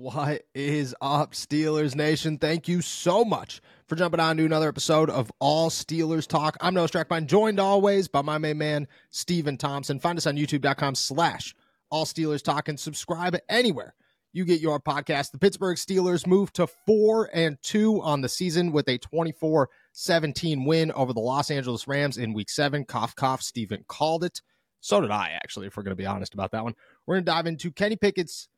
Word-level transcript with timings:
What 0.00 0.44
is 0.54 0.94
up, 1.00 1.32
Steelers 1.32 1.96
Nation? 1.96 2.38
Thank 2.38 2.68
you 2.68 2.82
so 2.82 3.24
much 3.24 3.60
for 3.88 3.96
jumping 3.96 4.20
on 4.20 4.36
to 4.36 4.44
another 4.44 4.68
episode 4.68 5.10
of 5.10 5.32
All 5.40 5.70
Steelers 5.70 6.28
Talk. 6.28 6.56
I'm 6.60 6.74
Noah 6.74 6.86
Strackbein, 6.86 7.26
joined 7.26 7.58
always 7.58 8.06
by 8.06 8.22
my 8.22 8.38
main 8.38 8.58
man, 8.58 8.86
Steven 9.10 9.56
Thompson. 9.56 9.98
Find 9.98 10.16
us 10.16 10.28
on 10.28 10.36
youtube.com 10.36 10.94
slash 10.94 11.52
All 11.90 12.04
Steelers 12.04 12.44
Talk 12.44 12.68
and 12.68 12.78
subscribe 12.78 13.36
anywhere 13.48 13.96
you 14.32 14.44
get 14.44 14.60
your 14.60 14.78
podcast. 14.78 15.32
The 15.32 15.38
Pittsburgh 15.38 15.76
Steelers 15.76 16.28
move 16.28 16.52
to 16.52 16.68
4 16.68 17.30
and 17.34 17.58
2 17.64 18.00
on 18.00 18.20
the 18.20 18.28
season 18.28 18.70
with 18.70 18.88
a 18.88 18.98
24 18.98 19.68
17 19.90 20.64
win 20.64 20.92
over 20.92 21.12
the 21.12 21.18
Los 21.18 21.50
Angeles 21.50 21.88
Rams 21.88 22.18
in 22.18 22.34
week 22.34 22.50
seven. 22.50 22.84
Cough, 22.84 23.16
cough. 23.16 23.42
Steven 23.42 23.84
called 23.88 24.22
it. 24.22 24.42
So 24.80 25.00
did 25.00 25.10
I, 25.10 25.30
actually, 25.42 25.66
if 25.66 25.76
we're 25.76 25.82
going 25.82 25.96
to 25.96 26.00
be 26.00 26.06
honest 26.06 26.34
about 26.34 26.52
that 26.52 26.62
one. 26.62 26.74
We're 27.04 27.16
going 27.16 27.24
to 27.24 27.32
dive 27.32 27.46
into 27.48 27.72
Kenny 27.72 27.96
Pickett's 27.96 28.48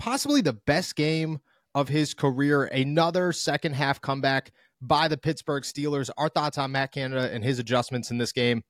possibly 0.00 0.40
the 0.40 0.54
best 0.54 0.96
game 0.96 1.38
of 1.74 1.88
his 1.88 2.14
career. 2.14 2.64
Another 2.64 3.32
second 3.32 3.74
half 3.74 4.00
comeback 4.00 4.50
by 4.80 5.06
the 5.08 5.18
Pittsburgh 5.18 5.62
Steelers. 5.62 6.08
Our 6.16 6.30
thoughts 6.30 6.56
on 6.56 6.72
Matt 6.72 6.92
Canada 6.92 7.30
and 7.30 7.44
his 7.44 7.58
adjustments 7.58 8.10
in 8.10 8.16
this 8.16 8.32
game. 8.32 8.64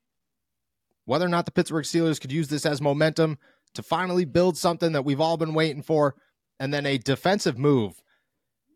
Whether 1.04 1.24
or 1.24 1.28
not 1.28 1.46
the 1.46 1.52
Pittsburgh 1.52 1.84
Steelers 1.84 2.20
could 2.20 2.32
use 2.32 2.48
this 2.48 2.66
as 2.66 2.82
momentum 2.82 3.38
to 3.74 3.82
finally 3.82 4.24
build 4.24 4.58
something 4.58 4.90
that 4.92 5.04
we've 5.04 5.20
all 5.20 5.36
been 5.36 5.54
waiting 5.54 5.82
for. 5.82 6.16
And 6.58 6.74
then 6.74 6.84
a 6.84 6.98
defensive 6.98 7.56
move 7.56 8.02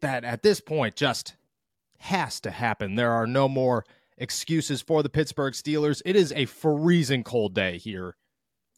that 0.00 0.22
at 0.22 0.44
this 0.44 0.60
point 0.60 0.94
just 0.94 1.34
has 1.98 2.38
to 2.40 2.52
happen. 2.52 2.94
There 2.94 3.10
are 3.10 3.26
no 3.26 3.48
more 3.48 3.84
excuses 4.16 4.80
for 4.80 5.02
the 5.02 5.08
Pittsburgh 5.08 5.54
Steelers. 5.54 6.02
It 6.06 6.14
is 6.14 6.32
a 6.36 6.44
freezing 6.44 7.24
cold 7.24 7.52
day 7.52 7.78
here 7.78 8.16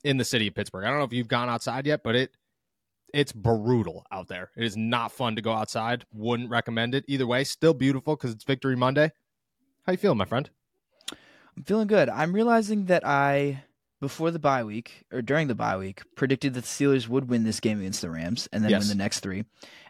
in 0.02 0.16
the 0.16 0.24
city 0.24 0.46
of 0.46 0.54
Pittsburgh. 0.54 0.86
I 0.86 0.88
don't 0.88 0.98
know 0.98 1.04
if 1.04 1.12
you've 1.12 1.28
gone 1.28 1.50
outside 1.50 1.86
yet, 1.86 2.02
but 2.02 2.16
it 2.16 2.30
it's 3.14 3.32
brutal 3.32 4.04
out 4.10 4.28
there. 4.28 4.50
It 4.56 4.64
is 4.64 4.76
not 4.76 5.12
fun 5.12 5.36
to 5.36 5.42
go 5.42 5.52
outside. 5.52 6.04
Wouldn't 6.12 6.50
recommend 6.50 6.94
it 6.94 7.04
either 7.08 7.26
way. 7.26 7.44
Still 7.44 7.74
beautiful 7.74 8.16
because 8.16 8.32
it's 8.32 8.44
Victory 8.44 8.76
Monday. 8.76 9.12
How 9.86 9.92
you 9.92 9.98
feeling, 9.98 10.18
my 10.18 10.24
friend? 10.24 10.50
I'm 11.56 11.62
feeling 11.64 11.86
good. 11.86 12.08
I'm 12.08 12.34
realizing 12.34 12.86
that 12.86 13.06
I, 13.06 13.62
before 14.00 14.30
the 14.30 14.38
bye 14.38 14.64
week 14.64 15.04
or 15.12 15.22
during 15.22 15.48
the 15.48 15.54
bye 15.54 15.76
week, 15.76 16.02
predicted 16.16 16.54
that 16.54 16.62
the 16.62 16.66
Steelers 16.66 17.08
would 17.08 17.28
win 17.28 17.44
this 17.44 17.60
game 17.60 17.78
against 17.80 18.02
the 18.02 18.10
Rams 18.10 18.48
and 18.52 18.62
then 18.62 18.70
Yes. 18.70 18.82
win 18.82 18.88
the 18.98 19.02
next 19.02 19.20
three. 19.20 19.44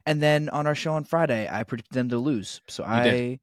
And 0.05 0.23
then 0.23 0.49
on 0.51 0.67
our 0.67 0.75
show 0.77 0.93
on 0.93 1.05
Friday, 1.05 1.49
I 1.51 1.65
predicted 1.65 1.95
them 1.95 2.09
to 2.11 2.19
lose. 2.19 2.61
So 2.69 2.85
I, 2.85 3.03
did. 3.03 3.41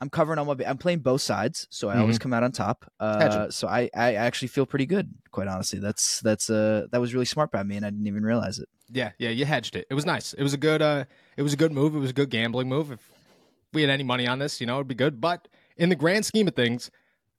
I'm 0.00 0.10
covering 0.10 0.38
all 0.38 0.44
my. 0.44 0.56
I'm 0.66 0.78
playing 0.78 1.00
both 1.00 1.22
sides, 1.22 1.66
so 1.70 1.88
I 1.88 1.98
always 1.98 2.18
come 2.18 2.32
out 2.32 2.42
on 2.42 2.52
top. 2.52 2.84
Gotcha. 3.00 3.40
Uh, 3.40 3.50
so 3.50 3.68
I, 3.68 3.88
I 3.94 4.14
actually 4.14 4.48
feel 4.48 4.66
pretty 4.66 4.86
good, 4.86 5.14
quite 5.30 5.48
honestly. 5.48 5.78
That's 5.78 6.20
that's 6.20 6.50
uh 6.50 6.88
that 6.90 7.00
was 7.00 7.14
really 7.14 7.24
smart 7.26 7.50
by 7.50 7.62
me, 7.62 7.76
and 7.76 7.86
I 7.86 7.90
didn't 7.90 8.06
even 8.06 8.24
realize 8.24 8.58
it. 8.58 8.68
Yeah, 8.90 9.12
yeah, 9.18 9.30
you 9.30 9.44
hedged 9.44 9.76
it. 9.76 9.86
It 9.88 9.94
was 9.94 10.04
nice. 10.04 10.32
It 10.34 10.42
was 10.42 10.52
a 10.52 10.58
good 10.58 10.82
uh 10.82 11.04
it 11.36 11.42
was 11.42 11.52
a 11.52 11.56
good 11.56 11.72
move. 11.72 11.94
It 11.94 12.00
was 12.00 12.10
a 12.10 12.14
good 12.14 12.30
gambling 12.30 12.68
move. 12.68 12.90
If 12.90 13.00
we 13.72 13.82
had 13.82 13.90
any 13.90 14.04
money 14.04 14.26
on 14.26 14.38
this, 14.38 14.60
you 14.60 14.66
know, 14.66 14.74
it'd 14.74 14.88
be 14.88 14.94
good. 14.94 15.20
But 15.20 15.48
in 15.76 15.88
the 15.88 15.96
grand 15.96 16.26
scheme 16.26 16.48
of 16.48 16.54
things, 16.54 16.90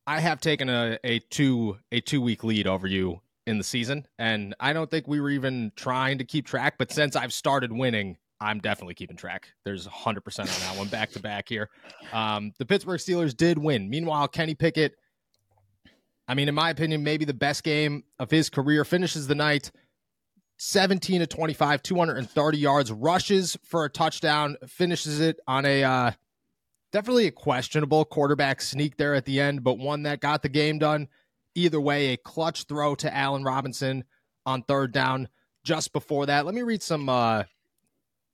I 0.08 0.20
have 0.20 0.40
taken 0.40 0.70
a, 0.70 0.98
a 1.04 1.20
two 1.20 1.78
a 1.92 2.00
two 2.00 2.22
week 2.22 2.44
lead 2.44 2.68
over 2.68 2.88
you 2.88 3.22
in 3.46 3.58
the 3.58 3.64
season. 3.64 4.08
And 4.18 4.56
I 4.60 4.74
don't 4.74 4.90
think 4.90 5.08
we 5.08 5.20
were 5.20 5.30
even 5.30 5.72
trying 5.76 6.18
to 6.18 6.24
keep 6.24 6.46
track, 6.46 6.76
but 6.78 6.92
since 6.92 7.16
I've 7.16 7.34
started 7.34 7.72
winning, 7.72 8.18
I'm 8.40 8.60
definitely 8.60 8.96
keeping 8.96 9.18
track. 9.18 9.50
There's 9.64 9.88
100% 9.88 10.40
on 10.40 10.46
that 10.46 10.78
one 10.78 10.88
back 10.88 11.12
to 11.12 11.20
back 11.20 11.48
here. 11.48 11.70
Um, 12.12 12.52
the 12.60 12.66
Pittsburgh 12.66 13.00
Steelers 13.00 13.36
did 13.36 13.58
win. 13.58 13.90
Meanwhile, 13.90 14.28
Kenny 14.28 14.56
Pickett, 14.56 14.96
I 16.28 16.34
mean, 16.34 16.50
in 16.50 16.56
my 16.56 16.70
opinion, 16.70 17.04
maybe 17.04 17.26
the 17.26 17.34
best 17.34 17.64
game 17.64 18.04
of 18.20 18.32
his 18.32 18.50
career, 18.50 18.84
finishes 18.84 19.28
the 19.28 19.36
night 19.36 19.72
17 20.58 21.20
to 21.20 21.28
25, 21.28 21.84
230 21.84 22.58
yards, 22.58 22.92
rushes 22.92 23.58
for 23.64 23.86
a 23.86 23.90
touchdown, 23.90 24.58
finishes 24.68 25.20
it 25.20 25.40
on 25.48 25.66
a 25.66 25.84
uh, 25.84 26.12
definitely 26.92 27.28
a 27.28 27.32
questionable 27.32 28.06
quarterback 28.06 28.62
sneak 28.62 28.98
there 28.98 29.16
at 29.16 29.26
the 29.26 29.40
end, 29.40 29.64
but 29.64 29.78
one 29.78 30.04
that 30.04 30.22
got 30.22 30.42
the 30.42 30.50
game 30.50 30.80
done. 30.80 31.08
Either 31.54 31.80
way, 31.80 32.14
a 32.14 32.18
clutch 32.18 32.64
throw 32.64 32.96
to 32.96 33.14
Allen 33.16 33.44
Robinson 33.44 34.04
on 34.46 34.62
third 34.62 34.92
down 34.92 35.28
just 35.64 35.94
before 35.94 36.26
that. 36.26 36.46
Let 36.46 36.56
me 36.56 36.62
read 36.62 36.84
some 36.84 37.10
uh, 37.10 37.44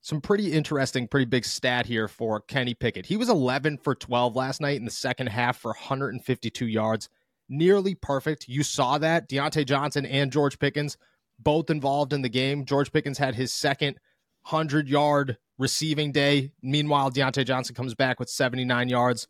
some 0.02 0.20
pretty 0.20 0.52
interesting, 0.52 1.08
pretty 1.08 1.26
big 1.26 1.46
stat 1.46 1.86
here 1.86 2.08
for 2.08 2.42
Kenny 2.42 2.74
Pickett. 2.74 3.06
He 3.06 3.18
was 3.18 3.30
11 3.30 3.78
for 3.78 3.94
12 3.94 4.36
last 4.36 4.60
night 4.60 4.78
in 4.78 4.86
the 4.86 4.92
second 4.92 5.28
half 5.28 5.58
for 5.58 5.70
152 5.70 6.66
yards, 6.66 7.08
nearly 7.48 7.94
perfect. 7.94 8.50
You 8.50 8.64
saw 8.64 8.98
that. 8.98 9.30
Diontae 9.30 9.66
Johnson 9.66 10.06
and 10.06 10.32
George 10.32 10.58
Pickens 10.58 10.98
both 11.40 11.70
involved 11.70 12.14
in 12.14 12.24
the 12.24 12.30
game. 12.30 12.66
George 12.66 12.92
Pickens 12.92 13.20
had 13.20 13.36
his 13.36 13.54
second 13.54 14.00
100 14.44 14.90
yard 14.90 15.38
receiving 15.60 16.12
day. 16.12 16.52
Meanwhile, 16.64 17.12
Diontae 17.12 17.46
Johnson 17.46 17.76
comes 17.76 17.94
back 17.94 18.20
with 18.20 18.30
79 18.30 18.90
yards 18.90 19.28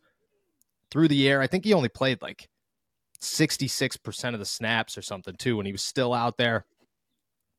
through 0.89 1.09
the 1.09 1.27
air. 1.27 1.41
I 1.41 1.47
think 1.47 1.65
he 1.65 1.73
only 1.73 1.89
played 1.89 2.21
like 2.21 2.47
66% 3.21 4.33
of 4.33 4.39
the 4.39 4.45
snaps 4.45 4.97
or 4.97 5.01
something, 5.01 5.35
too, 5.35 5.57
when 5.57 5.65
he 5.65 5.73
was 5.73 5.83
still 5.83 6.13
out 6.13 6.37
there. 6.37 6.65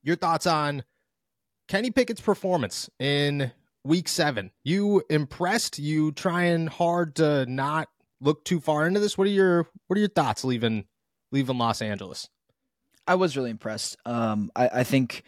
Your 0.02 0.16
thoughts 0.16 0.46
on 0.46 0.84
Kenny 1.72 1.90
Pickett's 1.90 2.20
performance 2.20 2.90
in 2.98 3.50
week 3.82 4.06
seven? 4.06 4.50
You 4.62 5.02
impressed? 5.08 5.78
You 5.78 6.12
trying 6.12 6.66
hard 6.66 7.14
to 7.14 7.46
not 7.46 7.88
look 8.20 8.44
too 8.44 8.60
far 8.60 8.86
into 8.86 9.00
this? 9.00 9.16
What 9.16 9.26
are 9.26 9.30
your 9.30 9.66
what 9.86 9.96
are 9.96 10.00
your 10.00 10.10
thoughts 10.10 10.44
leaving 10.44 10.84
leaving 11.30 11.56
Los 11.56 11.80
Angeles? 11.80 12.28
I 13.06 13.14
was 13.14 13.38
really 13.38 13.48
impressed. 13.48 13.96
Um, 14.04 14.52
I, 14.54 14.68
I 14.68 14.84
think 14.84 15.22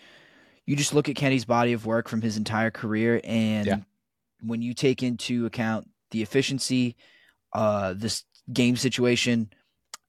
you 0.67 0.77
just 0.77 0.93
look 0.93 1.09
at 1.09 1.17
Kenny's 1.17 1.47
body 1.47 1.73
of 1.73 1.87
work 1.87 2.09
from 2.11 2.21
his 2.21 2.37
entire 2.37 2.71
career, 2.71 3.23
and 3.25 3.67
Yeah. 3.67 3.77
when 4.43 4.61
you 4.61 4.75
take 4.75 5.03
into 5.03 5.47
account 5.47 5.89
the 6.11 6.21
efficiency, 6.21 6.95
uh, 7.55 7.95
this 7.97 8.23
game 8.53 8.77
situation, 8.77 9.49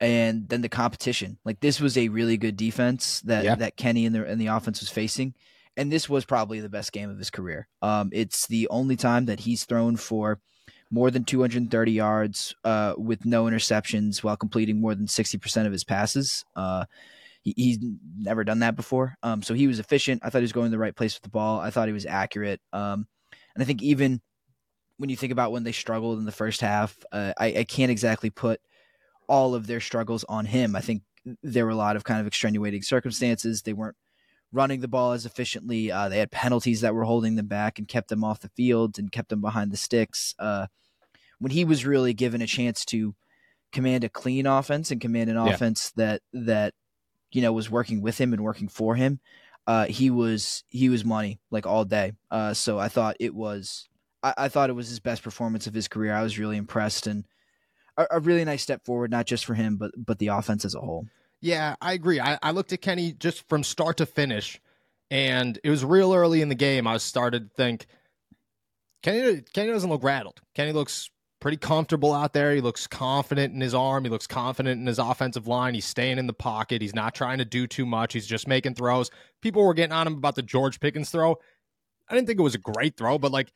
and 0.02 0.50
then 0.50 0.60
the 0.60 0.68
competition, 0.68 1.38
like 1.46 1.62
this 1.62 1.80
was 1.80 1.98
a 1.98 2.10
really 2.10 2.36
good 2.36 2.58
defense 2.58 3.22
that 3.22 3.46
Yeah. 3.46 3.56
that 3.56 3.78
Kenny 3.78 4.06
and 4.06 4.14
the 4.14 4.26
and 4.26 4.42
the 4.42 4.48
offense 4.48 4.82
was 4.82 4.90
facing, 4.90 5.34
and 5.78 5.92
this 5.92 6.10
was 6.10 6.26
probably 6.26 6.60
the 6.60 6.70
best 6.70 6.92
game 6.92 7.10
of 7.10 7.18
his 7.18 7.30
career. 7.30 7.68
Um, 7.82 8.10
it's 8.14 8.48
the 8.48 8.68
only 8.70 8.96
time 8.96 9.26
that 9.26 9.42
he's 9.42 9.66
thrown 9.66 9.98
for 9.98 10.40
more 10.92 11.12
than 11.12 11.26
230 11.26 11.92
yards 11.92 12.56
uh, 12.64 12.94
with 12.98 13.26
no 13.26 13.46
interceptions 13.46 14.24
while 14.24 14.38
completing 14.38 14.80
more 14.80 14.96
than 14.96 15.08
60% 15.08 15.66
of 15.66 15.72
his 15.72 15.84
passes. 15.84 16.46
Uh, 16.56 16.86
he, 17.42 17.54
he's 17.58 17.80
never 18.18 18.44
done 18.44 18.60
that 18.60 18.76
before. 18.76 19.16
Um, 19.24 19.42
so 19.42 19.54
he 19.54 19.68
was 19.68 19.80
efficient. 19.80 20.22
I 20.24 20.30
thought 20.30 20.40
he 20.40 20.44
was 20.44 20.54
going 20.54 20.68
to 20.68 20.72
the 20.72 20.80
right 20.80 20.96
place 20.96 21.16
with 21.16 21.24
the 21.24 21.30
ball. 21.30 21.60
I 21.60 21.70
thought 21.70 21.88
he 21.88 21.94
was 21.94 22.06
accurate. 22.06 22.62
Um, 22.72 23.08
and 23.56 23.62
I 23.62 23.66
think 23.66 23.82
even 23.82 24.22
when 24.98 25.10
you 25.10 25.18
think 25.18 25.32
about 25.32 25.52
when 25.52 25.64
they 25.64 25.72
struggled 25.72 26.20
in 26.20 26.26
the 26.26 26.32
first 26.32 26.62
half, 26.62 26.96
uh, 27.12 27.34
I, 27.38 27.48
I 27.48 27.64
can't 27.64 27.92
exactly 27.92 28.30
put 28.30 28.62
all 29.28 29.56
of 29.56 29.68
their 29.68 29.82
struggles 29.82 30.24
on 30.26 30.46
him. 30.46 30.76
I 30.76 30.82
think 30.82 31.02
there 31.42 31.66
were 31.66 31.72
a 31.72 31.76
lot 31.76 31.96
of 31.96 32.04
kind 32.04 32.22
of 32.22 32.28
extenuating 32.28 32.84
circumstances. 32.84 33.64
They 33.64 33.74
weren't 33.74 33.98
running 34.56 34.80
the 34.80 34.88
ball 34.88 35.12
as 35.12 35.26
efficiently. 35.26 35.92
Uh, 35.92 36.10
they 36.10 36.18
had 36.20 36.32
penalties 36.32 36.82
that 36.82 36.96
were 36.96 37.04
holding 37.04 37.36
them 37.36 37.48
back 37.48 37.78
and 37.78 37.88
kept 37.88 38.08
them 38.08 38.24
off 38.24 38.40
the 38.40 38.50
field 38.50 38.98
and 38.98 39.12
kept 39.12 39.30
them 39.30 39.42
behind 39.42 39.72
the 39.72 39.78
sticks. 39.78 40.34
Uh, 40.40 40.68
when 41.40 41.52
he 41.52 41.66
was 41.66 41.86
really 41.86 42.14
given 42.14 42.42
a 42.42 42.48
chance 42.48 42.86
to 42.86 43.14
command 43.72 44.04
a 44.06 44.10
clean 44.10 44.48
offense 44.48 44.90
and 44.92 45.02
command 45.02 45.30
an 45.30 45.36
Yeah. 45.36 45.54
offense 45.54 45.92
that 45.98 46.22
that 46.32 46.74
you 47.32 47.42
know 47.42 47.52
was 47.52 47.70
working 47.70 48.02
with 48.02 48.18
him 48.18 48.32
and 48.32 48.42
working 48.42 48.70
for 48.70 48.96
him, 48.96 49.20
uh, 49.68 49.86
he 49.88 50.10
was 50.10 50.64
he 50.70 50.88
was 50.90 51.04
money 51.04 51.40
like 51.52 51.68
all 51.68 51.84
day. 51.84 52.14
Uh, 52.32 52.54
so 52.54 52.80
I 52.80 52.88
thought 52.88 53.18
it 53.20 53.36
was 53.36 53.90
I, 54.24 54.34
I 54.38 54.48
thought 54.50 54.70
it 54.70 54.74
was 54.74 54.88
his 54.90 55.02
best 55.02 55.22
performance 55.24 55.68
of 55.68 55.74
his 55.74 55.90
career. 55.90 56.14
I 56.14 56.24
was 56.24 56.40
really 56.40 56.56
impressed 56.58 57.06
and 57.08 57.26
a, 57.98 58.08
a 58.12 58.20
really 58.22 58.46
nice 58.46 58.64
step 58.64 58.86
forward, 58.86 59.12
not 59.12 59.26
just 59.26 59.44
for 59.44 59.54
him 59.56 59.76
but 59.76 59.92
but 59.98 60.20
the 60.20 60.28
offense 60.28 60.64
as 60.64 60.76
a 60.76 60.80
whole. 60.80 61.06
Yeah, 61.42 61.76
I 61.82 61.94
agree. 61.94 62.20
I, 62.20 62.40
I 62.42 62.52
looked 62.52 62.74
at 62.74 62.82
Kenny 62.82 63.14
just 63.14 63.48
from 63.48 63.64
start 63.64 63.98
to 63.98 64.06
finish, 64.06 64.60
and 65.12 65.60
it 65.64 65.70
was 65.70 65.86
real 65.86 66.14
early 66.14 66.42
in 66.42 66.50
the 66.50 66.56
game. 66.56 66.88
I 66.88 66.98
started 66.98 67.50
to 67.50 67.56
think 67.56 67.88
Kenny 69.04 69.42
Kenny 69.54 69.72
doesn't 69.72 69.90
look 69.90 70.04
rattled. 70.04 70.42
Kenny 70.56 70.72
looks 70.72 71.10
pretty 71.40 71.58
comfortable 71.58 72.12
out 72.12 72.34
there. 72.34 72.56
He 72.56 72.62
looks 72.62 72.88
confident 72.88 73.54
in 73.54 73.62
his 73.62 73.76
arm. 73.76 74.04
He 74.04 74.10
looks 74.10 74.26
confident 74.26 74.82
in 74.82 74.88
his 74.88 74.98
offensive 74.98 75.46
line. 75.48 75.76
He's 75.76 75.86
staying 75.86 76.18
in 76.18 76.26
the 76.26 76.34
pocket. 76.34 76.82
He's 76.82 76.96
not 76.96 77.14
trying 77.14 77.38
to 77.38 77.46
do 77.46 77.68
too 77.68 77.86
much. 77.86 78.14
He's 78.14 78.26
just 78.26 78.48
making 78.48 78.74
throws. 78.74 79.12
People 79.44 79.64
were 79.64 79.76
getting 79.76 79.94
on 79.94 80.08
him 80.08 80.16
about 80.16 80.34
the 80.34 80.42
George 80.42 80.80
Pickens 80.80 81.12
throw. 81.12 81.38
I 82.10 82.16
didn't 82.16 82.26
think 82.26 82.40
it 82.40 82.44
was 82.44 82.56
a 82.56 82.60
great 82.60 82.98
throw, 82.98 83.20
but 83.20 83.32
like 83.32 83.52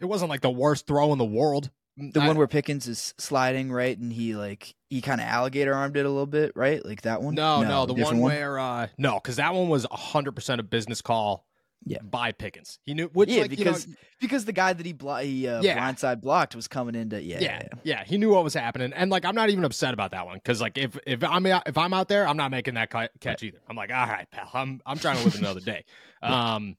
it 0.00 0.04
wasn't 0.04 0.30
like 0.30 0.42
the 0.42 0.50
worst 0.50 0.86
throw 0.86 1.10
in 1.12 1.18
the 1.18 1.24
world. 1.24 1.70
The 2.00 2.20
I- 2.20 2.26
one 2.28 2.36
where 2.38 2.46
Pickens 2.46 2.86
is 2.86 3.12
sliding 3.18 3.72
right 3.72 3.98
and 3.98 4.12
he 4.12 4.34
like 4.36 4.74
he 4.88 5.00
kind 5.00 5.20
of 5.20 5.26
alligator 5.26 5.74
armed 5.74 5.96
it 5.96 6.06
a 6.06 6.08
little 6.08 6.26
bit, 6.26 6.52
right? 6.54 6.84
Like 6.84 7.02
that 7.02 7.22
one. 7.22 7.34
No, 7.34 7.62
no, 7.62 7.86
the 7.86 7.94
different 7.94 8.20
one, 8.20 8.32
where 8.32 8.58
uh 8.58 8.86
no, 8.96 9.14
because 9.14 9.36
that 9.36 9.52
one 9.54 9.68
was 9.68 9.86
hundred 9.90 10.32
percent 10.32 10.60
a 10.60 10.64
business 10.64 11.02
call. 11.02 11.44
Yeah. 11.84 11.98
by 12.02 12.32
Pickens. 12.32 12.80
He 12.84 12.92
knew 12.92 13.08
which 13.12 13.30
yeah, 13.30 13.42
like 13.42 13.50
because 13.50 13.86
you 13.86 13.92
know, 13.92 13.98
because 14.20 14.44
the 14.44 14.52
guy 14.52 14.72
that 14.72 14.84
he, 14.84 14.92
blo- 14.92 15.18
he 15.18 15.46
uh, 15.46 15.62
Yeah. 15.62 15.78
blindside 15.78 16.20
blocked 16.20 16.56
was 16.56 16.66
coming 16.66 16.96
into 16.96 17.22
yeah, 17.22 17.38
yeah, 17.40 17.68
yeah, 17.84 18.04
he 18.04 18.18
knew 18.18 18.30
what 18.30 18.42
was 18.42 18.52
happening, 18.52 18.92
and 18.92 19.10
like 19.12 19.24
I'm 19.24 19.36
not 19.36 19.48
even 19.48 19.62
upset 19.64 19.94
about 19.94 20.10
that 20.10 20.26
one 20.26 20.34
because 20.38 20.60
like 20.60 20.76
if 20.76 20.98
if 21.06 21.22
I'm 21.22 21.46
if 21.46 21.78
I'm 21.78 21.94
out 21.94 22.08
there, 22.08 22.26
I'm 22.26 22.36
not 22.36 22.50
making 22.50 22.74
that 22.74 22.90
catch 23.20 23.44
either. 23.44 23.60
I'm 23.68 23.76
like, 23.76 23.92
all 23.92 24.06
right, 24.08 24.28
pal, 24.30 24.50
I'm 24.52 24.80
I'm 24.84 24.98
trying 24.98 25.18
to 25.18 25.24
live 25.24 25.36
another 25.36 25.60
day. 25.60 25.84
Um, 26.22 26.76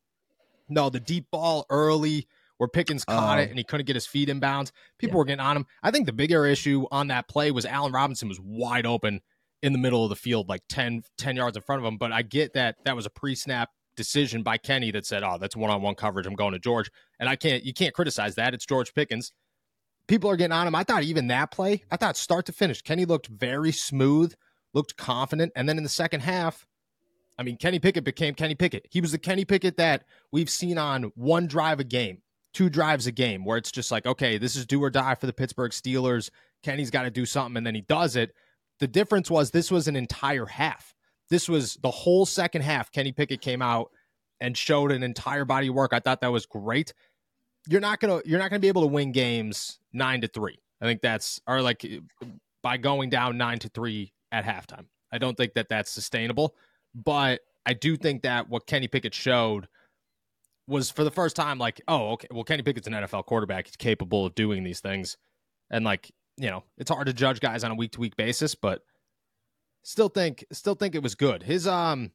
no, 0.68 0.90
the 0.90 1.00
deep 1.00 1.32
ball 1.32 1.66
early 1.70 2.28
where 2.60 2.68
Pickens 2.70 3.04
caught 3.04 3.40
Oh. 3.40 3.42
it 3.42 3.50
and 3.50 3.58
he 3.58 3.64
couldn't 3.64 3.88
get 3.88 3.96
his 3.96 4.06
feet 4.06 4.30
in 4.30 4.40
bounds. 4.40 4.72
People 5.00 5.18
were 5.18 5.26
getting 5.26 5.40
on 5.40 5.58
him. 5.58 5.66
I 5.82 5.90
think 5.92 6.06
the 6.06 6.14
bigger 6.14 6.46
issue 6.46 6.86
on 6.92 7.08
that 7.08 7.28
play 7.28 7.50
was 7.52 7.66
Allen 7.66 7.92
Robinson 7.92 8.28
was 8.30 8.40
wide 8.40 8.86
open 8.86 9.22
in 9.64 9.74
the 9.74 9.80
middle 9.80 10.04
of 10.04 10.10
the 10.10 10.16
field, 10.16 10.48
like 10.48 10.62
10, 10.70 11.04
10 11.18 11.36
yards 11.36 11.58
in 11.58 11.64
front 11.64 11.82
of 11.82 11.88
him. 11.92 11.98
But 11.98 12.12
I 12.12 12.22
get 12.22 12.54
that 12.54 12.76
that 12.86 12.96
was 12.96 13.06
a 13.06 13.10
pre-snap 13.10 13.70
decision 13.96 14.44
by 14.44 14.58
Kenny 14.58 14.92
that 14.92 15.06
said, 15.06 15.24
"Oh, 15.24 15.38
that's 15.40 15.56
one-on-one 15.56 15.96
coverage. 15.96 16.26
I'm 16.28 16.36
going 16.36 16.54
to 16.54 16.60
George," 16.60 16.90
and 17.20 17.28
I 17.28 17.36
can't. 17.36 17.64
You 17.64 17.74
can't 17.74 17.94
criticize 17.94 18.36
that. 18.36 18.54
It's 18.54 18.66
George 18.66 18.94
Pickens. 18.94 19.34
People 20.08 20.30
are 20.30 20.36
getting 20.38 20.54
on 20.54 20.68
him. 20.68 20.76
I 20.76 20.84
thought 20.84 21.04
even 21.04 21.28
that 21.28 21.52
play, 21.52 21.84
I 21.92 21.98
thought 21.98 22.18
start 22.18 22.46
to 22.48 22.52
finish, 22.54 22.82
Kenny 22.82 23.06
looked 23.06 23.28
very 23.28 23.72
smooth, 23.72 24.34
looked 24.74 24.98
confident, 24.98 25.52
and 25.56 25.68
then 25.70 25.78
in 25.78 25.84
the 25.84 25.90
second 25.90 26.22
half, 26.22 26.66
I 27.38 27.44
mean, 27.44 27.58
Kenny 27.58 27.80
Pickett 27.80 28.04
became 28.04 28.34
Kenny 28.34 28.56
Pickett. 28.56 28.86
He 28.90 29.02
was 29.02 29.12
the 29.12 29.18
Kenny 29.20 29.46
Pickett 29.46 29.78
that 29.78 30.04
we've 30.32 30.50
seen 30.50 30.78
on 30.78 31.04
one 31.16 31.48
drive 31.48 31.80
a 31.80 31.84
game, 31.84 32.22
two 32.54 32.70
drives 32.70 33.08
a 33.08 33.12
game, 33.12 33.46
where 33.46 33.58
it's 33.58 33.72
just 33.72 33.92
like, 33.92 34.06
okay, 34.06 34.38
this 34.38 34.56
is 34.56 34.66
do 34.66 34.84
or 34.84 34.90
die 34.90 35.16
for 35.16 35.28
the 35.28 35.34
Pittsburgh 35.34 35.72
Steelers. 35.72 36.30
Kenny's 36.64 36.92
got 36.92 37.04
to 37.04 37.12
do 37.12 37.26
something, 37.26 37.58
and 37.58 37.66
then 37.66 37.76
he 37.76 37.82
does 37.82 38.16
it. 38.16 38.34
The 38.80 38.88
difference 38.88 39.30
was 39.30 39.52
this 39.52 39.72
was 39.72 39.88
an 39.88 39.96
entire 39.96 40.46
half. 40.46 40.94
This 41.30 41.48
was 41.48 41.76
the 41.82 41.92
whole 41.92 42.26
second 42.26 42.62
half. 42.62 42.92
Kenny 42.92 43.12
Pickett 43.12 43.42
came 43.42 43.62
out 43.62 43.92
and 44.40 44.58
showed 44.58 44.92
an 44.92 45.04
entire 45.04 45.46
body 45.46 45.68
of 45.68 45.76
work. 45.76 45.94
I 45.94 46.00
thought 46.00 46.22
that 46.22 46.32
was 46.32 46.46
great. 46.46 46.94
You're 47.68 47.82
not 47.82 48.00
gonna 48.00 48.22
you're 48.26 48.40
not 48.40 48.50
gonna 48.50 48.62
be 48.62 48.70
able 48.70 48.82
to 48.82 48.88
win 48.88 49.12
games 49.12 49.80
nine 49.94 50.22
to 50.22 50.28
three. 50.28 50.60
I 50.82 50.86
think 50.86 51.02
that's 51.02 51.42
or 51.46 51.62
like 51.62 51.86
by 52.64 52.78
going 52.78 53.10
down 53.10 53.38
nine 53.38 53.60
to 53.60 53.70
three 53.70 54.14
at 54.32 54.46
halftime. 54.46 54.86
I 55.12 55.18
don't 55.18 55.36
think 55.36 55.54
that 55.54 55.70
that's 55.70 55.92
sustainable. 55.92 56.56
But 56.96 57.42
I 57.66 57.74
do 57.74 57.96
think 57.96 58.24
that 58.24 58.50
what 58.50 58.66
Kenny 58.66 58.88
Pickett 58.88 59.14
showed 59.14 59.68
was 60.70 60.92
for 60.92 61.04
the 61.04 61.12
first 61.12 61.36
time 61.36 61.58
like, 61.58 61.82
oh, 61.88 62.12
okay, 62.12 62.28
well, 62.32 62.44
Kenny 62.44 62.62
Pickett's 62.62 62.88
an 62.88 62.94
NFL 62.94 63.26
quarterback. 63.26 63.68
He's 63.68 63.76
capable 63.76 64.26
of 64.26 64.36
doing 64.36 64.64
these 64.64 64.80
things. 64.80 65.18
And 65.70 65.84
like, 65.84 66.12
you 66.38 66.50
know, 66.50 66.64
it's 66.78 66.90
hard 66.90 67.08
to 67.08 67.14
judge 67.14 67.40
guys 67.40 67.64
on 67.64 67.72
a 67.72 67.76
week 67.76 67.92
to 67.94 68.00
week 68.00 68.16
basis, 68.16 68.56
but 68.56 68.84
still 69.84 70.10
think 70.10 70.46
still 70.52 70.76
think 70.76 70.96
it 70.96 71.04
was 71.04 71.16
good. 71.16 71.44
His 71.44 71.68
um 71.68 72.12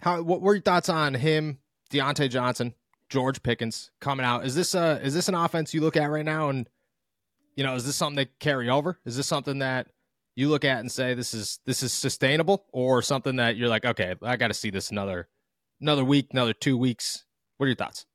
how 0.00 0.22
what 0.22 0.40
were 0.40 0.54
your 0.54 0.62
thoughts 0.62 0.88
on 0.88 1.14
him, 1.14 1.58
Diontae 1.92 2.30
Johnson, 2.30 2.74
George 3.08 3.42
Pickens 3.42 3.90
coming 4.00 4.26
out? 4.26 4.44
Is 4.44 4.54
this 4.54 4.74
uh 4.74 4.98
is 5.02 5.14
this 5.14 5.28
an 5.28 5.34
offense 5.34 5.74
you 5.74 5.80
look 5.80 5.96
at 5.96 6.10
right 6.10 6.24
now 6.24 6.48
and 6.48 6.68
you 7.54 7.64
know, 7.64 7.74
is 7.74 7.84
this 7.84 7.96
something 7.96 8.16
they 8.16 8.30
carry 8.40 8.70
over? 8.70 8.98
Is 9.04 9.16
this 9.16 9.26
something 9.26 9.58
that 9.58 9.88
you 10.36 10.48
look 10.48 10.64
at 10.64 10.78
and 10.78 10.90
say 10.90 11.14
this 11.14 11.34
is 11.34 11.58
this 11.66 11.82
is 11.82 11.92
sustainable 11.92 12.66
or 12.72 13.02
something 13.02 13.36
that 13.36 13.56
you're 13.56 13.68
like, 13.68 13.84
okay, 13.84 14.14
I 14.22 14.36
got 14.36 14.48
to 14.48 14.54
see 14.54 14.70
this 14.70 14.90
another 14.90 15.28
another 15.80 16.04
week, 16.04 16.28
another 16.32 16.52
2 16.52 16.76
weeks. 16.76 17.24
What 17.58 17.64
are 17.66 17.68
your 17.68 17.76
thoughts? 17.76 18.06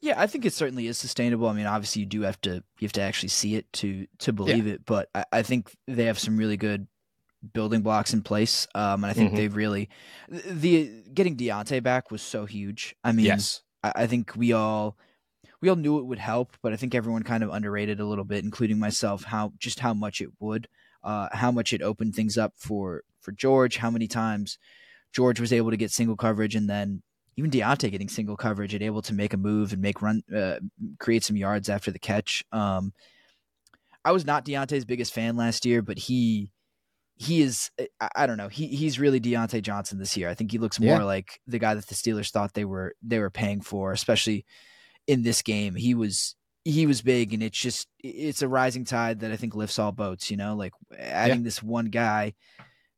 Yeah, 0.00 0.20
I 0.20 0.26
think 0.28 0.44
it 0.44 0.52
certainly 0.52 0.86
is 0.86 0.96
sustainable. 0.98 1.48
I 1.48 1.54
mean, 1.54 1.66
obviously 1.66 2.00
you 2.00 2.06
do 2.06 2.22
have 2.22 2.40
to 2.42 2.62
you 2.78 2.86
have 2.86 2.92
to 2.92 3.00
actually 3.00 3.30
see 3.30 3.56
it 3.56 3.72
to 3.74 4.06
to 4.18 4.32
believe 4.32 4.66
it, 4.68 4.84
but 4.84 5.08
I, 5.14 5.24
I 5.32 5.42
think 5.42 5.74
they 5.88 6.04
have 6.04 6.18
some 6.18 6.36
really 6.36 6.56
good 6.56 6.86
building 7.52 7.82
blocks 7.82 8.12
in 8.12 8.22
place. 8.22 8.66
Um, 8.74 9.02
and 9.02 9.06
I 9.06 9.12
think 9.12 9.32
Mhm. 9.32 9.36
they've 9.36 9.56
really 9.56 9.88
the 10.28 11.02
getting 11.12 11.36
Diontae 11.36 11.82
back 11.82 12.10
was 12.12 12.22
so 12.22 12.46
huge. 12.46 12.94
I 13.02 13.10
mean, 13.12 13.26
yes. 13.26 13.62
I, 13.82 13.92
I 13.96 14.06
think 14.06 14.34
we 14.36 14.52
all 14.52 14.96
we 15.60 15.68
all 15.68 15.76
knew 15.76 15.98
it 15.98 16.06
would 16.06 16.20
help, 16.20 16.56
but 16.62 16.72
I 16.72 16.76
think 16.76 16.94
everyone 16.94 17.24
kind 17.24 17.42
of 17.42 17.50
underrated 17.50 17.98
a 17.98 18.04
little 18.06 18.24
bit, 18.24 18.44
including 18.44 18.78
myself, 18.78 19.24
how 19.24 19.52
just 19.58 19.80
how 19.80 19.94
much 19.94 20.20
it 20.20 20.30
would, 20.38 20.68
uh, 21.02 21.28
how 21.32 21.50
much 21.50 21.72
it 21.72 21.82
opened 21.82 22.14
things 22.14 22.38
up 22.38 22.54
for 22.56 23.02
for 23.20 23.32
George, 23.32 23.78
how 23.78 23.90
many 23.90 24.06
times 24.06 24.58
George 25.12 25.40
was 25.40 25.52
able 25.52 25.70
to 25.70 25.76
get 25.76 25.90
single 25.90 26.16
coverage, 26.16 26.54
and 26.54 26.70
then 26.70 27.02
even 27.38 27.50
Diontae 27.52 27.90
getting 27.92 28.08
single 28.08 28.36
coverage 28.36 28.74
and 28.74 28.82
able 28.82 29.00
to 29.02 29.14
make 29.14 29.32
a 29.32 29.36
move 29.36 29.72
and 29.72 29.80
make 29.80 30.02
run, 30.02 30.22
uh, 30.34 30.56
create 30.98 31.22
some 31.22 31.36
yards 31.36 31.68
after 31.68 31.92
the 31.92 31.98
catch. 31.98 32.44
Um, 32.50 32.92
I 34.04 34.10
was 34.10 34.26
not 34.26 34.44
Diontae's 34.44 34.84
biggest 34.84 35.14
fan 35.14 35.36
last 35.36 35.64
year, 35.64 35.80
but 35.80 35.98
he 35.98 36.50
he 37.16 37.40
is 37.40 37.70
I, 38.00 38.08
I 38.14 38.26
don't 38.26 38.36
know 38.36 38.48
he 38.48 38.66
he's 38.66 38.98
really 38.98 39.20
Diontae 39.20 39.62
Johnson 39.62 39.98
this 39.98 40.16
year. 40.16 40.28
I 40.28 40.34
think 40.34 40.50
he 40.50 40.58
looks 40.58 40.80
more 40.80 40.98
Yeah. 40.98 41.04
like 41.04 41.40
the 41.46 41.58
guy 41.58 41.74
that 41.74 41.86
the 41.86 41.94
Steelers 41.94 42.30
thought 42.30 42.54
they 42.54 42.64
were 42.64 42.94
they 43.02 43.18
were 43.20 43.30
paying 43.30 43.60
for, 43.60 43.92
especially 43.92 44.44
in 45.06 45.22
this 45.22 45.42
game. 45.42 45.74
He 45.76 45.94
was 45.94 46.34
he 46.64 46.86
was 46.86 47.02
big, 47.02 47.32
and 47.32 47.42
it's 47.42 47.58
just 47.58 47.86
it's 48.00 48.42
a 48.42 48.48
rising 48.48 48.84
tide 48.84 49.20
that 49.20 49.30
I 49.32 49.36
think 49.36 49.54
lifts 49.54 49.78
all 49.78 49.92
boats. 49.92 50.30
You 50.30 50.36
know, 50.36 50.54
like 50.56 50.72
adding 50.98 51.42
this 51.44 51.62
one 51.62 51.86
guy 51.86 52.34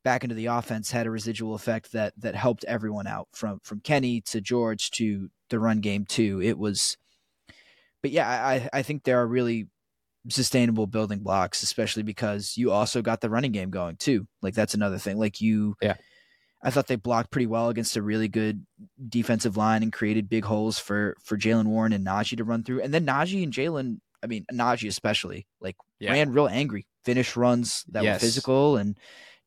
back 0.03 0.23
into 0.25 0.35
the 0.35 0.47
offense 0.47 0.91
had 0.91 1.07
a 1.07 1.11
residual 1.11 1.55
effect 1.55 1.93
that 1.93 2.13
that 2.19 2.35
helped 2.35 2.65
everyone 2.65 3.07
out 3.07 3.29
from 3.33 3.61
from 3.63 3.81
Kenny 3.81 4.21
to 4.23 4.41
George 4.41 4.91
to 4.93 5.31
the 5.51 5.59
run 5.59 5.81
game 5.81 6.05
too. 6.05 6.41
It 6.43 6.59
was, 6.59 6.97
but 8.03 8.11
yeah, 8.11 8.29
I 8.29 8.69
I 8.73 8.83
think 8.83 9.05
there 9.05 9.21
are 9.21 9.27
really 9.27 9.69
sustainable 10.29 10.87
building 10.87 11.21
blocks, 11.21 11.63
especially 11.63 12.03
because 12.03 12.57
you 12.57 12.71
also 12.71 13.03
got 13.03 13.21
the 13.21 13.31
running 13.31 13.53
game 13.53 13.71
going 13.71 13.97
too. 13.97 14.27
Like 14.43 14.55
that's 14.55 14.75
another 14.75 14.99
thing. 14.99 15.19
Like 15.19 15.41
you, 15.41 15.77
Yeah. 15.81 15.95
I 16.63 16.69
thought 16.71 16.89
they 16.89 16.97
blocked 16.97 17.31
pretty 17.31 17.47
well 17.47 17.71
against 17.71 17.97
a 17.97 18.03
really 18.03 18.29
good 18.29 18.67
defensive 19.09 19.57
line 19.57 19.83
and 19.83 19.91
created 19.91 20.29
big 20.29 20.45
holes 20.45 20.79
for 20.79 21.17
for 21.25 21.39
Jaylen 21.39 21.67
Warren 21.67 21.93
and 21.95 22.07
Najee 22.07 22.37
to 22.37 22.45
run 22.45 22.65
through. 22.65 22.83
And 22.83 22.93
then 22.93 23.07
Najee 23.07 23.43
and 23.43 23.53
Jaylen, 23.53 24.01
I 24.23 24.27
mean 24.27 24.45
Najee 24.53 24.89
especially, 24.89 25.47
like 25.61 25.77
Yeah. 25.99 26.13
ran 26.13 26.33
real 26.33 26.49
angry, 26.49 26.87
finished 27.05 27.35
runs 27.37 27.85
that 27.89 28.05
Yes. 28.05 28.17
were 28.21 28.27
physical, 28.27 28.77
and 28.77 28.99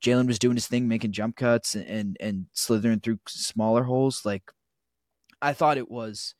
Jaylen 0.03 0.27
was 0.27 0.39
doing 0.39 0.55
his 0.55 0.67
thing, 0.67 0.87
making 0.87 1.13
jump 1.13 1.37
cuts 1.37 1.75
and, 1.75 1.87
and 1.87 2.17
and 2.19 2.45
slithering 2.53 2.99
through 2.99 3.19
smaller 3.27 3.83
holes. 3.83 4.23
Like 4.25 4.43
I 5.41 5.53
thought 5.53 5.77
it 5.77 5.89
was 5.89 6.35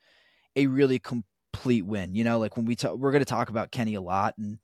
a 0.55 0.67
really 0.67 0.99
complete 0.99 1.85
win. 1.85 2.13
You 2.13 2.25
know, 2.25 2.39
like 2.39 2.57
when 2.57 2.65
we 2.65 2.75
talk, 2.75 2.97
we're 2.97 3.11
going 3.11 3.21
to 3.21 3.25
talk 3.25 3.49
about 3.49 3.71
Kenny 3.71 3.95
a 3.95 4.01
lot, 4.01 4.35
and 4.37 4.59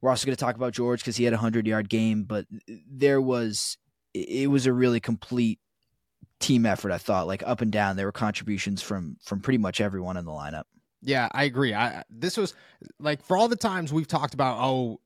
we're 0.00 0.10
also 0.10 0.26
going 0.26 0.36
to 0.36 0.44
talk 0.44 0.56
about 0.56 0.72
George 0.72 1.00
because 1.00 1.16
he 1.16 1.24
had 1.24 1.34
a 1.34 1.38
hundred 1.38 1.66
yard 1.66 1.90
game. 1.90 2.24
But 2.24 2.46
there 2.90 3.20
was, 3.20 3.76
it 4.14 4.50
was 4.50 4.66
a 4.66 4.72
really 4.72 5.00
complete 5.00 5.58
team 6.40 6.64
effort. 6.64 6.90
I 6.90 6.98
thought, 6.98 7.26
like 7.26 7.42
up 7.46 7.60
and 7.60 7.70
down, 7.70 7.96
there 7.96 8.06
were 8.06 8.12
contributions 8.12 8.80
from 8.80 9.16
from 9.22 9.40
pretty 9.40 9.58
much 9.58 9.80
everyone 9.80 10.16
in 10.16 10.24
the 10.24 10.32
lineup. 10.32 10.64
Yeah, 11.02 11.28
I 11.32 11.44
agree. 11.44 11.74
I 11.74 12.02
this 12.08 12.36
was 12.38 12.54
like 12.98 13.22
for 13.22 13.36
all 13.36 13.48
the 13.48 13.56
times 13.56 13.92
we've 13.92 14.08
talked 14.08 14.34
about, 14.34 14.58
oh, 14.58 15.00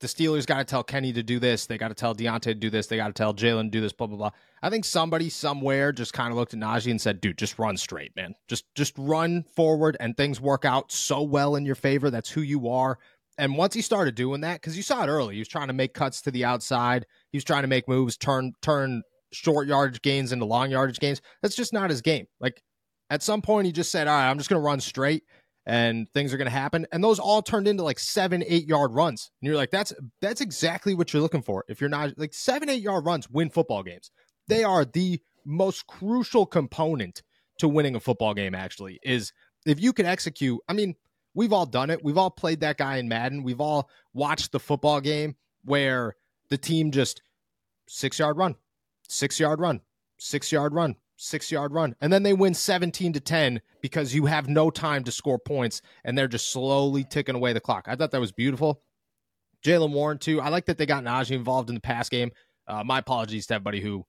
the 0.00 0.06
Steelers 0.06 0.46
got 0.46 0.58
to 0.58 0.64
tell 0.64 0.82
Kenny 0.82 1.12
to 1.12 1.22
do 1.22 1.38
this, 1.38 1.66
they 1.66 1.78
got 1.78 1.88
to 1.88 1.94
tell 1.94 2.14
Diontae 2.14 2.42
to 2.42 2.54
do 2.54 2.68
this, 2.70 2.86
they 2.86 2.96
got 2.96 3.08
to 3.08 3.12
tell 3.12 3.32
Jaylen 3.32 3.64
to 3.64 3.70
do 3.70 3.80
this, 3.80 3.92
blah 3.92 4.06
blah 4.06 4.16
blah. 4.16 4.30
I 4.62 4.70
think 4.70 4.84
somebody 4.84 5.30
somewhere 5.30 5.92
just 5.92 6.12
kind 6.12 6.30
of 6.30 6.36
looked 6.36 6.54
at 6.54 6.60
Najee 6.60 6.90
and 6.90 7.00
said, 7.00 7.20
"Dude, 7.20 7.38
just 7.38 7.58
run 7.58 7.76
straight, 7.76 8.14
man. 8.16 8.34
Just 8.48 8.64
just 8.74 8.94
run 8.98 9.44
forward, 9.54 9.96
and 10.00 10.16
things 10.16 10.40
work 10.40 10.64
out 10.64 10.92
so 10.92 11.22
well 11.22 11.56
in 11.56 11.64
your 11.64 11.74
favor. 11.74 12.10
That's 12.10 12.30
who 12.30 12.42
you 12.42 12.68
are." 12.68 12.98
And 13.38 13.56
once 13.56 13.74
he 13.74 13.82
started 13.82 14.14
doing 14.14 14.40
that, 14.42 14.60
because 14.60 14.76
you 14.76 14.82
saw 14.82 15.04
it 15.04 15.08
early, 15.08 15.34
he 15.34 15.40
was 15.40 15.48
trying 15.48 15.68
to 15.68 15.74
make 15.74 15.92
cuts 15.94 16.22
to 16.22 16.30
the 16.30 16.44
outside. 16.44 17.06
He 17.32 17.36
was 17.36 17.44
trying 17.44 17.62
to 17.62 17.68
make 17.68 17.88
moves, 17.88 18.16
turn 18.16 18.52
turn 18.62 19.02
short 19.32 19.66
yardage 19.66 20.02
gains 20.02 20.32
into 20.32 20.44
long 20.44 20.70
yardage 20.70 20.98
gains. 20.98 21.20
That's 21.42 21.56
just 21.56 21.72
not 21.72 21.90
his 21.90 22.00
game. 22.02 22.26
Like 22.40 22.62
at 23.10 23.22
some 23.22 23.42
point, 23.42 23.66
he 23.66 23.72
just 23.72 23.90
said, 23.90 24.08
"All 24.08 24.14
right, 24.14 24.28
I'm 24.28 24.38
just 24.38 24.50
going 24.50 24.60
to 24.60 24.66
run 24.66 24.80
straight." 24.80 25.24
And 25.66 26.08
things 26.12 26.32
are 26.32 26.36
going 26.36 26.46
to 26.46 26.52
happen. 26.52 26.86
And 26.92 27.02
those 27.02 27.18
all 27.18 27.42
turned 27.42 27.66
into 27.66 27.82
like 27.82 27.98
seven, 27.98 28.44
eight 28.46 28.66
yard 28.66 28.92
runs. 28.92 29.30
And 29.40 29.48
you're 29.48 29.56
like, 29.56 29.70
that's 29.70 29.92
that's 30.20 30.40
exactly 30.40 30.94
what 30.94 31.12
you're 31.12 31.22
looking 31.22 31.42
for. 31.42 31.64
If 31.68 31.80
you're 31.80 31.90
not 31.90 32.16
like 32.16 32.32
seven, 32.32 32.70
eight 32.70 32.82
yard 32.82 33.04
runs 33.04 33.28
win 33.28 33.50
football 33.50 33.82
games. 33.82 34.10
They 34.48 34.62
are 34.62 34.84
the 34.84 35.20
most 35.44 35.86
crucial 35.86 36.46
component 36.46 37.22
to 37.58 37.68
winning 37.68 37.96
a 37.96 38.00
football 38.00 38.34
game, 38.34 38.54
actually, 38.54 39.00
is 39.02 39.32
if 39.66 39.80
you 39.80 39.92
can 39.92 40.06
execute. 40.06 40.60
I 40.68 40.72
mean, 40.72 40.94
we've 41.34 41.52
all 41.52 41.66
done 41.66 41.90
it. 41.90 42.02
We've 42.04 42.18
all 42.18 42.30
played 42.30 42.60
that 42.60 42.78
guy 42.78 42.98
in 42.98 43.08
Madden. 43.08 43.42
We've 43.42 43.60
all 43.60 43.90
watched 44.14 44.52
the 44.52 44.60
football 44.60 45.00
game 45.00 45.36
where 45.64 46.14
the 46.48 46.58
team 46.58 46.92
just 46.92 47.22
six 47.88 48.18
yard 48.18 48.36
run, 48.36 48.54
six 49.08 49.40
yard 49.40 49.58
run, 49.58 49.80
six 50.18 50.52
yard 50.52 50.74
run, 50.74 50.94
six 51.16 51.50
yard 51.50 51.72
run. 51.72 51.94
And 52.00 52.12
then 52.12 52.22
they 52.22 52.32
win 52.32 52.54
17 52.54 53.14
to 53.14 53.20
10 53.20 53.60
because 53.80 54.14
you 54.14 54.26
have 54.26 54.48
no 54.48 54.70
time 54.70 55.04
to 55.04 55.12
score 55.12 55.38
points 55.38 55.82
and 56.04 56.16
they're 56.16 56.28
just 56.28 56.50
slowly 56.50 57.04
ticking 57.04 57.34
away 57.34 57.52
the 57.52 57.60
clock. 57.60 57.86
I 57.88 57.96
thought 57.96 58.10
that 58.12 58.20
was 58.20 58.32
beautiful. 58.32 58.82
Jaylen 59.64 59.92
Warren, 59.92 60.18
too. 60.18 60.40
I 60.40 60.48
like 60.48 60.66
that 60.66 60.78
they 60.78 60.86
got 60.86 61.02
Najee 61.02 61.32
involved 61.32 61.68
in 61.70 61.74
the 61.74 61.80
pass 61.80 62.08
game. 62.08 62.30
Uh, 62.68 62.84
my 62.84 62.98
apologies 62.98 63.46
to 63.46 63.54
everybody 63.54 63.80
who 63.80 64.04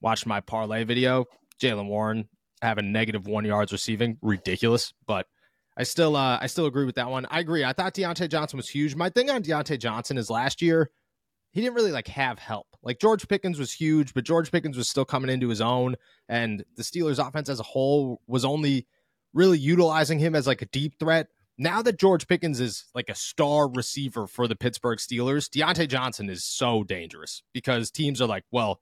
watched 0.00 0.26
my 0.26 0.40
parlay 0.40 0.84
video. 0.84 1.26
Jaylen 1.60 1.86
Warren 1.86 2.28
having 2.62 2.92
negative 2.92 3.26
one 3.26 3.44
yards 3.44 3.72
receiving, 3.72 4.18
ridiculous. 4.22 4.94
But 5.06 5.26
I 5.76 5.82
still, 5.82 6.16
uh, 6.16 6.38
I 6.40 6.46
still 6.46 6.66
agree 6.66 6.84
with 6.84 6.94
that 6.94 7.10
one. 7.10 7.26
I 7.30 7.40
agree. 7.40 7.64
I 7.64 7.72
thought 7.72 7.94
Diontae 7.94 8.30
Johnson 8.30 8.56
was 8.56 8.68
huge. 8.68 8.94
My 8.94 9.10
thing 9.10 9.28
on 9.28 9.42
Diontae 9.42 9.78
Johnson 9.78 10.16
is 10.16 10.30
last 10.30 10.62
year 10.62 10.90
he 11.54 11.60
didn't 11.60 11.76
really 11.76 11.92
like 11.92 12.08
have 12.08 12.40
help. 12.40 12.66
Like 12.82 12.98
George 12.98 13.28
Pickens 13.28 13.60
was 13.60 13.72
huge, 13.72 14.12
but 14.12 14.24
George 14.24 14.50
Pickens 14.50 14.76
was 14.76 14.88
still 14.88 15.04
coming 15.04 15.30
into 15.30 15.48
his 15.48 15.60
own, 15.60 15.94
and 16.28 16.64
the 16.76 16.82
Steelers' 16.82 17.24
offense 17.24 17.48
as 17.48 17.60
a 17.60 17.64
whole 17.64 18.20
was 18.26 18.44
only 18.44 18.88
really 19.32 19.58
utilizing 19.58 20.18
him 20.18 20.34
as 20.34 20.48
like 20.48 20.62
a 20.62 20.66
deep 20.66 20.98
threat. 20.98 21.28
Now 21.56 21.80
that 21.82 21.98
George 21.98 22.26
Pickens 22.26 22.58
is 22.58 22.86
like 22.92 23.08
a 23.08 23.14
star 23.14 23.68
receiver 23.68 24.26
for 24.26 24.48
the 24.48 24.56
Pittsburgh 24.56 24.98
Steelers, 24.98 25.48
Diontae 25.48 25.88
Johnson 25.88 26.28
is 26.28 26.44
so 26.44 26.82
dangerous 26.82 27.44
because 27.52 27.92
teams 27.92 28.20
are 28.20 28.26
like, 28.26 28.42
well, 28.50 28.80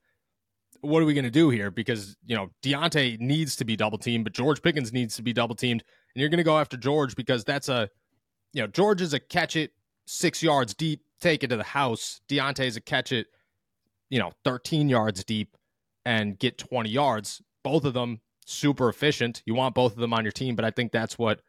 what 0.81 1.02
are 1.02 1.07
we 1.07 1.12
going 1.12 1.25
to 1.25 1.31
do 1.31 1.50
here? 1.50 1.71
Because, 1.71 2.17
you 2.25 2.35
know, 2.35 2.49
Diontae 2.62 3.21
needs 3.21 3.55
to 3.57 3.67
be 3.67 3.76
double 3.76 3.99
teamed, 3.99 4.25
but 4.25 4.33
George 4.33 4.62
Pickens 4.62 4.95
needs 4.95 5.14
to 5.17 5.23
be 5.23 5.35
double 5.35 5.55
teamed. 5.55 5.85
And 6.14 6.21
you're 6.21 6.31
going 6.31 6.38
to 6.38 6.45
go 6.45 6.59
after 6.59 6.79
George 6.79 7.14
because 7.14 7.45
that's 7.45 7.69
a, 7.69 7.91
you 8.55 8.62
know, 8.62 8.67
George 8.67 9.02
is 9.02 9.12
a 9.12 9.21
catch 9.21 9.57
it 9.57 9.73
six 10.07 10.43
yards 10.43 10.73
deep 10.73 11.02
take 11.23 11.43
it 11.45 11.49
to 11.49 11.57
the 11.57 11.62
house. 11.62 12.21
Diontae's 12.29 12.76
a 12.76 12.81
catch 12.81 13.12
it, 13.12 13.29
you 14.11 14.19
know, 14.19 14.33
13 14.45 14.88
yards 14.88 15.25
deep 15.25 15.57
and 16.05 16.38
get 16.38 16.59
20 16.59 16.91
yards. 16.91 17.41
Both 17.62 17.85
of 17.85 17.95
them 17.95 18.21
super 18.45 18.88
efficient. 18.88 19.43
You 19.47 19.55
want 19.55 19.75
both 19.75 19.93
of 19.93 19.99
them 19.99 20.12
on 20.12 20.25
your 20.25 20.33
team, 20.33 20.57
but 20.57 20.64
I 20.64 20.71
think 20.71 20.93
that's 20.93 21.19
what 21.19 21.41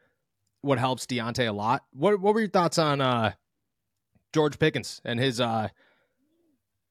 what 0.62 0.78
helps 0.78 1.04
Diontae 1.04 1.48
a 1.48 1.52
lot. 1.52 1.82
What 1.92 2.20
what 2.20 2.34
were 2.34 2.40
your 2.40 2.48
thoughts 2.48 2.78
on 2.78 3.00
uh 3.00 3.32
George 4.32 4.58
Pickens 4.58 5.00
and 5.04 5.20
his 5.20 5.40
uh 5.40 5.68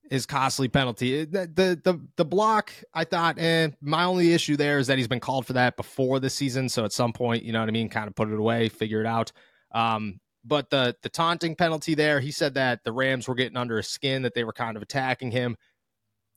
his 0.09 0.25
costly 0.25 0.67
penalty. 0.67 1.25
The, 1.25 1.49
the 1.51 1.81
the 1.83 1.99
the 2.17 2.25
block, 2.25 2.71
I 2.93 3.03
thought, 3.03 3.39
eh, 3.39 3.69
my 3.81 4.03
only 4.03 4.33
issue 4.33 4.57
there 4.57 4.77
is 4.77 4.87
that 4.87 4.97
he's 4.97 5.07
been 5.07 5.19
called 5.19 5.47
for 5.47 5.53
that 5.53 5.77
before 5.77 6.19
the 6.19 6.29
season. 6.29 6.69
So 6.69 6.85
at 6.85 6.91
some 6.91 7.13
point, 7.13 7.43
you 7.43 7.51
know 7.51 7.59
what 7.61 7.69
I 7.69 7.71
mean, 7.71 7.89
kind 7.89 8.07
of 8.07 8.15
put 8.15 8.29
it 8.29 8.37
away, 8.37 8.69
figure 8.69 8.99
it 8.99 9.07
out. 9.07 9.31
Um, 9.73 10.19
but 10.43 10.69
the 10.69 10.95
the 11.01 11.09
taunting 11.09 11.55
penalty 11.55 11.95
there, 11.95 12.19
he 12.19 12.31
said 12.31 12.53
that 12.55 12.83
the 12.83 12.91
Rams 12.91 13.27
were 13.27 13.35
getting 13.35 13.57
under 13.57 13.77
his 13.77 13.87
skin, 13.87 14.23
that 14.23 14.33
they 14.33 14.43
were 14.43 14.53
kind 14.53 14.75
of 14.75 14.83
attacking 14.83 15.31
him. 15.31 15.57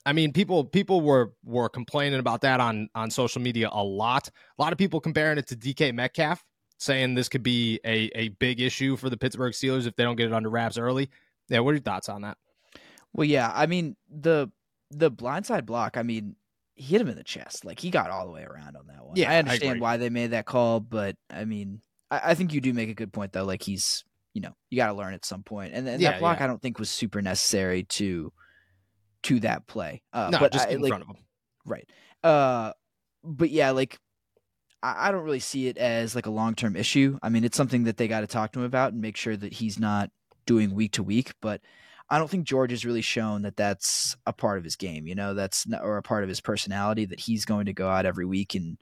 I 0.05 0.13
mean, 0.13 0.33
people 0.33 0.65
people 0.65 1.01
were 1.01 1.33
were 1.45 1.69
complaining 1.69 2.21
about 2.21 2.43
that 2.43 2.61
on 2.61 2.89
on 2.95 3.11
social 3.11 3.43
media 3.43 3.69
a 3.73 3.83
lot. 3.83 4.29
A 4.59 4.63
lot 4.63 4.73
of 4.73 4.79
people 4.79 5.01
comparing 5.01 5.39
it 5.39 5.49
to 5.49 5.57
DK 5.57 5.93
Metcalf, 5.93 6.45
saying 6.79 7.15
this 7.15 7.29
could 7.29 7.43
be 7.43 7.81
a 7.85 8.11
a 8.15 8.29
big 8.29 8.61
issue 8.61 8.97
for 8.97 9.11
the 9.11 9.17
Pittsburgh 9.17 9.53
Steelers 9.53 9.87
if 9.87 9.97
they 9.97 10.05
don't 10.05 10.17
get 10.17 10.27
it 10.27 10.33
under 10.33 10.49
wraps 10.49 10.79
early. 10.79 11.11
Yeah, 11.49 11.61
what 11.61 11.71
are 11.71 11.75
your 11.75 11.83
thoughts 11.83 12.09
on 12.09 12.23
that? 12.23 12.39
Well, 13.13 13.27
yeah, 13.27 13.51
I 13.55 13.67
mean 13.67 13.97
the 14.09 14.51
the 14.93 15.11
blindside 15.11 15.67
block. 15.67 15.97
I 15.97 16.05
mean, 16.05 16.37
hit 16.77 17.01
him 17.01 17.09
in 17.09 17.17
the 17.17 17.25
chest. 17.25 17.65
Like 17.65 17.81
he 17.81 17.91
got 17.91 18.11
all 18.11 18.27
the 18.27 18.33
way 18.33 18.45
around 18.45 18.77
on 18.77 18.87
that 18.87 19.05
one. 19.05 19.17
Yeah, 19.17 19.33
I 19.33 19.39
understand 19.39 19.79
I 19.79 19.81
why 19.81 19.97
they 19.97 20.11
made 20.11 20.31
that 20.31 20.47
call, 20.47 20.79
but 20.79 21.17
I 21.31 21.45
mean, 21.45 21.81
I, 22.11 22.21
I 22.31 22.35
think 22.35 22.53
you 22.53 22.61
do 22.61 22.73
make 22.73 22.89
a 22.89 22.95
good 22.95 23.13
point 23.13 23.33
though. 23.33 23.45
Like 23.45 23.63
he's, 23.63 24.05
you 24.35 24.41
know, 24.41 24.55
you 24.71 24.77
got 24.77 24.89
to 24.89 24.95
learn 24.95 25.15
at 25.15 25.25
some 25.25 25.43
point, 25.43 25.73
and, 25.75 25.89
and 25.89 26.01
Yeah, 26.01 26.13
that 26.13 26.21
block 26.21 26.39
yeah. 26.39 26.45
I 26.45 26.47
don't 26.47 26.61
think 26.61 26.79
was 26.79 26.91
super 26.91 27.23
necessary 27.23 27.85
to 27.85 28.33
to 29.25 29.41
that 29.41 29.67
play. 29.67 30.03
Uh, 30.13 30.31
no, 30.31 30.39
but 30.39 30.53
just 30.53 30.69
I, 30.69 30.73
in 30.73 30.81
like, 30.81 30.91
front 30.91 31.03
of 31.03 31.09
him. 31.09 31.17
Right. 31.65 31.89
Uh, 32.23 32.73
but 33.25 33.51
yeah, 33.51 33.71
like 33.71 33.99
I, 34.83 35.09
I 35.09 35.13
don't 35.13 35.25
really 35.25 35.41
see 35.41 35.67
it 35.69 35.79
as 35.79 36.15
like 36.15 36.27
a 36.27 36.31
long 36.31 36.55
term 36.55 36.77
issue. 36.77 37.19
I 37.23 37.29
mean, 37.29 37.45
it's 37.45 37.57
something 37.57 37.85
that 37.85 37.97
they 37.97 38.09
got 38.09 38.21
to 38.21 38.27
talk 38.27 38.53
to 38.53 38.61
him 38.61 38.65
about 38.65 38.93
and 38.93 39.03
make 39.03 39.17
sure 39.17 39.37
that 39.37 39.53
he's 39.53 39.79
not 39.79 40.11
doing 40.47 40.75
week 40.75 40.93
to 40.93 41.03
week. 41.03 41.33
But 41.41 41.61
I 42.09 42.19
don't 42.19 42.31
think 42.31 42.45
George 42.45 42.71
has 42.71 42.85
really 42.85 43.03
shown 43.03 43.43
that 43.43 43.57
that's 43.57 44.17
a 44.27 44.33
part 44.33 44.59
of 44.59 44.65
his 44.65 44.77
game. 44.77 45.07
You 45.07 45.15
know, 45.15 45.35
that's 45.35 45.67
not, 45.67 45.83
or 45.83 45.97
a 45.97 46.03
part 46.03 46.23
of 46.23 46.29
his 46.29 46.41
personality 46.41 47.05
that 47.07 47.21
he's 47.21 47.45
going 47.45 47.67
to 47.67 47.73
go 47.73 47.89
out 47.89 48.07
every 48.07 48.27
week 48.27 48.55
and 48.55 48.79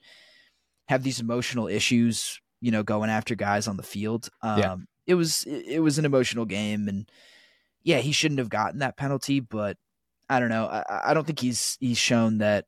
have 0.89 1.03
these 1.03 1.21
emotional 1.21 1.69
issues. 1.69 2.39
You 2.65 2.71
know, 2.71 2.83
going 2.83 3.11
after 3.11 3.35
guys 3.35 3.69
on 3.69 3.77
the 3.77 3.83
field. 3.83 4.29
Um, 4.43 4.59
Yeah. 4.59 4.77
It 5.07 5.15
was 5.17 5.45
it, 5.47 5.81
was 5.81 5.99
an 5.99 6.07
emotional 6.07 6.47
game, 6.47 6.89
and 6.89 7.11
yeah, 7.83 7.99
he 7.99 8.13
shouldn't 8.13 8.39
have 8.39 8.49
gotten 8.49 8.79
that 8.81 8.97
penalty, 8.97 9.41
but. 9.41 9.77
I 10.27 10.41
don't 10.41 10.49
know. 10.49 10.65
I, 10.65 11.11
I 11.11 11.15
don't 11.15 11.27
think 11.27 11.39
he's 11.39 11.77
he's 11.81 11.99
shown 11.99 12.39
that 12.39 12.65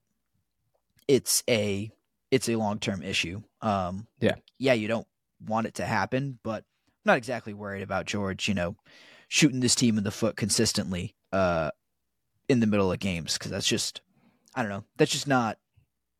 it's 1.09 1.43
a 1.49 1.91
it's 2.31 2.51
a 2.51 2.57
long 2.57 2.79
term 2.79 3.03
issue. 3.03 3.41
Um, 3.63 4.07
Yeah. 4.21 4.35
yeah, 4.59 4.75
you 4.75 4.89
don't 4.89 5.07
want 5.41 5.67
it 5.67 5.77
to 5.77 5.87
happen, 5.87 6.39
but 6.43 6.59
I'm 6.59 7.03
not 7.07 7.17
exactly 7.17 7.55
worried 7.55 7.83
about 7.83 8.05
George. 8.05 8.47
You 8.47 8.53
know, 8.53 8.77
shooting 9.29 9.61
this 9.61 9.75
team 9.75 9.97
in 9.97 10.05
the 10.05 10.11
foot 10.11 10.37
consistently 10.37 11.17
uh, 11.33 11.71
in 12.47 12.61
the 12.61 12.67
middle 12.67 12.93
of 12.93 12.99
games 12.99 13.39
because 13.39 13.51
that's 13.51 13.67
just 13.67 14.03
I 14.55 14.61
don't 14.61 14.71
know. 14.71 14.85
That's 14.99 15.13
just 15.13 15.27
not 15.27 15.57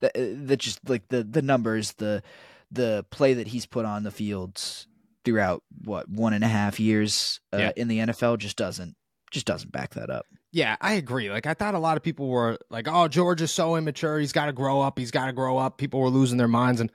that. 0.01 0.13
That's 0.17 0.65
just 0.65 0.89
like 0.89 1.07
the 1.09 1.23
the 1.23 1.43
numbers, 1.43 1.93
the 1.93 2.23
the 2.71 3.05
play 3.11 3.35
that 3.35 3.49
he's 3.49 3.67
put 3.67 3.85
on 3.85 4.03
the 4.03 4.11
fields 4.11 4.87
throughout 5.25 5.63
what 5.85 6.09
one 6.09 6.33
and 6.33 6.45
a 6.45 6.49
half 6.49 6.79
years 6.81 7.41
uh, 7.53 7.59
Yeah. 7.59 7.73
in 7.77 7.89
the 7.89 7.99
NFL 7.99 8.39
just 8.39 8.57
doesn't 8.57 8.95
just 9.33 9.47
doesn't 9.47 9.73
back 9.73 9.95
that 9.95 10.09
up. 10.09 10.25
Yeah, 10.53 10.77
I 10.81 10.95
agree. 10.95 11.31
Like 11.31 11.47
I 11.47 11.55
thought 11.55 11.75
a 11.75 11.79
lot 11.81 11.97
of 11.97 12.03
people 12.03 12.29
were 12.29 12.59
like, 12.71 12.87
"Oh, 12.89 13.09
George 13.09 13.43
is 13.43 13.51
so 13.51 13.77
immature. 13.77 14.19
He's 14.21 14.33
got 14.33 14.47
to 14.47 14.53
grow 14.53 14.81
up. 14.81 14.99
He's 14.99 15.11
got 15.11 15.27
to 15.27 15.33
grow 15.33 15.59
up." 15.59 15.79
People 15.79 16.01
were 16.01 16.09
losing 16.09 16.39
their 16.39 16.49
minds, 16.49 16.81
and 16.81 16.91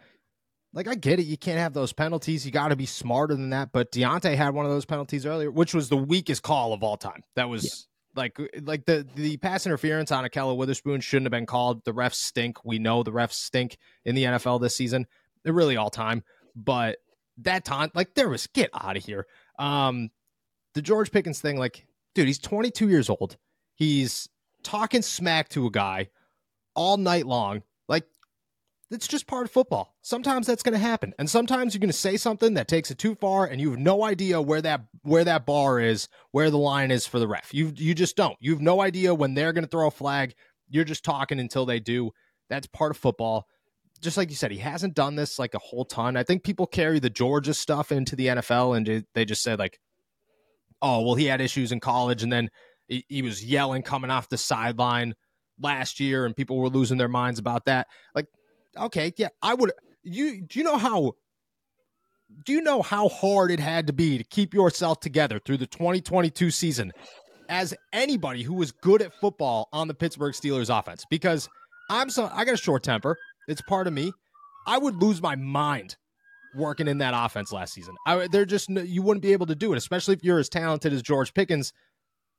like 0.73 0.87
I 0.87 0.95
get 0.95 1.19
it. 1.19 1.23
You 1.23 1.37
can't 1.37 1.59
have 1.59 1.73
those 1.73 1.91
penalties. 1.93 2.45
You 2.45 2.51
got 2.51 2.69
to 2.69 2.75
be 2.77 2.85
smarter 2.85 3.35
than 3.35 3.49
that. 3.51 3.71
But 3.73 3.91
Diontae 3.91 4.35
had 4.35 4.53
one 4.55 4.65
of 4.65 4.71
those 4.71 4.85
penalties 4.85 5.25
earlier, 5.25 5.51
which 5.51 5.73
was 5.73 5.89
the 5.89 5.97
weakest 5.97 6.41
call 6.41 6.73
of 6.73 6.81
all 6.83 6.95
time. 6.97 7.23
That 7.35 7.49
was 7.49 7.87
like 8.15 8.39
like 8.63 8.85
the 8.85 9.05
the 9.13 9.37
pass 9.37 9.65
interference 9.65 10.11
on 10.11 10.23
Ahkello 10.23 10.55
Witherspoon 10.55 11.01
shouldn't 11.01 11.25
have 11.25 11.31
been 11.31 11.45
called. 11.45 11.83
The 11.83 11.93
refs 11.93 12.15
stink. 12.15 12.63
We 12.63 12.79
know 12.79 13.03
the 13.03 13.11
refs 13.11 13.33
stink 13.33 13.77
in 14.05 14.15
the 14.15 14.23
NFL 14.23 14.61
this 14.61 14.75
season. 14.75 15.05
Really 15.45 15.77
all 15.77 15.89
time. 15.89 16.23
But 16.55 16.97
that 17.39 17.65
time, 17.65 17.91
like 17.93 18.15
there 18.15 18.29
was 18.29 18.47
get 18.47 18.69
out 18.73 18.97
of 18.97 19.05
here. 19.05 19.27
Um, 19.59 20.09
the 20.73 20.81
George 20.81 21.11
Pickens 21.11 21.41
thing, 21.41 21.57
like, 21.57 21.85
dude, 22.15 22.27
he's 22.27 22.39
22 22.39 22.89
years 22.89 23.09
old. 23.09 23.37
He's 23.75 24.29
talking 24.63 25.01
smack 25.01 25.49
to 25.49 25.65
a 25.65 25.71
guy 25.71 26.09
all 26.75 26.97
night 26.97 27.25
long. 27.25 27.63
Like, 27.87 28.05
it's 28.89 29.07
just 29.07 29.27
part 29.27 29.45
of 29.45 29.51
football. 29.51 29.95
Sometimes 30.01 30.47
that's 30.47 30.63
going 30.63 30.73
to 30.73 30.79
happen, 30.79 31.13
and 31.17 31.29
sometimes 31.29 31.73
you're 31.73 31.79
going 31.79 31.89
to 31.89 31.93
say 31.93 32.17
something 32.17 32.53
that 32.55 32.67
takes 32.67 32.91
it 32.91 32.97
too 32.97 33.15
far, 33.15 33.45
and 33.45 33.59
you 33.59 33.71
have 33.71 33.79
no 33.79 34.03
idea 34.03 34.41
where 34.41 34.61
that 34.61 34.81
where 35.03 35.23
that 35.23 35.45
bar 35.45 35.79
is, 35.79 36.07
where 36.31 36.49
the 36.49 36.57
line 36.57 36.91
is 36.91 37.07
for 37.07 37.19
the 37.19 37.27
ref. 37.27 37.53
You 37.53 37.73
you 37.75 37.93
just 37.93 38.15
don't. 38.15 38.37
You 38.39 38.51
have 38.51 38.61
no 38.61 38.81
idea 38.81 39.15
when 39.15 39.33
they're 39.33 39.53
going 39.53 39.63
to 39.63 39.69
throw 39.69 39.87
a 39.87 39.91
flag. 39.91 40.33
You're 40.69 40.85
just 40.85 41.03
talking 41.03 41.39
until 41.39 41.65
they 41.65 41.79
do. 41.79 42.11
That's 42.49 42.67
part 42.67 42.91
of 42.91 42.97
football. 42.97 43.47
Just 44.01 44.17
like 44.17 44.29
you 44.29 44.35
said, 44.35 44.51
he 44.51 44.57
hasn't 44.57 44.95
done 44.95 45.15
this 45.15 45.37
like 45.37 45.53
a 45.53 45.59
whole 45.59 45.85
ton. 45.85 46.17
I 46.17 46.23
think 46.23 46.43
people 46.43 46.65
carry 46.65 46.99
the 46.99 47.09
Georgia 47.09 47.53
stuff 47.53 47.91
into 47.91 48.15
the 48.15 48.27
NFL, 48.27 48.75
and 48.75 49.05
they 49.13 49.25
just 49.25 49.43
said 49.43 49.59
like, 49.59 49.79
"Oh, 50.81 51.01
well, 51.01 51.15
he 51.15 51.25
had 51.25 51.39
issues 51.39 51.71
in 51.71 51.79
college, 51.79 52.23
and 52.23 52.31
then 52.31 52.49
he, 52.87 53.05
he 53.07 53.21
was 53.21 53.43
yelling 53.45 53.83
coming 53.83 54.09
off 54.09 54.29
the 54.29 54.37
sideline 54.37 55.13
last 55.59 55.99
year, 55.99 56.25
and 56.25 56.35
people 56.35 56.57
were 56.57 56.69
losing 56.69 56.97
their 56.97 57.07
minds 57.07 57.39
about 57.39 57.65
that." 57.65 57.87
Like, 58.15 58.25
okay, 58.75 59.13
yeah, 59.17 59.29
I 59.41 59.53
would. 59.53 59.71
You 60.03 60.41
do 60.41 60.59
you 60.59 60.65
know 60.65 60.77
how? 60.77 61.13
Do 62.45 62.53
you 62.53 62.61
know 62.61 62.81
how 62.81 63.09
hard 63.09 63.51
it 63.51 63.59
had 63.59 63.87
to 63.87 63.93
be 63.93 64.17
to 64.17 64.23
keep 64.23 64.53
yourself 64.53 64.99
together 64.99 65.37
through 65.37 65.57
the 65.57 65.67
2022 65.67 66.49
season 66.49 66.93
as 67.49 67.73
anybody 67.91 68.41
who 68.41 68.53
was 68.53 68.71
good 68.71 69.01
at 69.01 69.13
football 69.19 69.67
on 69.73 69.89
the 69.89 69.93
Pittsburgh 69.93 70.33
Steelers 70.33 70.75
offense? 70.75 71.05
Because 71.09 71.49
I'm 71.89 72.09
so 72.09 72.31
I 72.33 72.45
got 72.45 72.53
a 72.53 72.57
short 72.57 72.83
temper. 72.83 73.17
It's 73.47 73.61
part 73.61 73.87
of 73.87 73.93
me. 73.93 74.11
I 74.67 74.77
would 74.77 74.95
lose 75.01 75.21
my 75.21 75.35
mind 75.35 75.95
working 76.55 76.87
in 76.87 76.99
that 76.99 77.13
offense 77.15 77.51
last 77.51 77.73
season. 77.73 77.95
I, 78.05 78.27
they're 78.27 78.45
just 78.45 78.69
you 78.69 79.01
wouldn't 79.01 79.23
be 79.23 79.33
able 79.33 79.47
to 79.47 79.55
do 79.55 79.73
it, 79.73 79.77
especially 79.77 80.13
if 80.13 80.23
you're 80.23 80.39
as 80.39 80.49
talented 80.49 80.93
as 80.93 81.01
George 81.01 81.33
Pickens 81.33 81.73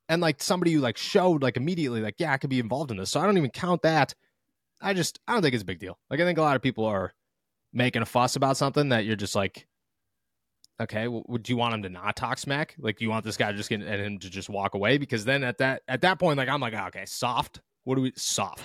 and 0.09 0.21
like 0.21 0.43
somebody 0.43 0.73
who 0.73 0.81
like 0.81 0.97
showed 0.97 1.43
like 1.43 1.57
immediately 1.57 2.01
like 2.01 2.17
yeah 2.19 2.33
I 2.33 2.37
could 2.37 2.51
be 2.51 2.61
involved 2.61 2.91
in 2.91 2.97
this. 2.97 3.11
So 3.11 3.21
I 3.21 3.27
don't 3.27 3.39
even 3.39 3.51
count 3.51 3.83
that. 3.83 4.15
I 4.81 4.95
just 4.95 5.21
I 5.27 5.33
don't 5.33 5.43
think 5.43 5.55
it's 5.55 5.63
a 5.63 5.67
big 5.67 5.79
deal. 5.79 5.99
Like 6.11 6.21
I 6.21 6.25
think 6.25 6.39
a 6.39 6.43
lot 6.43 6.57
of 6.57 6.63
people 6.63 6.85
are 6.85 7.13
making 7.73 8.03
a 8.03 8.07
fuss 8.07 8.37
about 8.37 8.57
something 8.57 8.91
that 8.91 9.05
you're 9.05 9.17
just 9.17 9.35
like 9.35 9.67
okay, 10.81 11.09
well, 11.09 11.23
would 11.29 11.49
you 11.49 11.57
want 11.57 11.75
him 11.75 11.83
to 11.83 11.89
not 11.89 12.17
talk 12.17 12.39
smack? 12.39 12.75
Like, 12.79 12.99
do 12.99 13.05
you 13.05 13.11
want 13.11 13.25
this 13.25 13.37
guy 13.37 13.53
to 13.53 13.57
just 13.57 13.69
get 13.69 13.81
and 13.81 14.03
him 14.03 14.19
to 14.19 14.31
just 14.31 14.49
walk 14.49 14.75
away? 14.75 14.99
Because 14.99 15.25
then 15.25 15.45
at 15.45 15.59
that 15.59 15.83
at 15.89 16.01
that 16.03 16.19
point, 16.19 16.39
like 16.39 16.49
I'm 16.49 16.61
like, 16.61 16.75
ah, 16.77 16.89
okay, 16.89 17.05
soft. 17.07 17.61
What 17.85 17.97
do 17.97 18.03
we 18.03 18.13
soft? 18.17 18.63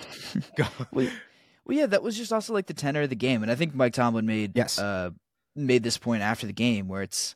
well, 1.68 1.78
yeah, 1.78 1.86
that 1.88 2.02
was 2.02 2.18
just 2.18 2.32
also 2.32 2.54
like 2.54 2.68
the 2.68 2.74
tenor 2.74 3.02
of 3.02 3.10
the 3.10 3.16
game, 3.16 3.44
and 3.44 3.52
I 3.52 3.56
think 3.56 3.76
Mike 3.76 3.94
Tomlin 3.94 4.26
made 4.26 4.54
yes 4.56 4.80
uh, 4.80 5.10
made 5.56 5.84
this 5.84 5.98
point 5.98 6.24
after 6.24 6.48
the 6.48 6.54
game 6.54 6.88
where 6.88 7.02
it's 7.02 7.36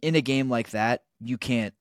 in 0.00 0.14
a 0.14 0.20
game 0.20 0.48
like 0.48 0.70
that 0.70 1.02
you 1.20 1.36
can't 1.36 1.74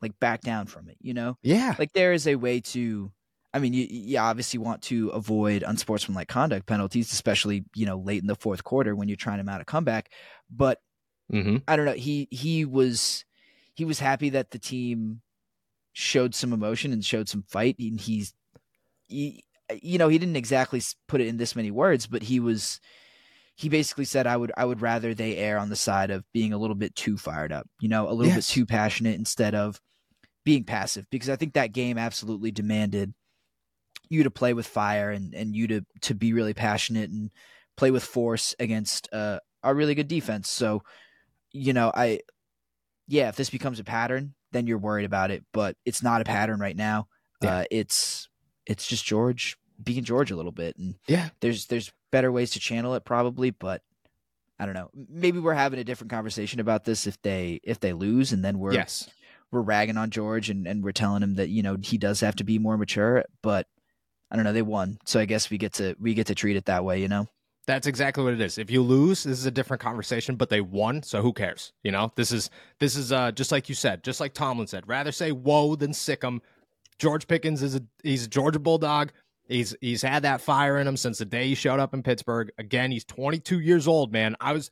like 0.00 0.18
back 0.20 0.42
down 0.42 0.66
from 0.66 0.88
it. 0.88 0.96
You 1.00 1.14
know, 1.14 1.38
yeah, 1.42 1.74
like 1.78 1.92
there 1.92 2.12
is 2.12 2.26
a 2.26 2.36
way 2.36 2.60
to. 2.60 3.10
I 3.52 3.58
mean, 3.58 3.72
you, 3.72 3.84
you 3.90 4.16
obviously 4.18 4.58
want 4.58 4.82
to 4.82 5.08
avoid 5.08 5.64
unsportsmanlike 5.66 6.28
conduct 6.28 6.66
penalties, 6.66 7.12
especially 7.12 7.64
you 7.74 7.84
know 7.84 7.98
late 7.98 8.22
in 8.22 8.28
the 8.28 8.36
fourth 8.36 8.62
quarter 8.62 8.94
when 8.94 9.08
you're 9.08 9.16
trying 9.16 9.38
to 9.38 9.44
mount 9.44 9.62
a 9.62 9.64
comeback. 9.64 10.12
But 10.48 10.78
mm-hmm. 11.32 11.56
I 11.66 11.74
don't 11.74 11.86
know. 11.86 11.94
He 11.94 12.28
he 12.30 12.64
was 12.64 13.24
he 13.74 13.84
was 13.84 13.98
happy 13.98 14.30
that 14.30 14.52
the 14.52 14.60
team 14.60 15.20
showed 15.94 16.36
some 16.36 16.52
emotion 16.52 16.92
and 16.92 17.04
showed 17.04 17.28
some 17.28 17.42
fight, 17.42 17.74
and 17.80 18.00
he's 18.00 18.34
he, 19.08 19.44
you 19.82 19.98
know 19.98 20.08
he 20.08 20.18
didn't 20.18 20.36
exactly 20.36 20.82
put 21.08 21.20
it 21.20 21.26
in 21.26 21.36
this 21.36 21.56
many 21.56 21.70
words, 21.70 22.06
but 22.06 22.22
he 22.22 22.40
was 22.40 22.80
he 23.56 23.68
basically 23.68 24.06
said 24.06 24.26
I 24.26 24.36
would 24.36 24.52
I 24.56 24.64
would 24.64 24.80
rather 24.80 25.14
they 25.14 25.36
err 25.36 25.58
on 25.58 25.68
the 25.68 25.76
side 25.76 26.10
of 26.10 26.24
being 26.32 26.52
a 26.52 26.58
little 26.58 26.76
bit 26.76 26.94
too 26.94 27.16
fired 27.16 27.52
up, 27.52 27.66
you 27.80 27.88
know, 27.88 28.08
a 28.08 28.12
little 28.12 28.32
yes. 28.32 28.48
bit 28.48 28.54
too 28.54 28.66
passionate 28.66 29.18
instead 29.18 29.54
of 29.54 29.80
being 30.44 30.64
passive 30.64 31.06
because 31.10 31.28
I 31.28 31.36
think 31.36 31.54
that 31.54 31.72
game 31.72 31.98
absolutely 31.98 32.50
demanded 32.50 33.12
you 34.08 34.24
to 34.24 34.30
play 34.30 34.54
with 34.54 34.66
fire 34.66 35.10
and 35.10 35.34
and 35.34 35.54
you 35.54 35.66
to 35.68 35.82
to 36.02 36.14
be 36.14 36.32
really 36.32 36.54
passionate 36.54 37.10
and 37.10 37.30
play 37.76 37.90
with 37.90 38.02
force 38.02 38.54
against 38.58 39.08
uh, 39.12 39.38
a 39.62 39.74
really 39.74 39.94
good 39.94 40.08
defense. 40.08 40.48
So, 40.48 40.82
you 41.52 41.72
know, 41.72 41.92
I 41.94 42.20
yeah, 43.08 43.28
if 43.28 43.36
this 43.36 43.50
becomes 43.50 43.78
a 43.78 43.84
pattern, 43.84 44.34
then 44.52 44.66
you're 44.66 44.78
worried 44.78 45.04
about 45.04 45.30
it, 45.30 45.44
but 45.52 45.76
it's 45.84 46.02
not 46.02 46.20
a 46.20 46.24
pattern 46.24 46.60
right 46.60 46.76
now. 46.76 47.08
Yeah. 47.42 47.58
Uh, 47.58 47.64
it's 47.70 48.28
it's 48.66 48.86
just 48.86 49.04
George 49.04 49.56
being 49.82 50.04
George 50.04 50.30
a 50.30 50.36
little 50.36 50.52
bit, 50.52 50.76
and 50.76 50.96
yeah, 51.06 51.30
there's 51.40 51.66
there's 51.66 51.92
better 52.10 52.30
ways 52.32 52.50
to 52.52 52.60
channel 52.60 52.94
it 52.94 53.04
probably, 53.04 53.50
but 53.50 53.82
I 54.58 54.66
don't 54.66 54.74
know. 54.74 54.90
Maybe 55.08 55.38
we're 55.38 55.54
having 55.54 55.80
a 55.80 55.84
different 55.84 56.10
conversation 56.10 56.60
about 56.60 56.84
this 56.84 57.06
if 57.06 57.20
they 57.22 57.60
if 57.64 57.80
they 57.80 57.92
lose, 57.92 58.32
and 58.32 58.44
then 58.44 58.58
we're 58.58 58.74
yes 58.74 59.08
we're 59.50 59.60
ragging 59.62 59.96
on 59.96 60.10
George 60.10 60.50
and 60.50 60.66
and 60.66 60.84
we're 60.84 60.92
telling 60.92 61.22
him 61.22 61.34
that 61.34 61.48
you 61.48 61.62
know 61.62 61.76
he 61.80 61.98
does 61.98 62.20
have 62.20 62.36
to 62.36 62.44
be 62.44 62.58
more 62.58 62.76
mature, 62.76 63.24
but 63.42 63.66
I 64.30 64.36
don't 64.36 64.44
know. 64.44 64.52
They 64.52 64.62
won, 64.62 64.98
so 65.04 65.18
I 65.18 65.24
guess 65.24 65.50
we 65.50 65.58
get 65.58 65.74
to 65.74 65.96
we 65.98 66.14
get 66.14 66.28
to 66.28 66.34
treat 66.34 66.56
it 66.56 66.66
that 66.66 66.84
way, 66.84 67.00
you 67.00 67.08
know. 67.08 67.28
That's 67.66 67.86
exactly 67.86 68.24
what 68.24 68.32
it 68.32 68.40
is. 68.40 68.58
If 68.58 68.70
you 68.70 68.82
lose, 68.82 69.22
this 69.22 69.38
is 69.38 69.46
a 69.46 69.50
different 69.50 69.82
conversation, 69.82 70.36
but 70.36 70.48
they 70.48 70.60
won, 70.60 71.02
so 71.02 71.20
who 71.22 71.32
cares? 71.32 71.72
You 71.82 71.92
know, 71.92 72.12
this 72.16 72.32
is 72.32 72.50
this 72.78 72.96
is 72.96 73.12
uh 73.12 73.32
just 73.32 73.52
like 73.52 73.68
you 73.68 73.74
said, 73.74 74.02
just 74.04 74.20
like 74.20 74.34
Tomlin 74.34 74.66
said. 74.66 74.88
Rather 74.88 75.12
say 75.12 75.32
whoa 75.32 75.74
than 75.76 75.92
sick 75.92 76.24
'em. 76.24 76.42
George 76.98 77.26
Pickens 77.26 77.62
is 77.62 77.74
a 77.74 77.82
he's 78.02 78.26
a 78.26 78.28
Georgia 78.28 78.58
Bulldog. 78.58 79.12
He's 79.50 79.74
he's 79.80 80.00
had 80.00 80.22
that 80.22 80.40
fire 80.40 80.78
in 80.78 80.86
him 80.86 80.96
since 80.96 81.18
the 81.18 81.24
day 81.24 81.48
he 81.48 81.54
showed 81.56 81.80
up 81.80 81.92
in 81.92 82.04
Pittsburgh. 82.04 82.52
Again, 82.56 82.92
he's 82.92 83.04
22 83.04 83.58
years 83.58 83.88
old, 83.88 84.12
man. 84.12 84.36
I 84.40 84.52
was 84.52 84.70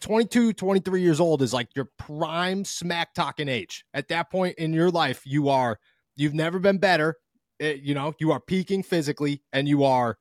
22, 0.00 0.52
23 0.52 1.00
years 1.00 1.20
old 1.20 1.40
is 1.40 1.54
like 1.54 1.68
your 1.74 1.88
prime 1.98 2.66
smack 2.66 3.14
talking 3.14 3.48
age. 3.48 3.82
At 3.94 4.08
that 4.08 4.30
point 4.30 4.58
in 4.58 4.74
your 4.74 4.90
life, 4.90 5.22
you 5.24 5.48
are 5.48 5.78
you've 6.16 6.34
never 6.34 6.58
been 6.58 6.76
better. 6.76 7.16
It, 7.58 7.64
eh, 7.64 7.80
you 7.82 7.94
know, 7.94 8.12
you 8.20 8.30
are 8.30 8.40
peaking 8.40 8.82
physically 8.82 9.42
and 9.54 9.66
you 9.66 9.84
are 9.84 10.18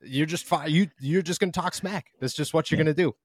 you're 0.00 0.26
just 0.26 0.44
fine. 0.44 0.70
You 0.70 0.86
you're 1.00 1.22
just 1.22 1.40
going 1.40 1.50
to 1.50 1.60
talk 1.60 1.74
smack. 1.74 2.06
That's 2.20 2.34
just 2.34 2.54
what 2.54 2.70
you're 2.70 2.78
yeah. 2.78 2.84
going 2.84 2.94
to 2.94 3.02
do. 3.02 3.16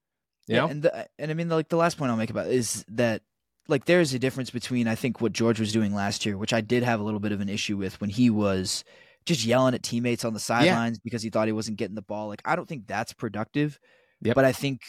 You 0.48 0.56
yeah, 0.56 0.62
know? 0.62 0.68
and 0.68 0.82
the, 0.82 1.08
and 1.20 1.30
I 1.30 1.36
mean, 1.36 1.48
like 1.48 1.70
the 1.70 1.78
last 1.78 2.00
point 2.00 2.10
I'll 2.10 2.18
make 2.18 2.32
about 2.32 2.48
is 2.48 2.84
that 2.90 3.22
like 3.68 3.86
there's 3.86 4.16
a 4.16 4.20
difference 4.20 4.50
between 4.50 4.88
I 4.88 4.96
think 4.96 5.22
what 5.22 5.32
George 5.32 5.60
was 5.60 5.72
doing 5.72 5.94
last 5.94 6.26
year, 6.26 6.38
which 6.38 6.54
I 6.54 6.62
did 6.62 6.82
have 6.82 7.00
a 7.00 7.04
little 7.04 7.20
bit 7.20 7.32
of 7.32 7.40
an 7.40 7.50
issue 7.50 7.78
with 7.78 8.02
when 8.02 8.10
he 8.10 8.32
was 8.32 8.84
just 9.26 9.46
yelling 9.46 9.74
at 9.74 9.84
teammates 9.84 10.26
on 10.26 10.34
the 10.34 10.40
sidelines 10.40 10.98
yeah. 10.98 11.02
because 11.04 11.22
he 11.22 11.30
thought 11.30 11.48
he 11.48 11.54
wasn't 11.54 11.78
getting 11.78 11.96
the 11.96 12.02
ball. 12.02 12.28
Like 12.28 12.42
I 12.46 12.56
don't 12.56 12.68
think 12.68 12.88
that's 12.88 13.14
productive. 13.14 13.80
Yep. 14.22 14.36
But 14.36 14.46
I 14.46 14.52
think 14.52 14.82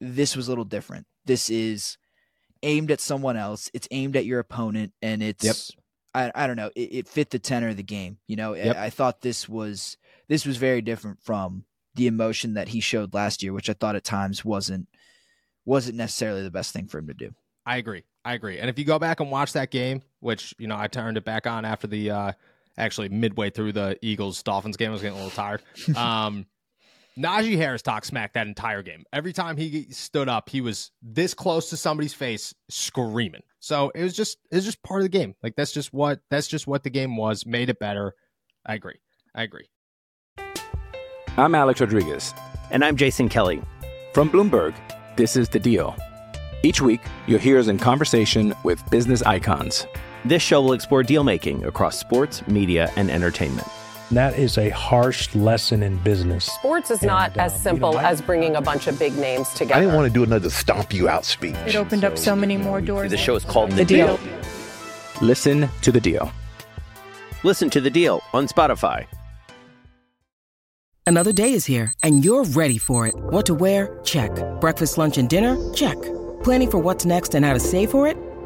this 0.00 0.36
was 0.36 0.48
a 0.48 0.50
little 0.50 0.64
different. 0.64 1.06
This 1.24 1.50
is 1.50 1.98
aimed 2.62 2.90
at 2.90 3.00
someone 3.00 3.36
else. 3.36 3.70
It's 3.74 3.88
aimed 3.90 4.16
at 4.16 4.24
your 4.24 4.40
opponent, 4.40 4.92
and 5.02 5.22
it's 5.22 5.44
yep. 5.44 5.56
I 6.14 6.44
I 6.44 6.46
don't 6.46 6.56
know. 6.56 6.70
It, 6.74 6.92
it, 6.92 7.08
fit 7.08 7.30
the 7.30 7.38
tenor 7.38 7.68
of 7.68 7.76
the 7.76 7.82
game. 7.82 8.18
You 8.26 8.36
know, 8.36 8.54
yep. 8.54 8.76
I, 8.76 8.86
I 8.86 8.90
thought 8.90 9.20
this 9.20 9.48
was 9.48 9.96
this 10.28 10.46
was 10.46 10.56
very 10.56 10.82
different 10.82 11.20
from 11.22 11.64
the 11.94 12.06
emotion 12.06 12.54
that 12.54 12.68
he 12.68 12.80
showed 12.80 13.14
last 13.14 13.42
year, 13.42 13.52
which 13.52 13.70
I 13.70 13.74
thought 13.74 13.96
at 13.96 14.04
times 14.04 14.44
wasn't 14.44 14.88
wasn't 15.64 15.96
necessarily 15.96 16.42
the 16.42 16.50
best 16.50 16.72
thing 16.72 16.86
for 16.86 16.98
him 16.98 17.06
to 17.06 17.14
do. 17.14 17.34
I 17.66 17.78
agree. 17.78 18.04
I 18.24 18.34
agree. 18.34 18.58
And 18.58 18.68
if 18.68 18.78
you 18.78 18.84
go 18.84 18.98
back 18.98 19.20
and 19.20 19.30
watch 19.30 19.52
that 19.52 19.70
game, 19.70 20.02
which 20.20 20.54
you 20.58 20.66
know 20.66 20.76
I 20.76 20.88
turned 20.88 21.16
it 21.16 21.24
back 21.24 21.46
on 21.46 21.64
after 21.64 21.86
the 21.86 22.10
uh 22.10 22.32
actually 22.76 23.08
midway 23.08 23.50
through 23.50 23.72
the 23.72 23.98
Eagles 24.02 24.42
Dolphins 24.42 24.76
game, 24.76 24.90
I 24.90 24.92
was 24.92 25.02
getting 25.02 25.18
a 25.18 25.22
little 25.22 25.36
tired. 25.36 25.62
Um, 25.96 26.46
Najee 27.16 27.56
Harris 27.56 27.82
talked 27.82 28.06
smack 28.06 28.32
that 28.32 28.48
entire 28.48 28.82
game. 28.82 29.04
Every 29.12 29.32
time 29.32 29.56
he 29.56 29.86
stood 29.90 30.28
up, 30.28 30.48
he 30.48 30.60
was 30.60 30.90
this 31.00 31.32
close 31.32 31.70
to 31.70 31.76
somebody's 31.76 32.12
face, 32.14 32.52
screaming. 32.68 33.42
So 33.60 33.92
it 33.94 34.02
was 34.02 34.16
just 34.16 34.38
it 34.50 34.56
was 34.56 34.64
just 34.64 34.82
part 34.82 35.00
of 35.00 35.04
the 35.04 35.16
game. 35.16 35.34
Like 35.42 35.54
that's 35.56 35.70
just 35.70 35.92
what 35.92 36.20
that's 36.28 36.48
just 36.48 36.66
what 36.66 36.82
the 36.82 36.90
game 36.90 37.16
was. 37.16 37.46
Made 37.46 37.70
it 37.70 37.78
better. 37.78 38.14
I 38.66 38.74
agree. 38.74 38.98
I 39.34 39.44
agree. 39.44 39.68
I'm 41.36 41.54
Alex 41.54 41.80
Rodriguez, 41.80 42.34
and 42.70 42.84
I'm 42.84 42.96
Jason 42.96 43.28
Kelly 43.28 43.62
from 44.12 44.28
Bloomberg. 44.28 44.74
This 45.16 45.36
is 45.36 45.48
the 45.48 45.60
Deal. 45.60 45.96
Each 46.64 46.80
week, 46.80 47.00
you'll 47.26 47.38
hear 47.38 47.58
us 47.58 47.68
in 47.68 47.78
conversation 47.78 48.54
with 48.64 48.82
business 48.90 49.22
icons. 49.22 49.86
This 50.26 50.42
show 50.42 50.62
will 50.62 50.72
explore 50.72 51.02
deal 51.02 51.22
making 51.22 51.64
across 51.64 51.98
sports, 51.98 52.46
media, 52.48 52.90
and 52.96 53.10
entertainment. 53.10 53.68
That 54.10 54.38
is 54.38 54.56
a 54.56 54.70
harsh 54.70 55.34
lesson 55.34 55.82
in 55.82 55.98
business. 55.98 56.46
Sports 56.46 56.90
is 56.90 57.00
and, 57.00 57.08
not 57.08 57.36
uh, 57.36 57.42
as 57.42 57.62
simple 57.62 57.90
you 57.90 57.96
know, 57.96 58.02
as 58.02 58.22
bringing 58.22 58.56
a 58.56 58.60
bunch 58.62 58.86
of 58.86 58.98
big 58.98 59.16
names 59.18 59.48
together. 59.50 59.74
I 59.74 59.80
didn't 59.80 59.94
want 59.94 60.06
to 60.06 60.12
do 60.12 60.22
another 60.22 60.48
stomp 60.48 60.94
you 60.94 61.08
out 61.08 61.26
speech. 61.26 61.56
It 61.66 61.76
opened 61.76 62.02
so, 62.02 62.08
up 62.08 62.18
so 62.18 62.34
many 62.34 62.56
more 62.56 62.80
doors. 62.80 63.10
The 63.10 63.18
show 63.18 63.34
is 63.34 63.44
called 63.44 63.72
The, 63.72 63.76
the 63.76 63.84
deal. 63.84 64.16
deal. 64.16 64.40
Listen 65.20 65.68
to 65.82 65.92
the 65.92 66.00
deal. 66.00 66.32
Listen 67.42 67.68
to 67.70 67.80
the 67.80 67.90
deal 67.90 68.22
on 68.32 68.46
Spotify. 68.46 69.06
Another 71.06 71.34
day 71.34 71.52
is 71.52 71.66
here, 71.66 71.92
and 72.02 72.24
you're 72.24 72.44
ready 72.44 72.78
for 72.78 73.06
it. 73.06 73.14
What 73.14 73.44
to 73.46 73.54
wear? 73.54 74.00
Check. 74.04 74.30
Breakfast, 74.60 74.96
lunch, 74.96 75.18
and 75.18 75.28
dinner? 75.28 75.58
Check. 75.74 75.98
Planning 76.42 76.70
for 76.70 76.78
what's 76.78 77.04
next 77.04 77.34
and 77.34 77.44
how 77.44 77.52
to 77.52 77.60
save 77.60 77.90
for 77.90 78.06
it? 78.06 78.16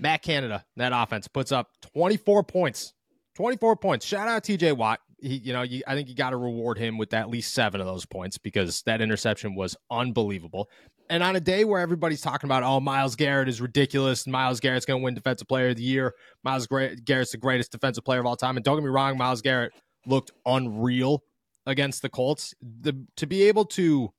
Matt 0.00 0.22
Canada, 0.22 0.64
that 0.76 0.92
offense 0.94 1.28
puts 1.28 1.52
up 1.52 1.68
24 1.94 2.44
points. 2.44 2.94
24 3.36 3.76
points. 3.76 4.06
Shout 4.06 4.28
out 4.28 4.42
TJ 4.44 4.76
Watt. 4.76 5.00
He, 5.20 5.36
you 5.36 5.52
know, 5.52 5.62
you, 5.62 5.82
I 5.86 5.94
think 5.94 6.08
you 6.08 6.14
got 6.14 6.30
to 6.30 6.36
reward 6.36 6.78
him 6.78 6.96
with 6.96 7.12
at 7.12 7.28
least 7.28 7.52
seven 7.52 7.80
of 7.80 7.86
those 7.86 8.06
points 8.06 8.38
because 8.38 8.82
that 8.82 9.00
interception 9.00 9.54
was 9.54 9.76
unbelievable. 9.90 10.68
And 11.10 11.22
on 11.22 11.36
a 11.36 11.40
day 11.40 11.64
where 11.64 11.80
everybody's 11.80 12.20
talking 12.20 12.48
about, 12.48 12.62
oh, 12.62 12.80
Myles 12.80 13.16
Garrett 13.16 13.48
is 13.48 13.60
ridiculous, 13.60 14.26
Myles 14.26 14.60
Garrett's 14.60 14.86
going 14.86 15.00
to 15.00 15.04
win 15.04 15.14
Defensive 15.14 15.48
Player 15.48 15.70
of 15.70 15.76
the 15.76 15.82
Year, 15.82 16.14
Myles 16.44 16.66
Garrett's 16.66 17.32
the 17.32 17.38
greatest 17.38 17.72
defensive 17.72 18.04
player 18.04 18.20
of 18.20 18.26
all 18.26 18.36
time. 18.36 18.56
And 18.56 18.64
don't 18.64 18.76
get 18.76 18.84
me 18.84 18.90
wrong, 18.90 19.18
Myles 19.18 19.42
Garrett 19.42 19.72
looked 20.06 20.30
unreal 20.46 21.24
against 21.66 22.02
the 22.02 22.08
Colts. 22.08 22.54
The, 22.62 23.04
to 23.16 23.26
be 23.26 23.42
able 23.44 23.64
to 23.66 24.12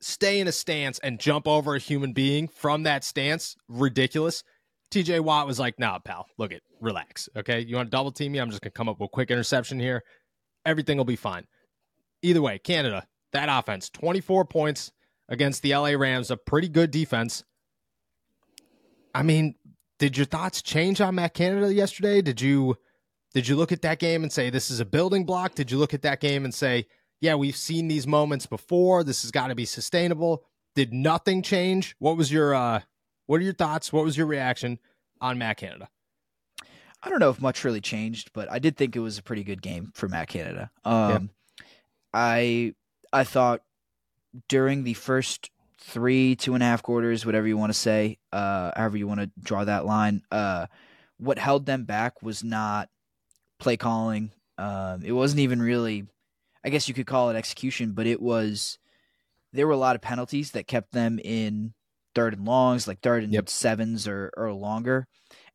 stay 0.00 0.40
in 0.40 0.48
a 0.48 0.52
stance 0.52 0.98
and 1.00 1.18
jump 1.18 1.46
over 1.46 1.74
a 1.74 1.78
human 1.78 2.12
being 2.12 2.48
from 2.48 2.84
that 2.84 3.04
stance, 3.04 3.56
ridiculous. 3.68 4.42
TJ 4.90 5.20
Watt 5.20 5.46
was 5.46 5.58
like, 5.58 5.78
nah, 5.78 5.98
pal, 5.98 6.26
look 6.38 6.52
it, 6.52 6.62
relax. 6.80 7.28
Okay. 7.36 7.60
You 7.60 7.76
want 7.76 7.86
to 7.86 7.90
double 7.90 8.10
team 8.10 8.32
me? 8.32 8.38
I'm 8.38 8.50
just 8.50 8.62
going 8.62 8.72
to 8.72 8.76
come 8.76 8.88
up 8.88 8.98
with 8.98 9.08
a 9.08 9.10
quick 9.10 9.30
interception 9.30 9.78
here. 9.78 10.02
Everything 10.66 10.96
will 10.96 11.04
be 11.04 11.16
fine. 11.16 11.46
Either 12.22 12.42
way, 12.42 12.58
Canada, 12.58 13.06
that 13.32 13.48
offense, 13.48 13.88
24 13.90 14.44
points 14.44 14.92
against 15.28 15.62
the 15.62 15.74
LA 15.74 15.90
Rams, 15.90 16.30
a 16.30 16.36
pretty 16.36 16.68
good 16.68 16.90
defense. 16.90 17.44
I 19.14 19.22
mean, 19.22 19.54
did 19.98 20.16
your 20.16 20.26
thoughts 20.26 20.60
change 20.62 21.00
on 21.00 21.14
Matt 21.14 21.34
Canada 21.34 21.72
yesterday? 21.72 22.20
Did 22.20 22.40
you 22.40 22.76
did 23.32 23.46
you 23.46 23.54
look 23.54 23.70
at 23.70 23.82
that 23.82 24.00
game 24.00 24.24
and 24.24 24.32
say 24.32 24.50
this 24.50 24.70
is 24.70 24.80
a 24.80 24.84
building 24.84 25.24
block? 25.24 25.54
Did 25.54 25.70
you 25.70 25.78
look 25.78 25.94
at 25.94 26.02
that 26.02 26.20
game 26.20 26.44
and 26.44 26.52
say, 26.52 26.86
yeah, 27.20 27.36
we've 27.36 27.56
seen 27.56 27.86
these 27.86 28.06
moments 28.06 28.46
before. 28.46 29.04
This 29.04 29.22
has 29.22 29.30
got 29.30 29.48
to 29.48 29.54
be 29.54 29.66
sustainable. 29.66 30.42
Did 30.74 30.92
nothing 30.92 31.42
change? 31.42 31.94
What 31.98 32.16
was 32.16 32.32
your 32.32 32.54
uh 32.54 32.80
what 33.30 33.40
are 33.40 33.44
your 33.44 33.52
thoughts? 33.52 33.92
What 33.92 34.02
was 34.02 34.16
your 34.16 34.26
reaction 34.26 34.80
on 35.20 35.38
Matt 35.38 35.58
Canada? 35.58 35.88
I 37.00 37.08
don't 37.08 37.20
know 37.20 37.30
if 37.30 37.40
much 37.40 37.62
really 37.62 37.80
changed, 37.80 38.32
but 38.32 38.50
I 38.50 38.58
did 38.58 38.76
think 38.76 38.96
it 38.96 38.98
was 38.98 39.18
a 39.18 39.22
pretty 39.22 39.44
good 39.44 39.62
game 39.62 39.92
for 39.94 40.08
Matt 40.08 40.26
Canada. 40.26 40.72
Um, 40.84 41.30
yeah. 41.56 41.66
I 42.12 42.74
I 43.12 43.22
thought 43.22 43.62
during 44.48 44.82
the 44.82 44.94
first 44.94 45.48
three, 45.78 46.34
two 46.34 46.54
and 46.54 46.62
a 46.64 46.66
half 46.66 46.82
quarters, 46.82 47.24
whatever 47.24 47.46
you 47.46 47.56
want 47.56 47.72
to 47.72 47.78
say, 47.78 48.18
uh, 48.32 48.72
however 48.74 48.96
you 48.96 49.06
want 49.06 49.20
to 49.20 49.30
draw 49.40 49.62
that 49.62 49.86
line, 49.86 50.22
uh, 50.32 50.66
what 51.18 51.38
held 51.38 51.66
them 51.66 51.84
back 51.84 52.22
was 52.22 52.42
not 52.42 52.88
play 53.60 53.76
calling. 53.76 54.32
Um, 54.58 55.04
it 55.04 55.12
wasn't 55.12 55.38
even 55.38 55.62
really, 55.62 56.04
I 56.64 56.70
guess 56.70 56.88
you 56.88 56.94
could 56.94 57.06
call 57.06 57.30
it 57.30 57.36
execution, 57.36 57.92
but 57.92 58.08
it 58.08 58.20
was. 58.20 58.80
There 59.52 59.68
were 59.68 59.72
a 59.72 59.76
lot 59.76 59.94
of 59.94 60.02
penalties 60.02 60.50
that 60.52 60.66
kept 60.66 60.90
them 60.90 61.20
in 61.22 61.74
third 62.14 62.34
and 62.34 62.46
longs, 62.46 62.88
like 62.88 63.00
third 63.00 63.24
and 63.24 63.32
yep. 63.32 63.48
sevens 63.48 64.06
or, 64.08 64.30
or 64.36 64.52
longer. 64.52 65.06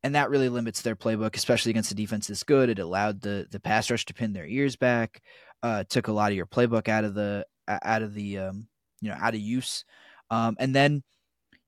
And 0.02 0.14
that 0.14 0.30
really 0.30 0.48
limits 0.48 0.82
their 0.82 0.96
playbook, 0.96 1.36
especially 1.36 1.70
against 1.70 1.90
a 1.90 1.94
defense 1.94 2.26
this 2.26 2.42
good. 2.42 2.68
It 2.68 2.78
allowed 2.78 3.20
the 3.20 3.46
the 3.50 3.60
pass 3.60 3.90
rush 3.90 4.04
to 4.06 4.14
pin 4.14 4.32
their 4.32 4.46
ears 4.46 4.76
back, 4.76 5.20
uh, 5.62 5.84
took 5.88 6.08
a 6.08 6.12
lot 6.12 6.30
of 6.30 6.36
your 6.36 6.46
playbook 6.46 6.88
out 6.88 7.04
of 7.04 7.14
the 7.14 7.46
out 7.68 8.02
of 8.02 8.14
the 8.14 8.38
um, 8.38 8.68
you 9.00 9.10
know 9.10 9.16
out 9.20 9.34
of 9.34 9.40
use. 9.40 9.84
Um, 10.30 10.56
and 10.58 10.74
then, 10.74 11.02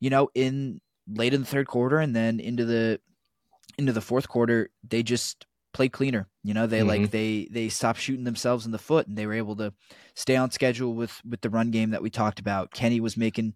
you 0.01 0.11
know, 0.11 0.29
in 0.35 0.81
late 1.09 1.35
in 1.35 1.41
the 1.41 1.47
third 1.47 1.67
quarter 1.67 1.99
and 1.99 2.15
then 2.15 2.39
into 2.39 2.65
the 2.65 3.01
into 3.77 3.93
the 3.93 4.01
fourth 4.01 4.29
quarter, 4.29 4.71
they 4.87 5.03
just 5.03 5.47
played 5.73 5.93
cleaner. 5.93 6.29
You 6.43 6.55
know, 6.55 6.67
they 6.67 6.81
mm-hmm. 6.81 6.89
like 6.89 7.11
they 7.11 7.49
they 7.51 7.69
stopped 7.69 8.01
shooting 8.01 8.25
themselves 8.25 8.67
in 8.67 8.73
the 8.73 8.79
foot 8.79 9.07
and 9.07 9.17
they 9.17 9.27
were 9.27 9.35
able 9.35 9.57
to 9.57 9.73
stay 10.15 10.37
on 10.37 10.51
schedule 10.51 10.95
with 10.95 11.21
with 11.29 11.41
the 11.41 11.51
run 11.51 11.71
game 11.71 11.91
that 11.91 12.03
we 12.03 12.11
talked 12.11 12.41
about. 12.41 12.73
Kenny 12.73 13.01
was 13.01 13.17
making 13.17 13.55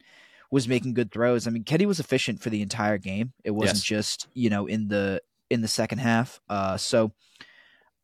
was 0.52 0.68
making 0.68 0.94
good 0.94 1.10
throws. 1.10 1.48
I 1.48 1.50
mean, 1.50 1.64
Kenny 1.64 1.86
was 1.86 1.98
efficient 1.98 2.40
for 2.40 2.50
the 2.50 2.62
entire 2.62 2.98
game. 2.98 3.32
It 3.42 3.50
wasn't 3.50 3.78
yes. 3.78 3.82
just 3.82 4.28
you 4.34 4.50
know 4.50 4.66
in 4.66 4.86
the 4.86 5.20
in 5.50 5.62
the 5.62 5.68
second 5.68 5.98
half. 5.98 6.40
Uh, 6.48 6.76
so 6.76 7.12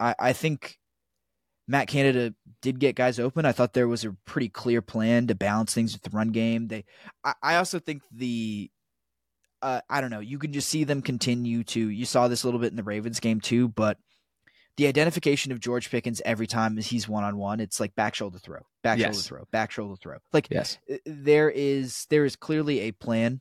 I, 0.01 0.15
I 0.19 0.33
think 0.33 0.79
Matt 1.69 1.89
Canada 1.89 2.35
did 2.63 2.81
get 2.81 2.97
guys 2.97 3.21
open. 3.21 3.45
I 3.45 3.53
thought 3.53 3.75
there 3.75 3.87
was 3.87 4.05
a 4.05 4.17
pretty 4.25 4.49
clear 4.49 4.83
plan 4.83 5.27
to 5.29 5.35
balance 5.35 5.75
things 5.75 5.93
with 5.93 6.03
the 6.03 6.11
run 6.11 6.29
game. 6.29 6.69
They, 6.69 6.85
I, 7.23 7.35
I 7.43 7.57
also 7.57 7.79
think 7.79 8.03
the, 8.11 8.71
uh, 9.63 9.81
I 9.89 10.01
don't 10.01 10.11
know. 10.11 10.21
You 10.21 10.39
can 10.39 10.53
just 10.53 10.69
see 10.69 10.85
them 10.85 11.03
continue 11.03 11.65
to. 11.65 11.81
You 11.89 12.05
saw 12.05 12.29
this 12.29 12.43
a 12.43 12.47
little 12.47 12.61
bit 12.61 12.71
in 12.71 12.77
the 12.77 12.83
Ravens 12.83 13.21
game 13.21 13.41
too, 13.41 13.69
but 13.69 13.99
the 14.79 14.87
identification 14.87 15.51
of 15.51 15.59
George 15.59 15.91
Pickens 15.91 16.23
every 16.25 16.47
time 16.47 16.77
he's 16.77 17.09
one 17.09 17.25
on 17.25 17.37
one, 17.37 17.59
it's 17.59 17.81
like 17.81 17.97
back 17.97 18.15
shoulder 18.15 18.39
throw, 18.39 18.61
back 18.83 18.99
yes. 18.99 19.17
shoulder 19.17 19.27
throw, 19.27 19.49
back 19.51 19.73
shoulder 19.73 19.97
throw. 19.97 20.19
Like 20.33 20.47
yes. 20.53 20.79
Uh, 20.91 20.97
there 21.05 21.51
is 21.51 22.07
there 22.11 22.25
is 22.25 22.37
clearly 22.37 22.81
a 22.81 22.93
plan 22.93 23.41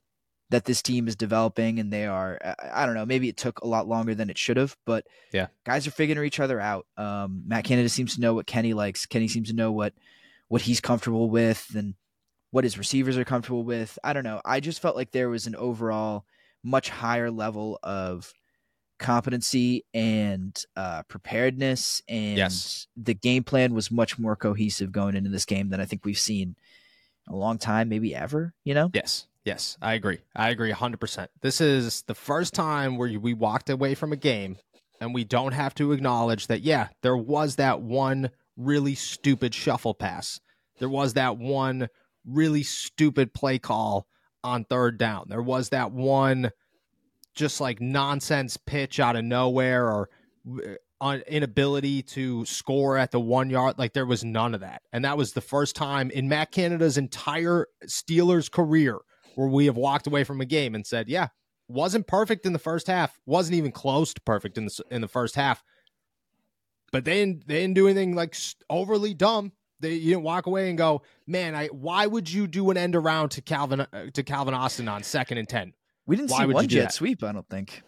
that 0.49 0.65
this 0.65 0.81
team 0.81 1.07
is 1.07 1.15
developing, 1.15 1.79
and 1.79 1.93
they 1.93 2.07
are. 2.07 2.39
I 2.73 2.87
don't 2.87 2.95
know. 2.95 3.05
Maybe 3.05 3.29
it 3.29 3.37
took 3.37 3.61
a 3.61 3.67
lot 3.67 3.87
longer 3.87 4.15
than 4.15 4.31
it 4.31 4.37
should 4.37 4.57
have, 4.57 4.75
but 4.83 5.05
yeah, 5.31 5.47
guys 5.63 5.85
are 5.85 5.91
figuring 5.91 6.25
each 6.25 6.39
other 6.39 6.59
out. 6.59 6.87
Um, 6.97 7.43
Matt 7.45 7.65
Canada 7.65 7.89
seems 7.89 8.15
to 8.15 8.21
know 8.21 8.33
what 8.33 8.47
Kenny 8.47 8.73
likes. 8.73 9.05
Kenny 9.05 9.27
seems 9.27 9.49
to 9.49 9.55
know 9.55 9.71
what 9.71 9.93
what 10.47 10.63
he's 10.63 10.81
comfortable 10.81 11.29
with, 11.29 11.67
and 11.75 11.93
what 12.49 12.63
his 12.63 12.79
receivers 12.79 13.15
are 13.15 13.25
comfortable 13.25 13.63
with. 13.63 13.99
I 14.03 14.13
don't 14.13 14.23
know. 14.23 14.41
I 14.43 14.59
just 14.59 14.81
felt 14.81 14.95
like 14.95 15.11
there 15.11 15.29
was 15.29 15.45
an 15.45 15.55
overall 15.55 16.25
much 16.63 16.89
higher 16.89 17.29
level 17.29 17.77
of 17.83 18.33
competency 18.97 19.85
and 19.93 20.59
uh, 20.75 21.03
preparedness, 21.03 22.01
and 22.07 22.37
yes. 22.37 22.87
the 22.95 23.13
game 23.13 23.43
plan 23.43 23.73
was 23.73 23.91
much 23.91 24.17
more 24.17 24.35
cohesive 24.35 24.91
going 24.91 25.15
into 25.15 25.29
this 25.29 25.45
game 25.45 25.69
than 25.69 25.79
I 25.79 25.85
think 25.85 26.05
we've 26.05 26.17
seen 26.17 26.55
a 27.27 27.35
long 27.35 27.57
time, 27.57 27.89
maybe 27.89 28.15
ever. 28.15 28.53
You 28.63 28.73
know? 28.73 28.89
Yes, 28.93 29.27
yes, 29.45 29.77
I 29.81 29.93
agree. 29.93 30.19
I 30.35 30.49
agree 30.49 30.71
hundred 30.71 30.99
percent. 30.99 31.31
This 31.41 31.61
is 31.61 32.03
the 32.03 32.15
first 32.15 32.53
time 32.53 32.97
where 32.97 33.19
we 33.19 33.33
walked 33.33 33.69
away 33.69 33.95
from 33.95 34.11
a 34.13 34.17
game, 34.17 34.57
and 34.99 35.13
we 35.13 35.23
don't 35.23 35.53
have 35.53 35.75
to 35.75 35.91
acknowledge 35.91 36.47
that. 36.47 36.61
Yeah, 36.61 36.87
there 37.01 37.17
was 37.17 37.57
that 37.57 37.81
one 37.81 38.31
really 38.55 38.95
stupid 38.95 39.53
shuffle 39.53 39.93
pass. 39.93 40.39
There 40.79 40.89
was 40.89 41.13
that 41.13 41.37
one 41.37 41.89
really 42.25 42.63
stupid 42.63 43.33
play 43.33 43.59
call 43.59 44.07
on 44.43 44.63
third 44.63 44.97
down. 44.97 45.25
There 45.27 45.41
was 45.41 45.69
that 45.69 45.91
one 45.91 46.51
just 47.37 47.61
like 47.61 47.79
nonsense 47.79 48.57
pitch 48.57 48.99
out 48.99 49.15
of 49.15 49.23
nowhere 49.23 49.85
or 49.85 50.09
uh, 50.99 51.19
inability 51.27 52.01
to 52.01 52.43
score 52.45 52.97
at 52.97 53.11
the 53.11 53.19
one 53.19 53.49
yard. 53.49 53.75
Like 53.77 53.93
there 53.93 54.05
was 54.05 54.25
none 54.25 54.53
of 54.53 54.61
that. 54.61 54.81
And 54.91 55.05
that 55.05 55.17
was 55.17 55.31
the 55.31 55.41
first 55.41 55.75
time 55.75 56.11
in 56.11 56.27
Matt 56.27 56.51
Canada's 56.51 56.97
entire 56.97 57.67
Steelers 57.85 58.51
career 58.51 58.97
where 59.35 59.47
we 59.47 59.67
have 59.67 59.77
walked 59.77 60.07
away 60.07 60.23
from 60.23 60.41
a 60.41 60.45
game 60.45 60.73
and 60.73 60.85
said, 60.85 61.07
yeah, 61.07 61.27
wasn't 61.67 62.07
perfect 62.07 62.45
in 62.45 62.53
the 62.53 62.59
first 62.59 62.87
half, 62.87 63.19
wasn't 63.25 63.55
even 63.55 63.71
close 63.71 64.13
to 64.13 64.21
perfect 64.21 64.57
in 64.57 64.65
the, 64.65 64.83
in 64.89 65.01
the 65.01 65.07
first 65.07 65.35
half. 65.35 65.63
But 66.91 67.05
they 67.05 67.19
didn't, 67.19 67.47
they 67.47 67.61
didn't 67.61 67.75
do 67.75 67.87
anything 67.87 68.15
like 68.15 68.35
overly 68.69 69.13
dumb. 69.13 69.51
They 69.79 69.93
you 69.93 70.11
didn't 70.11 70.23
walk 70.23 70.47
away 70.47 70.69
and 70.69 70.77
go, 70.77 71.03
man, 71.27 71.53
I 71.53 71.67
why 71.67 72.07
would 72.07 72.31
you 72.31 72.47
do 72.47 72.71
an 72.71 72.77
end 72.77 72.95
around 72.95 73.29
to 73.29 73.41
Calvin 73.41 73.81
uh, 73.81 74.07
to 74.13 74.23
Calvin 74.23 74.55
Austin 74.55 74.87
on 74.87 75.03
second 75.03 75.37
and 75.37 75.47
ten? 75.47 75.73
We 76.07 76.15
didn't 76.15 76.31
Why 76.31 76.39
see 76.39 76.53
one 76.53 76.67
jet 76.67 76.93
sweep. 76.93 77.23
I 77.23 77.31
don't 77.31 77.47
think. 77.47 77.83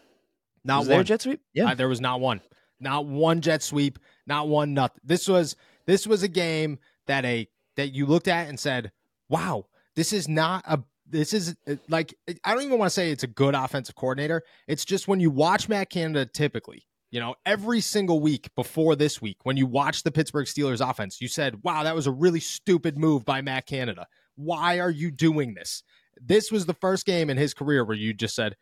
Not 0.63 0.79
was 0.79 0.89
one 0.89 1.05
jet 1.05 1.21
sweep. 1.21 1.41
Yeah, 1.53 1.71
uh, 1.71 1.75
there 1.75 1.87
was 1.87 2.01
not 2.01 2.19
one. 2.19 2.41
Not 2.79 3.05
one 3.05 3.41
jet 3.41 3.63
sweep. 3.63 3.97
Not 4.27 4.47
one. 4.47 4.73
Nothing. 4.73 5.01
This 5.03 5.27
was 5.27 5.55
this 5.87 6.05
was 6.05 6.21
a 6.21 6.27
game 6.27 6.79
that 7.07 7.25
a 7.25 7.47
that 7.77 7.93
you 7.93 8.05
looked 8.05 8.27
at 8.27 8.47
and 8.49 8.59
said, 8.59 8.91
"Wow, 9.29 9.65
this 9.95 10.13
is 10.13 10.27
not 10.27 10.63
a." 10.67 10.83
This 11.11 11.33
is 11.33 11.55
uh, 11.67 11.77
like 11.87 12.13
I 12.43 12.53
don't 12.53 12.61
even 12.61 12.77
want 12.77 12.91
to 12.91 12.93
say 12.93 13.09
it's 13.09 13.23
a 13.23 13.27
good 13.27 13.55
offensive 13.55 13.95
coordinator. 13.95 14.43
It's 14.67 14.85
just 14.85 15.07
when 15.07 15.19
you 15.19 15.31
watch 15.31 15.67
Matt 15.67 15.89
Canada 15.89 16.27
typically, 16.27 16.83
you 17.09 17.19
know, 17.19 17.33
every 17.45 17.81
single 17.81 18.19
week 18.19 18.53
before 18.55 18.95
this 18.95 19.19
week, 19.19 19.37
when 19.41 19.57
you 19.57 19.65
watch 19.65 20.03
the 20.03 20.11
Pittsburgh 20.11 20.45
Steelers 20.45 20.87
offense, 20.87 21.19
you 21.19 21.27
said, 21.27 21.63
wow, 21.63 21.83
that 21.83 21.95
was 21.95 22.05
a 22.05 22.11
really 22.11 22.39
stupid 22.39 22.97
move 22.97 23.25
by 23.25 23.41
Matt 23.41 23.65
Canada. 23.65 24.05
Why 24.35 24.79
are 24.79 24.91
you 24.91 25.09
doing 25.09 25.55
this? 25.55 25.81
This 26.23 26.51
was 26.51 26.65
the 26.65 26.73
first 26.73 27.05
game 27.05 27.29
in 27.29 27.37
his 27.37 27.53
career 27.53 27.83
where 27.83 27.97
you 27.97 28.13
just 28.13 28.35
said, 28.35 28.55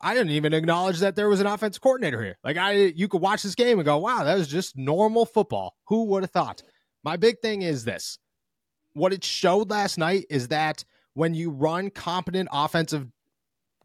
I 0.00 0.14
didn't 0.14 0.32
even 0.32 0.52
acknowledge 0.52 1.00
that 1.00 1.16
there 1.16 1.28
was 1.28 1.40
an 1.40 1.46
offensive 1.46 1.82
coordinator 1.82 2.22
here. 2.22 2.38
Like 2.44 2.56
I 2.56 2.72
you 2.72 3.08
could 3.08 3.22
watch 3.22 3.42
this 3.42 3.54
game 3.54 3.78
and 3.78 3.86
go, 3.86 3.98
wow, 3.98 4.24
that 4.24 4.36
was 4.36 4.48
just 4.48 4.76
normal 4.76 5.24
football. 5.24 5.74
Who 5.88 6.04
would 6.06 6.22
have 6.22 6.30
thought? 6.30 6.62
My 7.02 7.16
big 7.16 7.40
thing 7.40 7.62
is 7.62 7.84
this. 7.84 8.18
What 8.92 9.12
it 9.12 9.24
showed 9.24 9.70
last 9.70 9.98
night 9.98 10.26
is 10.28 10.48
that 10.48 10.84
when 11.14 11.34
you 11.34 11.50
run 11.50 11.90
competent 11.90 12.48
offensive 12.52 13.06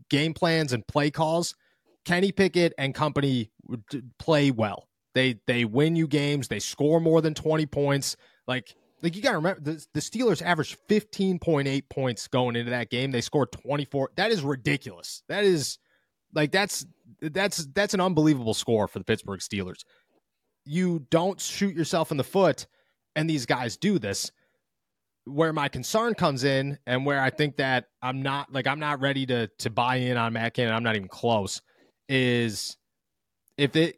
game 0.10 0.34
plans 0.34 0.74
and 0.74 0.86
play 0.88 1.12
calls, 1.12 1.56
Kenny 2.04 2.32
Pickett 2.32 2.74
and 2.78 2.94
company 2.94 3.52
play 4.20 4.52
well. 4.52 4.88
They 5.14 5.40
they 5.48 5.66
win 5.66 5.96
you 5.96 6.08
games, 6.08 6.48
they 6.48 6.60
score 6.60 7.00
more 7.00 7.22
than 7.22 7.34
20 7.34 7.66
points. 7.68 8.18
Like 8.48 8.76
like 9.02 9.16
you 9.16 9.22
got 9.22 9.32
to 9.32 9.38
remember, 9.38 9.62
the, 9.62 9.86
the 9.94 10.00
Steelers 10.00 10.42
averaged 10.42 10.78
15.8 10.88 11.90
points 11.90 12.28
going 12.28 12.56
into 12.56 12.72
that 12.72 12.90
game. 12.90 13.12
They 13.12 13.22
scored 13.22 13.52
24. 13.52 14.12
That 14.16 14.32
is 14.32 14.44
ridiculous. 14.44 15.24
That 15.28 15.44
is 15.44 15.80
like 16.34 16.52
that's 16.52 16.86
that's 17.22 17.66
that's 17.74 17.94
an 17.94 18.02
unbelievable 18.02 18.54
score 18.54 18.88
for 18.88 19.00
the 19.00 19.06
Pittsburgh 19.06 19.40
Steelers. 19.40 19.84
You 20.66 21.06
don't 21.10 21.40
shoot 21.40 21.76
yourself 21.76 22.12
in 22.12 22.18
the 22.18 22.24
foot, 22.24 22.68
and 23.16 23.30
these 23.30 23.46
guys 23.46 23.78
do 23.78 24.00
this. 24.00 24.32
Where 25.26 25.54
my 25.54 25.68
concern 25.68 26.16
comes 26.16 26.44
in, 26.44 26.80
and 26.88 27.06
where 27.06 27.22
I 27.22 27.30
think 27.30 27.58
that 27.58 27.86
I'm 28.02 28.22
not 28.22 28.52
like 28.52 28.68
I'm 28.68 28.80
not 28.80 29.02
ready 29.02 29.26
to 29.28 29.48
to 29.60 29.70
buy 29.70 29.98
in 29.98 30.18
on 30.18 30.34
Matt 30.34 30.54
Canada. 30.54 30.76
I'm 30.76 30.84
not 30.84 30.96
even 30.96 31.08
close. 31.08 31.62
Is 32.10 32.78
if 33.58 33.76
it 33.76 33.98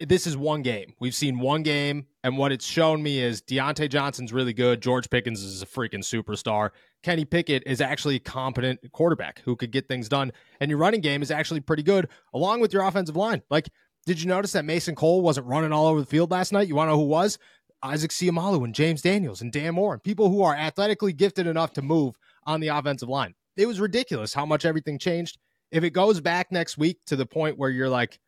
this 0.00 0.26
is 0.26 0.36
one 0.36 0.62
game. 0.62 0.94
We've 1.00 1.14
seen 1.14 1.38
one 1.38 1.62
game, 1.62 2.06
and 2.24 2.38
what 2.38 2.52
it's 2.52 2.64
shown 2.64 3.02
me 3.02 3.20
is 3.20 3.42
Diontae 3.42 3.90
Johnson's 3.90 4.32
really 4.32 4.54
good. 4.54 4.80
George 4.80 5.10
Pickens 5.10 5.42
is 5.42 5.60
a 5.60 5.66
freaking 5.66 5.98
superstar. 5.98 6.70
Kenny 7.02 7.26
Pickett 7.26 7.62
is 7.66 7.82
actually 7.82 8.16
a 8.16 8.20
competent 8.20 8.80
quarterback 8.92 9.42
who 9.44 9.54
could 9.54 9.70
get 9.70 9.86
things 9.86 10.08
done. 10.08 10.32
And 10.58 10.70
your 10.70 10.78
running 10.78 11.02
game 11.02 11.20
is 11.20 11.30
actually 11.30 11.60
pretty 11.60 11.82
good, 11.82 12.08
along 12.32 12.60
with 12.60 12.72
your 12.72 12.82
offensive 12.82 13.14
line. 13.14 13.42
Like, 13.50 13.68
did 14.06 14.22
you 14.22 14.26
notice 14.26 14.52
that 14.52 14.64
Mason 14.64 14.94
Cole 14.94 15.20
wasn't 15.20 15.46
running 15.46 15.70
all 15.70 15.86
over 15.86 16.00
the 16.00 16.06
field 16.06 16.30
last 16.30 16.50
night? 16.50 16.66
You 16.66 16.74
want 16.74 16.88
to 16.88 16.92
know 16.92 16.98
who 16.98 17.06
was? 17.06 17.38
Isaac 17.82 18.10
Seumalo 18.10 18.64
and 18.64 18.74
James 18.74 19.02
Daniels 19.02 19.42
and 19.42 19.52
Dan 19.52 19.74
Moore, 19.74 19.92
and 19.92 20.02
people 20.02 20.30
who 20.30 20.42
are 20.42 20.56
athletically 20.56 21.12
gifted 21.12 21.46
enough 21.46 21.74
to 21.74 21.82
move 21.82 22.16
on 22.46 22.60
the 22.60 22.68
offensive 22.68 23.10
line. 23.10 23.34
It 23.58 23.66
was 23.66 23.80
ridiculous 23.80 24.32
how 24.32 24.46
much 24.46 24.64
everything 24.64 24.98
changed. 24.98 25.36
If 25.70 25.84
it 25.84 25.90
goes 25.90 26.22
back 26.22 26.50
next 26.50 26.78
week 26.78 27.00
to 27.06 27.16
the 27.16 27.26
point 27.26 27.58
where 27.58 27.68
you're 27.68 27.90
like, 27.90 28.18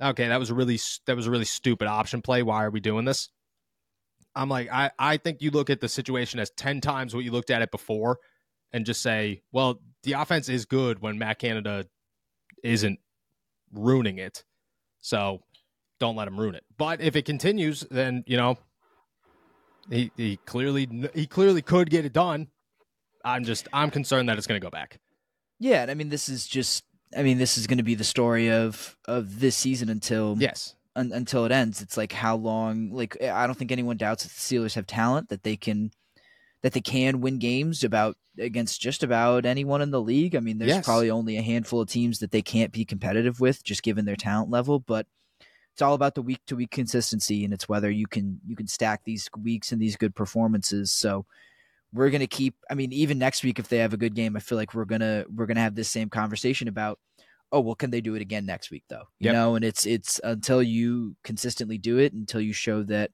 okay, 0.00 0.28
that 0.28 0.38
was 0.38 0.50
a 0.50 0.54
really 0.54 0.78
that 1.06 1.16
was 1.16 1.26
a 1.26 1.30
really 1.30 1.44
stupid 1.44 1.88
option 1.88 2.22
play. 2.22 2.42
Why 2.42 2.64
are 2.64 2.70
we 2.70 2.80
doing 2.80 3.04
this? 3.04 3.28
I'm 4.34 4.48
like, 4.48 4.70
I, 4.70 4.90
I 4.98 5.16
think 5.16 5.42
you 5.42 5.50
look 5.50 5.68
at 5.68 5.80
the 5.80 5.88
situation 5.88 6.38
as 6.38 6.50
10 6.50 6.80
times 6.80 7.14
what 7.14 7.24
you 7.24 7.32
looked 7.32 7.50
at 7.50 7.62
it 7.62 7.72
before 7.72 8.18
and 8.72 8.86
just 8.86 9.02
say, 9.02 9.42
well, 9.50 9.80
the 10.04 10.12
offense 10.12 10.48
is 10.48 10.64
good 10.64 11.00
when 11.00 11.18
Matt 11.18 11.40
Canada 11.40 11.86
isn't 12.62 13.00
ruining 13.72 14.18
it. 14.18 14.44
So 15.00 15.40
don't 15.98 16.14
let 16.16 16.28
him 16.28 16.38
ruin 16.38 16.54
it. 16.54 16.64
But 16.76 17.00
if 17.00 17.16
it 17.16 17.24
continues, 17.24 17.84
then, 17.90 18.22
you 18.26 18.36
know, 18.36 18.58
he, 19.90 20.12
he 20.16 20.36
clearly 20.44 20.88
he 21.14 21.26
clearly 21.26 21.62
could 21.62 21.90
get 21.90 22.04
it 22.04 22.12
done. 22.12 22.48
I'm 23.24 23.44
just 23.44 23.68
I'm 23.72 23.90
concerned 23.90 24.28
that 24.28 24.38
it's 24.38 24.46
going 24.46 24.60
to 24.60 24.64
go 24.64 24.70
back. 24.70 25.00
Yeah, 25.58 25.82
and 25.82 25.90
I 25.90 25.94
mean 25.94 26.10
this 26.10 26.28
is 26.28 26.46
just 26.46 26.84
I 27.16 27.22
mean, 27.22 27.38
this 27.38 27.56
is 27.56 27.66
going 27.66 27.78
to 27.78 27.84
be 27.84 27.94
the 27.94 28.04
story 28.04 28.50
of 28.50 28.96
of 29.06 29.40
this 29.40 29.56
season 29.56 29.88
until 29.88 30.36
yes 30.38 30.74
un, 30.96 31.12
until 31.12 31.44
it 31.44 31.52
ends. 31.52 31.80
It's 31.80 31.96
like 31.96 32.12
how 32.12 32.36
long? 32.36 32.90
Like 32.90 33.16
eh, 33.20 33.32
I 33.32 33.46
don't 33.46 33.56
think 33.56 33.72
anyone 33.72 33.96
doubts 33.96 34.24
that 34.24 34.30
the 34.32 34.38
Steelers 34.40 34.74
have 34.74 34.86
talent 34.86 35.28
that 35.28 35.42
they 35.42 35.56
can 35.56 35.90
that 36.62 36.72
they 36.72 36.80
can 36.80 37.20
win 37.20 37.38
games 37.38 37.84
about 37.84 38.16
against 38.38 38.80
just 38.80 39.02
about 39.02 39.46
anyone 39.46 39.80
in 39.80 39.90
the 39.90 40.00
league. 40.00 40.34
I 40.36 40.40
mean, 40.40 40.58
there's 40.58 40.68
Yes. 40.70 40.84
probably 40.84 41.10
only 41.10 41.36
a 41.36 41.42
handful 41.42 41.80
of 41.80 41.88
teams 41.88 42.18
that 42.18 42.30
they 42.30 42.42
can't 42.42 42.72
be 42.72 42.84
competitive 42.84 43.40
with 43.40 43.62
just 43.64 43.82
given 43.82 44.04
their 44.04 44.16
talent 44.16 44.50
level, 44.50 44.78
but 44.80 45.06
it's 45.72 45.82
all 45.82 45.94
about 45.94 46.14
the 46.16 46.22
week 46.22 46.40
to 46.46 46.56
week 46.56 46.70
consistency 46.72 47.44
and 47.44 47.54
it's 47.54 47.68
whether 47.68 47.90
you 47.90 48.06
can 48.06 48.40
you 48.46 48.56
can 48.56 48.66
stack 48.66 49.02
these 49.04 49.28
weeks 49.40 49.70
and 49.72 49.80
these 49.80 49.96
good 49.96 50.14
performances. 50.14 50.90
So 50.92 51.24
we're 51.92 52.10
going 52.10 52.20
to 52.20 52.26
keep 52.26 52.54
I 52.70 52.74
mean 52.74 52.92
even 52.92 53.18
next 53.18 53.42
week 53.44 53.58
if 53.58 53.68
they 53.68 53.78
have 53.78 53.94
a 53.94 53.96
good 53.98 54.14
game, 54.14 54.36
I 54.36 54.40
feel 54.40 54.56
like 54.58 54.74
we're 54.74 54.84
going 54.84 55.00
to 55.00 55.24
we're 55.34 55.46
going 55.46 55.56
to 55.56 55.62
have 55.62 55.74
this 55.74 55.88
same 55.88 56.08
conversation 56.10 56.68
about 56.68 56.98
oh, 57.50 57.60
well 57.60 57.74
can 57.74 57.90
they 57.90 58.00
do 58.02 58.14
it 58.14 58.20
again 58.22 58.44
next 58.44 58.70
week 58.70 58.84
though? 58.88 59.04
You 59.18 59.26
Yep. 59.26 59.32
know, 59.34 59.54
and 59.56 59.64
it's 59.64 59.86
it's 59.86 60.20
until 60.24 60.62
you 60.62 61.16
consistently 61.24 61.78
do 61.78 61.98
it 61.98 62.12
until 62.12 62.40
you 62.40 62.52
show 62.52 62.82
that 62.84 63.10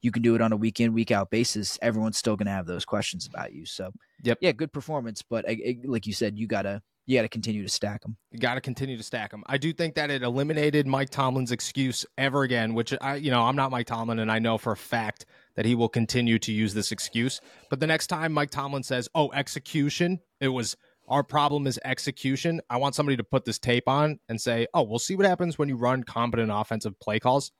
you 0.00 0.10
can 0.10 0.22
do 0.22 0.34
it 0.34 0.40
on 0.40 0.52
a 0.52 0.56
week 0.56 0.80
in 0.80 0.92
week 0.92 1.10
out 1.10 1.28
basis 1.30 1.76
everyone's 1.82 2.16
still 2.16 2.36
going 2.36 2.46
to 2.46 2.52
have 2.52 2.66
those 2.66 2.84
questions 2.84 3.26
about 3.26 3.52
you 3.52 3.66
so 3.66 3.90
Yep. 4.22 4.38
yeah 4.40 4.52
good 4.52 4.72
performance 4.72 5.22
but 5.28 5.48
I, 5.48 5.52
I- 5.52 5.78
like 5.84 6.06
you 6.06 6.12
said 6.12 6.38
you 6.38 6.46
gotta 6.46 6.80
you 7.06 7.18
gotta 7.18 7.28
continue 7.28 7.62
to 7.62 7.68
stack 7.68 8.02
them 8.02 8.16
You 8.30 8.38
got 8.38 8.54
to 8.56 8.60
continue 8.60 8.96
to 8.98 9.02
stack 9.02 9.30
them. 9.30 9.42
I 9.46 9.56
do 9.58 9.72
think 9.72 9.94
that 9.96 10.10
it 10.10 10.22
eliminated 10.22 10.86
Mike 10.86 11.08
Tomlin's 11.10 11.52
excuse 11.52 12.04
ever 12.18 12.42
again, 12.42 12.74
which 12.74 12.92
I, 13.00 13.14
you 13.16 13.30
know, 13.30 13.40
I'm 13.44 13.56
not 13.56 13.70
Mike 13.70 13.86
Tomlin, 13.86 14.18
and 14.18 14.30
I 14.30 14.38
know 14.40 14.58
for 14.58 14.72
a 14.72 14.76
fact 14.76 15.24
that 15.58 15.66
he 15.66 15.74
will 15.74 15.88
continue 15.88 16.38
to 16.38 16.52
use 16.52 16.72
this 16.72 16.92
excuse. 16.92 17.40
But 17.68 17.80
the 17.80 17.86
next 17.88 18.06
time 18.06 18.32
Mike 18.32 18.50
Tomlin 18.50 18.84
says, 18.84 19.08
"Oh, 19.12 19.32
execution," 19.32 20.20
it 20.40 20.46
was 20.46 20.76
our 21.08 21.24
problem 21.24 21.66
is 21.66 21.80
execution. 21.84 22.60
I 22.70 22.76
want 22.76 22.94
somebody 22.94 23.16
to 23.16 23.24
put 23.24 23.44
this 23.44 23.58
tape 23.58 23.88
on 23.88 24.20
and 24.28 24.40
say, 24.40 24.68
"Oh, 24.72 24.84
we'll 24.84 25.00
see 25.00 25.16
what 25.16 25.26
happens 25.26 25.58
when 25.58 25.68
you 25.68 25.74
run 25.74 26.04
competent 26.04 26.52
offensive 26.54 27.00
play 27.00 27.18
calls." 27.18 27.50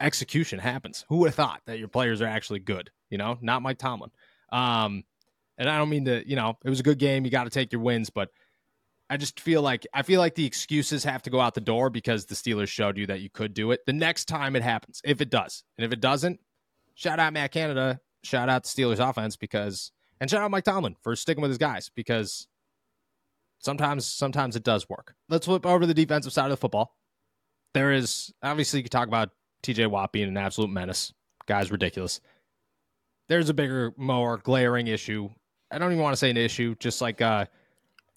Execution 0.00 0.60
happens. 0.60 1.04
Who 1.08 1.16
would 1.16 1.30
have 1.30 1.34
thought 1.34 1.62
that 1.66 1.80
your 1.80 1.88
players 1.88 2.22
are 2.22 2.28
actually 2.28 2.60
good? 2.60 2.92
You 3.10 3.18
know, 3.18 3.38
not 3.40 3.60
Mike 3.60 3.78
Tomlin. 3.78 4.12
Um, 4.52 5.02
and 5.58 5.68
I 5.68 5.78
don't 5.78 5.88
mean 5.88 6.04
to, 6.04 6.28
you 6.28 6.36
know, 6.36 6.56
it 6.64 6.70
was 6.70 6.78
a 6.78 6.84
good 6.84 7.00
game. 7.00 7.24
You 7.24 7.32
got 7.32 7.44
to 7.44 7.50
take 7.50 7.72
your 7.72 7.82
wins, 7.82 8.08
but 8.08 8.28
I 9.10 9.16
just 9.16 9.40
feel 9.40 9.62
like 9.62 9.84
I 9.92 10.02
feel 10.02 10.20
like 10.20 10.36
the 10.36 10.46
excuses 10.46 11.02
have 11.02 11.22
to 11.22 11.30
go 11.30 11.40
out 11.40 11.54
the 11.54 11.60
door 11.60 11.90
because 11.90 12.26
the 12.26 12.36
Steelers 12.36 12.68
showed 12.68 12.96
you 12.96 13.08
that 13.08 13.20
you 13.20 13.30
could 13.30 13.52
do 13.52 13.72
it. 13.72 13.80
The 13.84 13.92
next 13.92 14.26
time 14.26 14.54
it 14.54 14.62
happens, 14.62 15.00
if 15.02 15.20
it 15.20 15.30
does, 15.30 15.64
and 15.76 15.84
if 15.84 15.92
it 15.92 16.00
doesn't, 16.00 16.38
shout 16.96 17.20
out 17.20 17.32
Matt 17.32 17.52
Canada, 17.52 18.00
shout 18.24 18.48
out 18.48 18.64
the 18.64 18.68
Steelers 18.68 18.98
offense 18.98 19.36
because, 19.36 19.92
and 20.20 20.28
shout 20.28 20.42
out 20.42 20.50
Mike 20.50 20.64
Tomlin 20.64 20.96
for 21.02 21.14
sticking 21.14 21.42
with 21.42 21.50
his 21.50 21.58
guys 21.58 21.90
because 21.94 22.48
sometimes 23.60 24.04
sometimes 24.04 24.56
it 24.56 24.64
does 24.64 24.88
work. 24.88 25.14
Let's 25.28 25.46
flip 25.46 25.64
over 25.64 25.82
to 25.82 25.86
the 25.86 25.94
defensive 25.94 26.32
side 26.32 26.46
of 26.46 26.50
the 26.50 26.56
football. 26.56 26.96
There 27.74 27.92
is 27.92 28.32
obviously 28.42 28.80
you 28.80 28.82
could 28.82 28.92
talk 28.92 29.06
about 29.06 29.30
T.J. 29.62 29.86
Watt 29.86 30.12
being 30.12 30.28
an 30.28 30.36
absolute 30.36 30.70
menace. 30.70 31.12
Guy's 31.46 31.70
ridiculous. 31.70 32.20
There's 33.28 33.48
a 33.48 33.54
bigger, 33.54 33.92
more 33.96 34.38
glaring 34.38 34.86
issue. 34.86 35.28
I 35.70 35.78
don't 35.78 35.92
even 35.92 36.02
want 36.02 36.14
to 36.14 36.18
say 36.18 36.30
an 36.30 36.36
issue, 36.36 36.74
just 36.78 37.00
like 37.00 37.20
uh 37.20 37.46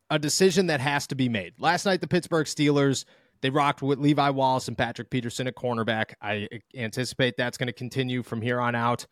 a 0.09 0.17
decision 0.17 0.67
that 0.67 0.79
has 0.79 1.05
to 1.07 1.15
be 1.15 1.29
made. 1.29 1.53
Last 1.59 1.85
night, 1.85 2.01
the 2.01 2.07
Pittsburgh 2.07 2.47
Steelers 2.47 3.05
they 3.41 3.49
rocked 3.49 3.81
with 3.81 3.99
Levi 3.99 4.29
Wallace 4.29 4.67
and 4.67 4.77
Patrick 4.77 5.09
Peterson 5.09 5.47
at 5.47 5.55
cornerback. 5.55 6.13
I 6.21 6.47
anticipate 6.75 7.37
that's 7.37 7.57
going 7.57 7.67
to 7.67 7.73
continue 7.73 8.23
from 8.23 8.41
here 8.41 8.59
on 8.59 8.75
out. 8.75 9.05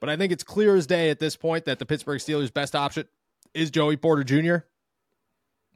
But 0.00 0.10
I 0.10 0.16
think 0.16 0.32
it's 0.32 0.44
clear 0.44 0.76
as 0.76 0.86
day 0.86 1.10
at 1.10 1.18
this 1.18 1.36
point 1.36 1.64
that 1.64 1.78
the 1.78 1.86
Pittsburgh 1.86 2.20
Steelers' 2.20 2.52
best 2.52 2.74
option 2.74 3.06
is 3.54 3.70
Joey 3.70 3.96
Porter 3.96 4.24
Jr. 4.24 4.66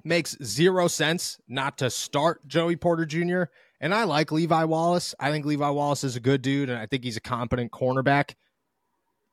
Makes 0.04 0.36
zero 0.42 0.88
sense 0.88 1.40
not 1.48 1.78
to 1.78 1.90
start 1.90 2.46
Joey 2.46 2.76
Porter 2.76 3.06
Jr. 3.06 3.44
And 3.80 3.94
I 3.94 4.04
like 4.04 4.32
Levi 4.32 4.64
Wallace. 4.64 5.14
I 5.18 5.30
think 5.30 5.46
Levi 5.46 5.70
Wallace 5.70 6.04
is 6.04 6.16
a 6.16 6.20
good 6.20 6.42
dude, 6.42 6.68
and 6.68 6.78
I 6.78 6.86
think 6.86 7.04
he's 7.04 7.16
a 7.16 7.22
competent 7.22 7.72
cornerback 7.72 8.34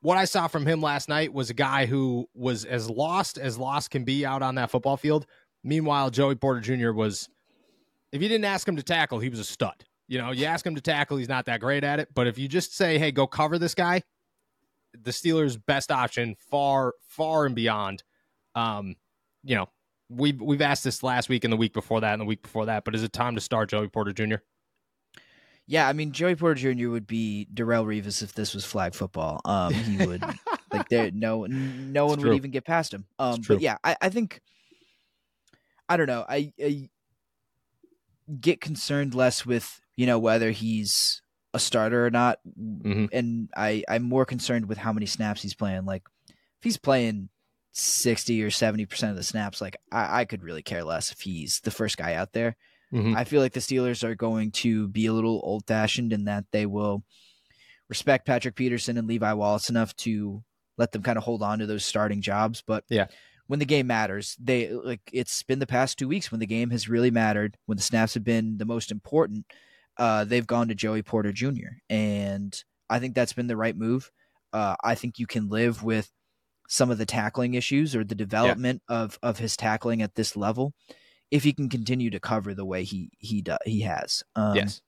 what 0.05 0.19
I 0.19 0.25
saw 0.25 0.47
from 0.47 0.67
him 0.67 0.81
last 0.81 1.09
night 1.09 1.33
was 1.33 1.49
a 1.49 1.55
guy 1.55 1.87
who 1.87 2.29
was 2.35 2.63
as 2.63 2.87
lost 2.87 3.39
as 3.39 3.57
lost 3.57 3.89
can 3.89 4.03
be 4.03 4.23
out 4.23 4.43
on 4.43 4.53
that 4.55 4.69
football 4.69 4.97
field. 4.97 5.25
Meanwhile, 5.63 6.11
Joey 6.11 6.35
Porter 6.35 6.61
Jr. 6.61 6.91
was, 6.91 7.27
if 8.15 8.21
you 8.21 8.30
didn't 8.30 8.45
ask 8.45 8.67
him 8.67 8.78
to 8.78 8.84
tackle, 8.84 9.19
he 9.19 9.30
was 9.30 9.39
a 9.39 9.43
stud. 9.43 9.84
You 10.08 10.19
know, 10.19 10.32
you 10.32 10.45
ask 10.45 10.65
him 10.65 10.75
to 10.75 10.82
tackle, 10.82 11.17
he's 11.17 11.30
not 11.30 11.45
that 11.45 11.60
great 11.60 11.84
at 11.84 11.99
it. 11.99 12.10
But 12.13 12.28
if 12.28 12.38
you 12.38 12.47
just 12.47 12.75
say, 12.75 12.97
hey, 12.97 13.12
go 13.12 13.28
cover 13.28 13.60
this 13.60 13.75
guy, 13.75 14.04
the 14.93 15.12
Steelers' 15.12 15.60
best 15.63 15.91
option, 15.91 16.36
far, 16.49 16.93
far 17.08 17.45
and 17.45 17.56
beyond. 17.56 18.04
Um, 18.54 18.95
you 19.43 19.56
know, 19.56 19.67
we've 20.10 20.39
we've 20.39 20.62
asked 20.62 20.84
this 20.84 21.04
last 21.04 21.28
week 21.28 21.43
and 21.43 21.51
the 21.51 21.58
week 21.58 21.73
before 21.73 22.01
that 22.01 22.13
and 22.13 22.21
the 22.21 22.25
week 22.25 22.41
before 22.41 22.67
that, 22.67 22.86
but 22.86 22.95
is 22.95 23.04
it 23.04 23.12
time 23.12 23.36
to 23.36 23.41
start 23.41 23.69
Joey 23.69 23.89
Porter 23.89 24.13
Jr.? 24.13 24.38
yeah 25.67 25.88
i 25.88 25.93
mean 25.93 26.12
joey 26.12 26.36
porter 26.36 26.73
jr 26.75 26.89
would 26.89 27.08
be 27.08 27.47
Darrelle 27.54 27.86
Revis 27.86 28.21
if 28.21 28.34
this 28.34 28.54
was 28.54 28.65
flag 28.65 28.93
football 28.93 29.41
um 29.45 29.73
he 29.73 30.06
would 30.06 30.23
like 30.71 30.89
there 30.89 31.12
no 31.12 31.45
no 31.45 32.06
one 32.06 32.19
true. 32.19 32.30
would 32.30 32.36
even 32.36 32.51
get 32.51 32.65
past 32.65 32.93
him 32.93 33.06
um 33.19 33.41
but 33.47 33.62
yeah 33.62 33.78
I, 33.84 33.97
I 34.01 34.10
think 34.10 34.41
i 35.89 35.97
don't 35.97 36.08
know 36.08 36.25
I, 36.28 36.54
I 36.62 36.89
get 38.41 38.59
concerned 38.61 39.13
less 39.13 39.45
with 39.45 39.79
you 39.95 40.05
know 40.05 40.17
whether 40.19 40.51
he's 40.51 41.21
a 41.53 41.59
starter 41.59 42.05
or 42.05 42.09
not 42.09 42.39
Mhm. 42.59 43.09
and 43.13 43.49
i 43.55 43.83
i'm 43.88 44.03
more 44.03 44.25
concerned 44.25 44.67
with 44.67 44.77
how 44.77 44.91
many 44.91 45.05
snaps 45.05 45.41
he's 45.41 45.53
playing 45.55 45.85
like 45.85 46.03
if 46.27 46.63
he's 46.63 46.77
playing 46.77 47.29
60 47.73 48.41
or 48.43 48.49
70 48.51 48.85
percent 48.88 49.11
of 49.11 49.17
the 49.17 49.23
snaps 49.23 49.61
like 49.61 49.77
I, 49.91 50.21
I 50.21 50.25
could 50.25 50.43
really 50.43 50.61
care 50.63 50.83
less 50.83 51.11
if 51.11 51.21
he's 51.21 51.59
the 51.63 51.71
first 51.71 51.97
guy 51.97 52.13
out 52.15 52.33
there 52.33 52.55
Mhm. 52.93 53.15
I 53.17 53.23
feel 53.25 53.41
like 53.41 53.53
the 53.53 53.59
Steelers 53.59 54.03
are 54.03 54.15
going 54.15 54.51
to 54.51 54.88
be 54.88 55.07
a 55.07 55.13
little 55.13 55.41
old 55.43 55.65
fashioned 55.67 56.13
in 56.13 56.25
that 56.25 56.45
they 56.51 56.65
will 56.67 57.03
respect 57.89 58.25
Patrick 58.27 58.55
Peterson 58.55 58.97
and 58.97 59.07
Levi 59.07 59.33
Wallace 59.33 59.69
enough 59.69 59.95
to 59.97 60.43
let 60.77 60.91
them 60.91 61.01
kind 61.03 61.17
of 61.17 61.23
hold 61.23 61.41
on 61.41 61.59
to 61.59 61.65
those 61.65 61.83
starting 61.83 62.21
jobs. 62.21 62.61
But 62.65 62.83
Yeah. 62.89 63.07
When 63.47 63.60
the 63.60 63.65
game 63.65 63.88
matters, 63.88 64.36
they 64.39 64.71
like 64.71 65.01
it's 65.13 65.43
been 65.43 65.60
the 65.60 65.67
past 65.67 65.97
two 65.97 66.08
weeks 66.08 66.31
when 66.31 66.39
the 66.39 66.45
game 66.47 66.69
has 66.71 66.89
really 66.89 67.12
mattered, 67.12 67.58
when 67.65 67.77
the 67.77 67.84
snaps 67.84 68.13
have 68.15 68.23
been 68.23 68.58
the 68.58 68.65
most 68.65 68.91
important, 68.91 69.45
uh, 69.97 70.23
they've 70.23 70.47
gone 70.47 70.67
to 70.67 70.75
Joey 70.75 71.03
Porter 71.03 71.31
Jr. 71.31 71.77
And 71.89 72.62
I 72.89 72.99
think 72.99 73.15
that's 73.15 73.34
been 73.34 73.47
the 73.47 73.58
right 73.58 73.75
move. 73.77 74.12
Uh, 74.53 74.75
I 74.84 74.95
think 74.95 75.19
you 75.19 75.27
can 75.27 75.49
live 75.49 75.84
with 75.84 76.12
some 76.67 76.89
of 76.89 76.97
the 76.97 77.05
tackling 77.05 77.53
issues 77.53 77.95
or 77.95 78.03
the 78.03 78.15
development 78.15 78.81
of 78.89 79.19
of 79.21 79.38
his 79.38 79.55
tackling 79.55 80.01
at 80.01 80.15
this 80.15 80.36
level 80.36 80.73
if 81.31 81.43
he 81.43 81.53
can 81.53 81.69
continue 81.69 82.10
to 82.12 82.19
cover 82.19 82.53
the 82.53 82.65
way 82.65 82.84
he 82.84 83.10
he 83.17 83.41
do, 83.41 83.58
he 83.65 83.81
has. 83.81 84.23
Um, 84.36 84.55
yes, 84.55 84.81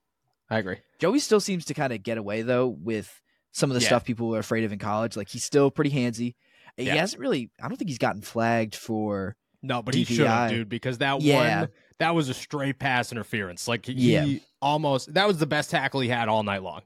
I 0.50 0.60
agree. 0.60 0.78
Joey 1.00 1.20
still 1.20 1.40
seems 1.40 1.66
to 1.66 1.74
kind 1.74 1.92
of 1.92 2.04
get 2.04 2.18
away 2.18 2.42
though 2.44 2.68
with 2.68 3.22
some 3.52 3.72
of 3.72 3.76
the 3.76 3.82
Yeah. 3.82 3.88
stuff 3.88 4.06
people 4.06 4.30
were 4.30 4.40
afraid 4.40 4.64
of 4.64 4.72
in 4.72 4.80
college. 4.80 5.18
Like 5.18 5.30
he's 5.30 5.44
still 5.44 5.72
pretty 5.72 5.92
handsy. 5.92 6.36
He 6.78 6.86
hasn't 6.86 7.20
really. 7.20 7.50
I 7.62 7.68
don't 7.68 7.78
think 7.78 7.90
he's 7.90 7.98
gotten 7.98 8.22
flagged 8.22 8.76
for. 8.76 9.36
No, 9.64 9.82
but 9.82 9.96
he 9.96 10.04
should 10.04 10.28
have, 10.28 10.50
dude, 10.52 10.70
because 10.70 11.00
that 11.00 11.22
Yeah. 11.22 11.62
one 11.62 11.70
that 12.00 12.14
was 12.14 12.30
a 12.30 12.34
straight 12.34 12.78
pass 12.80 13.12
interference. 13.12 13.68
Like 13.68 13.86
he 13.88 13.94
Yeah. 14.14 14.40
almost 14.62 15.14
that 15.16 15.28
was 15.28 15.40
the 15.40 15.48
best 15.48 15.72
tackle 15.72 16.00
he 16.00 16.10
had 16.10 16.30
all 16.30 16.44
night 16.44 16.62
long. 16.64 16.82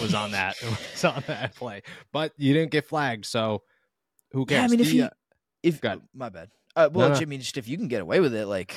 Was 0.00 0.12
on 0.14 0.32
that 0.32 0.56
was 0.92 1.04
on 1.04 1.22
that 1.26 1.54
play, 1.54 1.82
but 2.12 2.32
you 2.36 2.52
didn't 2.52 2.70
get 2.72 2.86
flagged, 2.86 3.24
so 3.24 3.62
who 4.32 4.44
Yeah, 4.48 4.64
I 4.64 4.68
mean, 4.68 4.80
if 4.80 4.90
he, 4.90 5.00
uh, 5.02 5.10
if 5.62 5.80
Go 5.80 6.02
my 6.14 6.28
bad. 6.28 6.50
Uh, 6.76 6.88
well, 6.92 7.08
No, 7.08 7.14
no. 7.14 7.20
I 7.20 7.24
mean, 7.24 7.40
just 7.40 7.56
if 7.56 7.66
you 7.66 7.76
can 7.78 7.88
get 7.88 8.00
away 8.02 8.20
with 8.20 8.34
it, 8.34 8.46
like, 8.46 8.74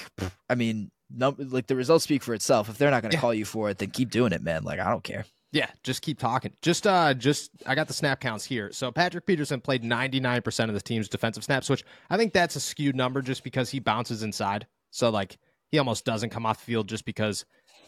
I 0.49 0.55
mean, 0.55 0.89
no, 1.11 1.35
like 1.37 1.67
the 1.67 1.75
results 1.75 2.03
speak 2.05 2.23
for 2.23 2.33
itself. 2.33 2.69
If 2.69 2.77
they're 2.77 2.89
not 2.91 3.01
going 3.01 3.11
to 3.11 3.17
Yeah. 3.17 3.21
call 3.21 3.33
you 3.33 3.45
for 3.45 3.69
it, 3.69 3.77
then 3.77 3.91
keep 3.91 4.09
doing 4.09 4.33
it, 4.33 4.41
man. 4.41 4.63
Like, 4.63 4.79
I 4.79 4.89
don't 4.89 5.03
care. 5.03 5.25
Yeah, 5.53 5.69
just 5.83 6.01
keep 6.01 6.19
talking. 6.19 6.51
Just 6.61 6.85
uh, 6.87 7.13
just 7.13 7.51
I 7.65 7.75
got 7.75 7.87
the 7.87 7.93
snap 7.93 8.19
counts 8.19 8.43
here. 8.43 8.71
So 8.73 8.91
Patrick 8.91 9.25
Peterson 9.25 9.61
played 9.61 9.83
ninety 9.83 10.19
nine 10.19 10.41
percent 10.41 10.69
of 10.69 10.75
the 10.75 10.81
team's 10.81 11.07
defensive 11.07 11.43
snaps, 11.43 11.69
which 11.69 11.83
I 12.09 12.17
think 12.17 12.33
that's 12.33 12.55
a 12.55 12.59
skewed 12.59 12.95
number 12.95 13.21
just 13.21 13.43
because 13.43 13.69
he 13.69 13.79
bounces 13.79 14.23
inside. 14.23 14.67
So 14.89 15.09
like 15.09 15.37
he 15.71 15.77
almost 15.77 16.05
doesn't 16.05 16.31
come 16.31 16.45
off 16.45 16.57
the 16.59 16.65
field 16.65 16.89
just 16.89 17.05
because 17.05 17.45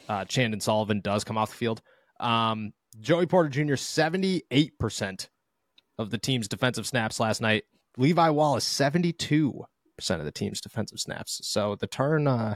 uh, 0.07 0.25
Chandon 0.25 0.59
Sullivan 0.61 1.01
does 1.01 1.23
come 1.23 1.37
off 1.37 1.49
the 1.49 1.57
field. 1.57 1.81
Um, 2.19 2.71
Joey 3.01 3.25
Porter 3.25 3.49
Jr. 3.49 3.73
78% 3.73 5.27
of 5.97 6.11
the 6.11 6.17
team's 6.17 6.47
defensive 6.47 6.87
snaps 6.87 7.19
last 7.19 7.41
night. 7.41 7.63
Levi 7.97 8.29
Wallace 8.29 8.65
72% 8.67 9.65
of 10.09 10.25
the 10.25 10.31
team's 10.31 10.61
defensive 10.61 10.99
snaps. 10.99 11.41
So 11.43 11.75
the 11.75 11.87
turn 11.87 12.27
uh 12.27 12.55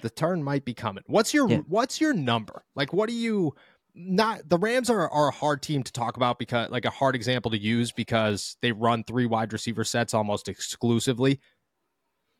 the 0.00 0.10
turn 0.10 0.42
might 0.44 0.64
be 0.64 0.74
coming. 0.74 1.02
What's 1.06 1.34
your 1.34 1.48
Yeah. 1.50 1.58
what's 1.66 2.00
your 2.00 2.14
number? 2.14 2.64
Like 2.74 2.92
what 2.92 3.08
do 3.08 3.14
you 3.14 3.54
not 3.94 4.48
the 4.48 4.58
Rams 4.58 4.90
are, 4.90 5.08
are 5.08 5.28
a 5.28 5.32
hard 5.32 5.62
team 5.62 5.82
to 5.82 5.92
talk 5.92 6.16
about 6.16 6.38
because 6.38 6.70
like 6.70 6.84
a 6.84 6.90
hard 6.90 7.14
example 7.14 7.50
to 7.50 7.58
use 7.58 7.92
because 7.92 8.56
they 8.62 8.72
run 8.72 9.04
three 9.04 9.26
wide 9.26 9.52
receiver 9.52 9.84
sets 9.84 10.14
almost 10.14 10.48
exclusively. 10.48 11.40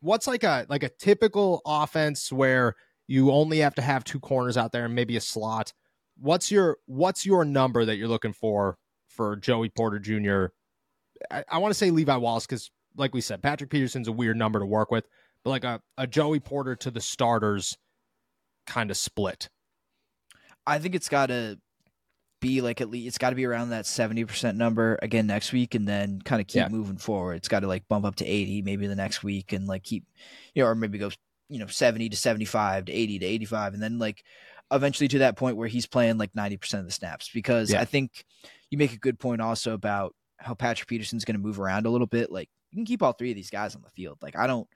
What's 0.01 0.27
like 0.27 0.45
a 0.45 0.67
like 0.69 0.83
a 0.83 0.89
typical 0.89 1.61
offense 1.67 2.31
where 2.31 2.75
you 3.07 3.33
only 3.33 3.59
have 3.59 3.75
to 3.77 3.83
have 3.83 4.05
two 4.05 4.21
corners 4.21 4.57
out 4.57 4.73
there 4.73 4.85
and 4.85 4.95
maybe 4.95 5.17
a 5.17 5.21
slot? 5.21 5.73
What's 6.17 6.51
your 6.51 6.79
what's 6.87 7.27
your 7.27 7.45
number 7.45 7.85
that 7.85 7.97
you're 7.97 8.09
looking 8.09 8.33
for 8.33 8.79
for 9.19 9.37
Joey 9.37 9.69
Porter 9.69 9.99
Jr. 9.99 10.47
I, 11.31 11.45
I 11.49 11.59
want 11.59 11.73
to 11.73 11.79
say 11.79 11.91
Levi 11.91 12.17
Wallace 12.17 12.47
because, 12.47 12.71
like 12.97 13.13
we 13.13 13.21
said, 13.21 13.43
Patrick 13.43 13.69
Peterson's 13.69 14.09
a 14.09 14.13
weird 14.13 14.37
number 14.37 14.61
to 14.61 14.65
work 14.65 14.91
with. 14.91 15.07
But 15.45 15.51
like 15.51 15.65
a, 15.65 15.83
a 15.99 16.07
Joey 16.07 16.41
Porter 16.41 16.77
to 16.77 16.91
the 16.91 17.01
starters 17.01 17.77
kind 18.67 18.91
of 18.91 18.97
split. 18.97 19.49
I 20.69 20.79
think 20.79 20.95
it's 20.95 21.09
got 21.09 21.27
to 21.27 21.59
be 22.41 22.61
like 22.61 22.81
at 22.81 22.91
least 22.91 23.09
it's 23.09 23.19
got 23.19 23.31
to 23.31 23.37
be 23.37 23.47
around 23.47 23.71
that 23.71 23.85
70% 23.85 24.57
number 24.57 24.99
again 25.03 25.27
next 25.27 25.53
week 25.53 25.75
and 25.75 25.89
then 25.89 26.21
kind 26.23 26.41
of 26.41 26.47
keep 26.47 26.63
yeah. 26.63 26.69
moving 26.69 26.99
forward. 26.99 27.35
It's 27.35 27.49
got 27.49 27.61
to 27.61 27.67
like 27.67 27.89
bump 27.89 28.05
up 28.05 28.17
to 28.17 28.27
80 28.27 28.63
maybe 28.63 28.87
the 28.87 28.95
next 28.95 29.25
week 29.25 29.53
and 29.53 29.67
like 29.67 29.83
keep 29.83 30.05
you 30.55 30.63
know 30.63 30.69
or 30.69 30.75
maybe 30.75 30.99
go 30.99 31.11
you 31.49 31.59
know 31.59 31.67
70 31.67 32.11
to 32.11 32.17
75 32.17 32.85
to 32.85 32.93
80 32.93 33.19
to 33.21 33.27
85 33.27 33.75
and 33.75 33.83
then 33.83 33.99
like 33.99 34.23
eventually 34.71 35.09
to 35.09 35.19
that 35.21 35.37
point 35.37 35.57
where 35.57 35.69
he's 35.69 35.87
playing 35.87 36.19
like 36.19 36.33
90% 36.35 36.79
of 36.79 36.85
the 36.85 36.93
snaps 36.93 37.31
because 37.33 37.73
yeah. 37.73 37.81
I 37.81 37.85
think 37.85 38.25
you 38.71 38.79
make 38.79 38.93
a 38.93 38.99
good 38.99 39.19
point 39.19 39.41
also 39.41 39.73
about 39.73 40.15
how 40.37 40.55
Patrick 40.55 40.89
Peterson's 40.89 41.25
going 41.25 41.37
to 41.37 41.43
move 41.45 41.59
around 41.59 41.87
a 41.87 41.91
little 41.91 42.07
bit. 42.07 42.31
Like 42.31 42.51
you 42.71 42.77
can 42.77 42.85
keep 42.85 43.03
all 43.03 43.13
three 43.13 43.31
of 43.31 43.37
these 43.37 43.51
guys 43.51 43.75
on 43.75 43.83
the 43.83 43.91
field. 43.91 44.19
Like 44.23 44.37
I 44.37 44.47
don't, 44.47 44.69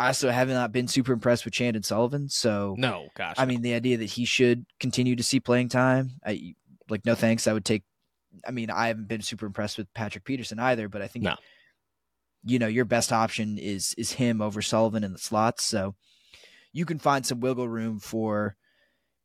I 0.00 0.06
also 0.08 0.30
have 0.30 0.48
not 0.48 0.72
been 0.72 0.88
super 0.88 1.12
impressed 1.12 1.44
with 1.44 1.54
Chandon 1.54 1.82
Sullivan. 1.82 2.28
So 2.28 2.74
no, 2.78 3.08
gosh, 3.14 3.36
I 3.38 3.44
mean 3.44 3.62
the 3.62 3.74
idea 3.74 3.98
that 3.98 4.06
he 4.10 4.24
should 4.24 4.64
continue 4.78 5.16
to 5.16 5.22
see 5.22 5.40
playing 5.40 5.68
time, 5.68 6.12
I 6.24 6.54
like 6.88 7.04
no 7.04 7.14
thanks. 7.14 7.46
I 7.46 7.52
would 7.52 7.64
take. 7.64 7.82
I 8.46 8.50
mean 8.50 8.70
I 8.70 8.88
haven't 8.88 9.08
been 9.08 9.22
super 9.22 9.46
impressed 9.46 9.76
with 9.76 9.92
Patrick 9.92 10.24
Peterson 10.24 10.58
either, 10.58 10.88
but 10.88 11.02
I 11.02 11.06
think 11.06 11.24
no. 11.24 11.36
you 12.44 12.58
know 12.58 12.66
your 12.66 12.84
best 12.84 13.12
option 13.12 13.58
is 13.58 13.94
is 13.98 14.12
him 14.12 14.40
over 14.40 14.62
Sullivan 14.62 15.04
in 15.04 15.12
the 15.12 15.18
slots. 15.18 15.64
So 15.64 15.94
you 16.72 16.86
can 16.86 16.98
find 16.98 17.26
some 17.26 17.40
wiggle 17.40 17.68
room 17.68 17.98
for 17.98 18.56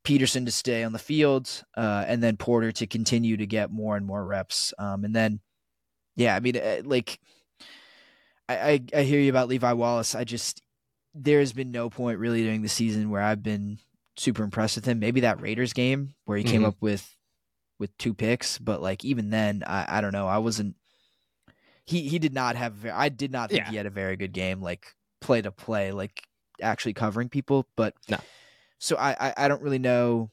Peterson 0.04 0.46
to 0.46 0.52
stay 0.52 0.84
on 0.84 0.94
the 0.94 1.00
field, 1.00 1.64
uh, 1.78 2.06
and 2.08 2.22
then 2.22 2.38
Porter 2.38 2.72
to 2.74 2.88
continue 2.88 3.38
to 3.38 3.46
get 3.46 3.72
more 3.72 3.96
and 3.96 4.06
more 4.06 4.26
reps. 4.26 4.74
Um, 4.78 5.04
and 5.04 5.16
then, 5.16 5.40
yeah, 6.16 6.36
I 6.36 6.40
mean, 6.40 6.58
uh, 6.58 6.82
like, 6.84 7.20
I, 8.48 8.56
I, 8.56 8.82
I 8.94 9.04
hear 9.04 9.20
you 9.20 9.30
about 9.30 9.48
Levi 9.48 9.74
Wallace. 9.74 10.16
I 10.16 10.24
just 10.24 10.62
there 11.14 11.40
has 11.40 11.54
been 11.54 11.72
no 11.72 11.90
point 11.90 12.20
really 12.20 12.44
during 12.44 12.62
the 12.62 12.70
season 12.70 13.10
where 13.10 13.22
I've 13.22 13.44
been 13.44 13.80
super 14.18 14.44
impressed 14.44 14.76
with 14.76 14.86
him. 14.86 15.00
Maybe 15.00 15.22
that 15.22 15.42
Raiders 15.42 15.74
game 15.74 16.14
where 16.26 16.38
he 16.38 16.44
mm-hmm. 16.44 16.52
came 16.52 16.66
up 16.66 16.76
with 16.82 17.16
with 17.80 17.98
two 17.98 18.14
picks, 18.14 18.58
but 18.58 18.82
like 18.82 19.04
even 19.04 19.30
then, 19.30 19.64
I, 19.66 19.98
I 19.98 20.02
don't 20.02 20.14
know. 20.14 20.28
I 20.28 20.40
wasn't. 20.40 20.76
He 21.86 22.08
he 22.08 22.20
did 22.20 22.34
not 22.34 22.56
have. 22.56 22.86
I 22.92 23.10
did 23.10 23.32
not 23.32 23.50
think 23.50 23.66
yeah. 23.66 23.70
he 23.72 23.78
had 23.78 23.86
a 23.86 23.92
very 23.92 24.16
good 24.16 24.34
game, 24.34 24.62
like 24.62 24.86
play 25.22 25.42
to 25.42 25.52
play, 25.52 25.92
like 25.92 26.24
actually 26.62 26.94
covering 26.94 27.30
people. 27.30 27.68
But 27.76 27.94
no 28.10 28.18
so 28.80 28.96
I, 28.98 29.16
I, 29.20 29.34
I 29.38 29.48
don't 29.48 29.62
really 29.62 29.80
know. 29.80 30.30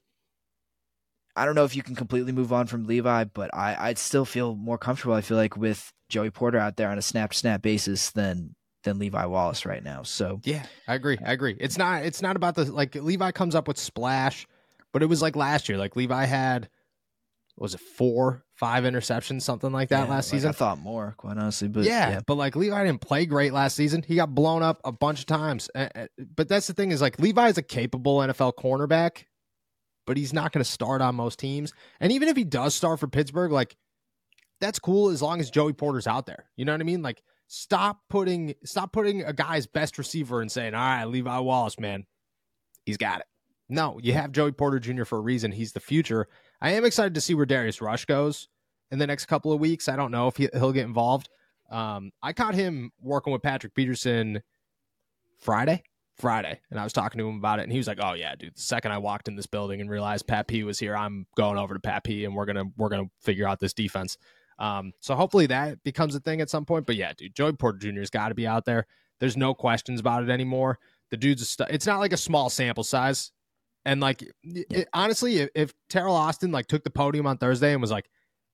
I 1.34 1.46
don't 1.46 1.54
know 1.54 1.64
if 1.64 1.74
you 1.74 1.82
can 1.82 1.94
completely 1.94 2.32
move 2.32 2.52
on 2.52 2.66
from 2.66 2.84
Levi, 2.84 3.24
but 3.24 3.54
I 3.54 3.76
I'd 3.78 3.98
still 3.98 4.24
feel 4.24 4.54
more 4.54 4.78
comfortable. 4.78 5.14
I 5.14 5.20
feel 5.20 5.36
like 5.36 5.56
with 5.56 5.92
Joey 6.08 6.30
Porter 6.30 6.58
out 6.58 6.76
there 6.76 6.90
on 6.90 6.98
a 6.98 7.02
snap 7.02 7.34
snap 7.34 7.62
basis 7.62 8.10
than 8.10 8.54
than 8.84 8.98
Levi 8.98 9.24
Wallace 9.26 9.64
right 9.64 9.82
now. 9.82 10.02
So 10.02 10.40
yeah, 10.44 10.64
I 10.86 10.94
agree. 10.94 11.18
I 11.24 11.32
agree. 11.32 11.56
It's 11.58 11.78
not 11.78 12.04
it's 12.04 12.22
not 12.22 12.36
about 12.36 12.54
the 12.54 12.70
like 12.70 12.94
Levi 12.94 13.30
comes 13.30 13.54
up 13.54 13.68
with 13.68 13.78
splash, 13.78 14.46
but 14.92 15.02
it 15.02 15.06
was 15.06 15.22
like 15.22 15.36
last 15.36 15.68
year. 15.68 15.78
Like 15.78 15.96
Levi 15.96 16.24
had 16.24 16.68
was 17.56 17.74
it 17.74 17.80
four, 17.80 18.44
five 18.54 18.84
interceptions, 18.84 19.42
something 19.42 19.72
like 19.72 19.90
that 19.90 20.04
yeah, 20.04 20.14
last 20.14 20.32
like 20.32 20.38
season? 20.38 20.48
I 20.50 20.52
thought 20.52 20.78
more, 20.78 21.14
quite 21.16 21.36
honestly. 21.36 21.68
But 21.68 21.84
yeah, 21.84 22.10
yeah, 22.10 22.20
but 22.26 22.36
like 22.36 22.56
Levi 22.56 22.84
didn't 22.84 23.02
play 23.02 23.26
great 23.26 23.52
last 23.52 23.76
season. 23.76 24.02
He 24.02 24.16
got 24.16 24.34
blown 24.34 24.62
up 24.62 24.80
a 24.84 24.92
bunch 24.92 25.20
of 25.20 25.26
times. 25.26 25.70
But 25.74 26.48
that's 26.48 26.66
the 26.66 26.74
thing 26.74 26.90
is 26.92 27.00
like 27.00 27.18
Levi 27.18 27.48
is 27.48 27.58
a 27.58 27.62
capable 27.62 28.18
NFL 28.18 28.54
cornerback, 28.54 29.24
but 30.06 30.16
he's 30.16 30.32
not 30.32 30.52
going 30.52 30.64
to 30.64 30.70
start 30.70 31.00
on 31.00 31.14
most 31.14 31.38
teams. 31.38 31.72
And 32.00 32.12
even 32.12 32.28
if 32.28 32.36
he 32.36 32.44
does 32.44 32.74
start 32.74 33.00
for 33.00 33.08
Pittsburgh, 33.08 33.52
like 33.52 33.76
that's 34.60 34.78
cool 34.78 35.10
as 35.10 35.22
long 35.22 35.40
as 35.40 35.50
Joey 35.50 35.72
Porter's 35.72 36.06
out 36.06 36.26
there. 36.26 36.46
You 36.56 36.64
know 36.64 36.72
what 36.72 36.80
I 36.80 36.84
mean? 36.84 37.02
Like 37.02 37.22
stop 37.48 38.00
putting 38.08 38.54
stop 38.64 38.92
putting 38.92 39.22
a 39.24 39.32
guy's 39.32 39.66
best 39.66 39.98
receiver 39.98 40.40
and 40.40 40.50
saying, 40.50 40.74
"All 40.74 40.80
right, 40.80 41.04
Levi 41.04 41.38
Wallace, 41.38 41.78
man, 41.78 42.06
he's 42.84 42.96
got 42.96 43.20
it." 43.20 43.26
No, 43.68 43.98
you 44.02 44.12
have 44.12 44.32
Joey 44.32 44.52
Porter 44.52 44.78
Jr. 44.78 45.04
for 45.04 45.18
a 45.18 45.22
reason. 45.22 45.52
He's 45.52 45.72
the 45.72 45.80
future. 45.80 46.28
I 46.60 46.72
am 46.72 46.84
excited 46.84 47.14
to 47.14 47.20
see 47.20 47.34
where 47.34 47.46
Darius 47.46 47.80
Rush 47.80 48.04
goes 48.04 48.48
in 48.90 48.98
the 48.98 49.06
next 49.06 49.26
couple 49.26 49.52
of 49.52 49.60
weeks. 49.60 49.88
I 49.88 49.96
don't 49.96 50.10
know 50.10 50.28
if 50.28 50.36
he, 50.36 50.48
will 50.52 50.72
get 50.72 50.84
involved. 50.84 51.28
Um, 51.70 52.12
I 52.22 52.32
caught 52.32 52.54
him 52.54 52.92
working 53.00 53.32
with 53.32 53.42
Patrick 53.42 53.74
Peterson 53.74 54.42
Friday, 55.40 55.82
Friday, 56.18 56.60
and 56.70 56.78
I 56.78 56.84
was 56.84 56.92
talking 56.92 57.18
to 57.18 57.28
him 57.28 57.36
about 57.36 57.58
it, 57.58 57.62
and 57.62 57.72
he 57.72 57.78
was 57.78 57.86
like, 57.86 57.98
"Oh 58.00 58.12
yeah, 58.12 58.34
dude. 58.34 58.54
The 58.54 58.60
second 58.60 58.92
I 58.92 58.98
walked 58.98 59.28
in 59.28 59.36
this 59.36 59.46
building 59.46 59.80
and 59.80 59.90
realized 59.90 60.26
Pat 60.26 60.46
P 60.46 60.62
was 60.62 60.78
here, 60.78 60.96
I'm 60.96 61.26
going 61.36 61.58
over 61.58 61.74
to 61.74 61.80
Pat 61.80 62.04
P, 62.04 62.24
and 62.24 62.34
we're 62.34 62.46
gonna 62.46 62.64
we're 62.76 62.88
gonna 62.88 63.10
figure 63.20 63.48
out 63.48 63.60
this 63.60 63.72
defense." 63.72 64.18
Um, 64.58 64.92
so 65.00 65.14
hopefully 65.14 65.46
that 65.46 65.82
becomes 65.82 66.14
a 66.14 66.20
thing 66.20 66.40
at 66.40 66.50
some 66.50 66.64
point. 66.64 66.86
But 66.86 66.96
yeah, 66.96 67.12
dude, 67.16 67.34
Joey 67.34 67.52
Porter 67.52 67.78
Jr.'s 67.78 68.10
got 68.10 68.28
to 68.28 68.34
be 68.34 68.46
out 68.46 68.64
there. 68.64 68.86
There's 69.18 69.36
no 69.36 69.54
questions 69.54 70.00
about 70.00 70.22
it 70.22 70.30
anymore. 70.30 70.78
The 71.10 71.16
dude's 71.16 71.42
a 71.42 71.44
st- 71.44 71.70
it's 71.70 71.86
not 71.86 72.00
like 72.00 72.12
a 72.12 72.16
small 72.16 72.50
sample 72.50 72.84
size. 72.84 73.32
And 73.84 74.00
like, 74.00 74.22
it, 74.44 74.88
honestly, 74.94 75.38
if, 75.38 75.50
if 75.54 75.74
Teryl 75.90 76.12
Austin 76.12 76.52
like 76.52 76.66
took 76.66 76.84
the 76.84 76.90
podium 76.90 77.26
on 77.26 77.38
Thursday 77.38 77.72
and 77.72 77.80
was 77.80 77.90
like, 77.90 78.08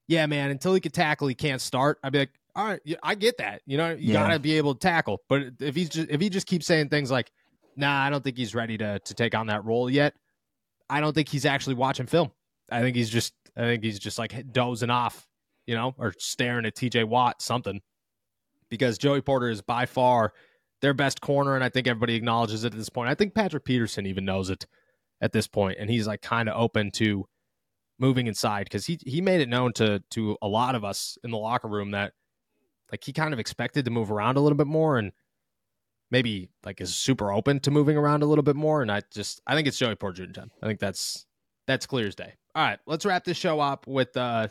"Yeah, 0.07 0.27
man, 0.27 0.51
until 0.51 0.73
he 0.73 0.81
can 0.81 0.93
tackle, 0.93 1.29
he 1.29 1.35
can't 1.35 1.61
start," 1.61 1.99
I'd 2.03 2.13
be 2.13 2.21
like, 2.21 2.33
"All 2.57 2.65
right, 2.65 2.81
I 3.03 3.15
get 3.15 3.37
that. 3.39 3.61
You 3.67 3.77
know, 3.77 3.91
you 3.91 4.15
yeah. 4.15 4.27
gotta 4.27 4.39
be 4.39 4.57
able 4.57 4.75
to 4.75 4.81
tackle." 4.81 5.23
But 5.29 5.43
if 5.61 5.75
he's 5.75 5.91
just 5.91 6.09
if 6.09 6.21
he 6.21 6.31
just 6.31 6.47
keeps 6.47 6.67
saying 6.67 6.89
things 6.89 7.11
like, 7.11 7.31
"Nah, 7.79 8.03
I 8.03 8.11
don't 8.11 8.23
think 8.23 8.37
he's 8.37 8.55
ready 8.55 8.77
to 8.79 8.99
to 8.99 9.15
take 9.15 9.35
on 9.35 9.47
that 9.47 9.65
role 9.65 9.89
yet," 9.89 10.15
I 10.91 11.01
don't 11.01 11.15
think 11.15 11.29
he's 11.29 11.47
actually 11.47 11.75
watching 11.75 12.07
film. 12.07 12.31
I 12.71 12.81
think 12.81 12.97
he's 12.97 13.11
just 13.11 13.35
I 13.57 13.63
think 13.63 13.83
he's 13.83 13.99
just 13.99 14.19
like 14.19 14.53
dozing 14.53 14.91
off, 14.91 15.27
you 15.67 15.75
know, 15.75 15.95
or 15.99 16.15
staring 16.19 16.67
at 16.67 16.75
T.J. 16.75 17.05
Watt 17.05 17.43
something. 17.43 17.81
Because 18.71 18.99
Joey 18.99 19.23
Porter 19.23 19.49
is 19.49 19.63
by 19.63 19.87
far 19.87 20.35
their 20.83 20.95
best 20.95 21.21
corner, 21.21 21.55
and 21.55 21.65
I 21.65 21.71
think 21.71 21.87
everybody 21.87 22.15
acknowledges 22.15 22.65
it 22.65 22.73
at 22.73 22.79
this 22.79 22.91
point. 22.91 23.09
I 23.09 23.15
think 23.15 23.35
Patrick 23.35 23.65
Peterson 23.65 24.07
even 24.07 24.25
knows 24.25 24.51
it 24.51 24.67
at 25.21 25.33
this 25.33 25.47
point, 25.49 25.79
and 25.81 25.91
he's 25.91 26.07
like 26.07 26.21
kind 26.23 26.49
of 26.49 26.61
open 26.61 26.91
to 26.93 27.27
moving 27.99 28.27
inside 28.27 28.65
because 28.65 28.87
he 28.87 28.99
he 29.05 29.21
made 29.21 29.41
it 29.41 29.49
known 29.49 29.73
to 29.75 30.03
to 30.11 30.37
a 30.41 30.49
lot 30.49 30.75
of 30.75 30.85
us 30.85 31.19
in 31.25 31.31
the 31.31 31.39
locker 31.39 31.69
room 31.69 31.91
that 31.91 32.13
like 32.93 33.03
he 33.05 33.13
kind 33.13 33.33
of 33.33 33.41
expected 33.41 33.85
to 33.85 33.91
move 33.91 34.11
around 34.11 34.37
a 34.37 34.41
little 34.41 34.57
bit 34.57 34.67
more 34.67 34.99
and 34.99 35.13
maybe 36.11 36.49
like 36.65 36.81
is 36.81 36.95
super 36.95 37.33
open 37.33 37.61
to 37.61 37.71
moving 37.71 37.97
around 37.97 38.23
a 38.23 38.27
little 38.27 38.43
bit 38.43 38.57
more. 38.57 38.83
And 38.83 38.91
I 38.91 39.03
just 39.11 39.41
I 39.47 39.55
think 39.55 39.69
it's 39.69 39.79
Joey 39.79 39.95
Porter. 39.95 40.27
I 40.63 40.67
think 40.67 40.81
that's 40.81 41.27
that's 41.67 41.87
clear 41.87 42.07
as 42.07 42.15
day. 42.15 42.35
All 42.55 42.65
right, 42.65 42.79
let's 42.87 43.05
wrap 43.05 43.25
this 43.25 43.37
show 43.37 43.61
up 43.61 43.87
with 43.87 44.17
uh, 44.17 44.49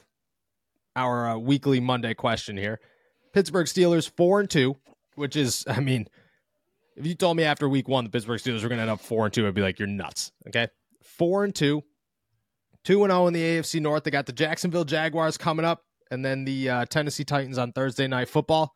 our 0.96 1.30
uh, 1.30 1.38
weekly 1.38 1.80
Monday 1.80 2.13
question 2.13 2.58
here. 2.58 2.80
Pittsburgh 3.34 3.67
Steelers 3.67 4.10
four 4.10 4.39
and 4.39 4.50
two, 4.50 4.76
which 5.15 5.36
is 5.36 5.65
I 5.70 5.80
mean 5.80 6.08
if 6.96 7.06
you 7.06 7.13
told 7.15 7.38
me 7.38 7.43
after 7.43 7.70
week 7.70 7.88
one 7.88 8.04
the 8.04 8.10
Pittsburgh 8.10 8.39
Steelers 8.39 8.63
were 8.63 8.70
going 8.70 8.78
to 8.78 8.84
end 8.84 8.91
up 8.91 9.02
four 9.02 9.26
and 9.26 9.34
two, 9.34 9.48
I'd 9.48 9.54
be 9.54 9.62
like, 9.62 9.80
you're 9.80 9.88
nuts. 9.88 10.32
Okay, 10.48 10.67
four 11.04 11.43
and 11.43 11.54
two, 11.54 11.84
two 12.84 13.04
and 13.04 13.12
zero 13.12 13.24
oh 13.24 13.28
in 13.28 13.34
the 13.34 13.41
AFC 13.41 13.82
North. 13.82 14.04
They 14.04 14.12
got 14.12 14.26
the 14.26 14.34
Jacksonville 14.34 14.86
Jaguars 14.86 15.38
coming 15.38 15.65
up, 15.65 15.84
and 16.12 16.26
then 16.26 16.46
the 16.46 16.70
uh, 16.70 16.86
Tennessee 16.86 17.24
Titans 17.24 17.58
on 17.58 17.72
Thursday 17.72 18.08
night 18.08 18.30
football. 18.30 18.74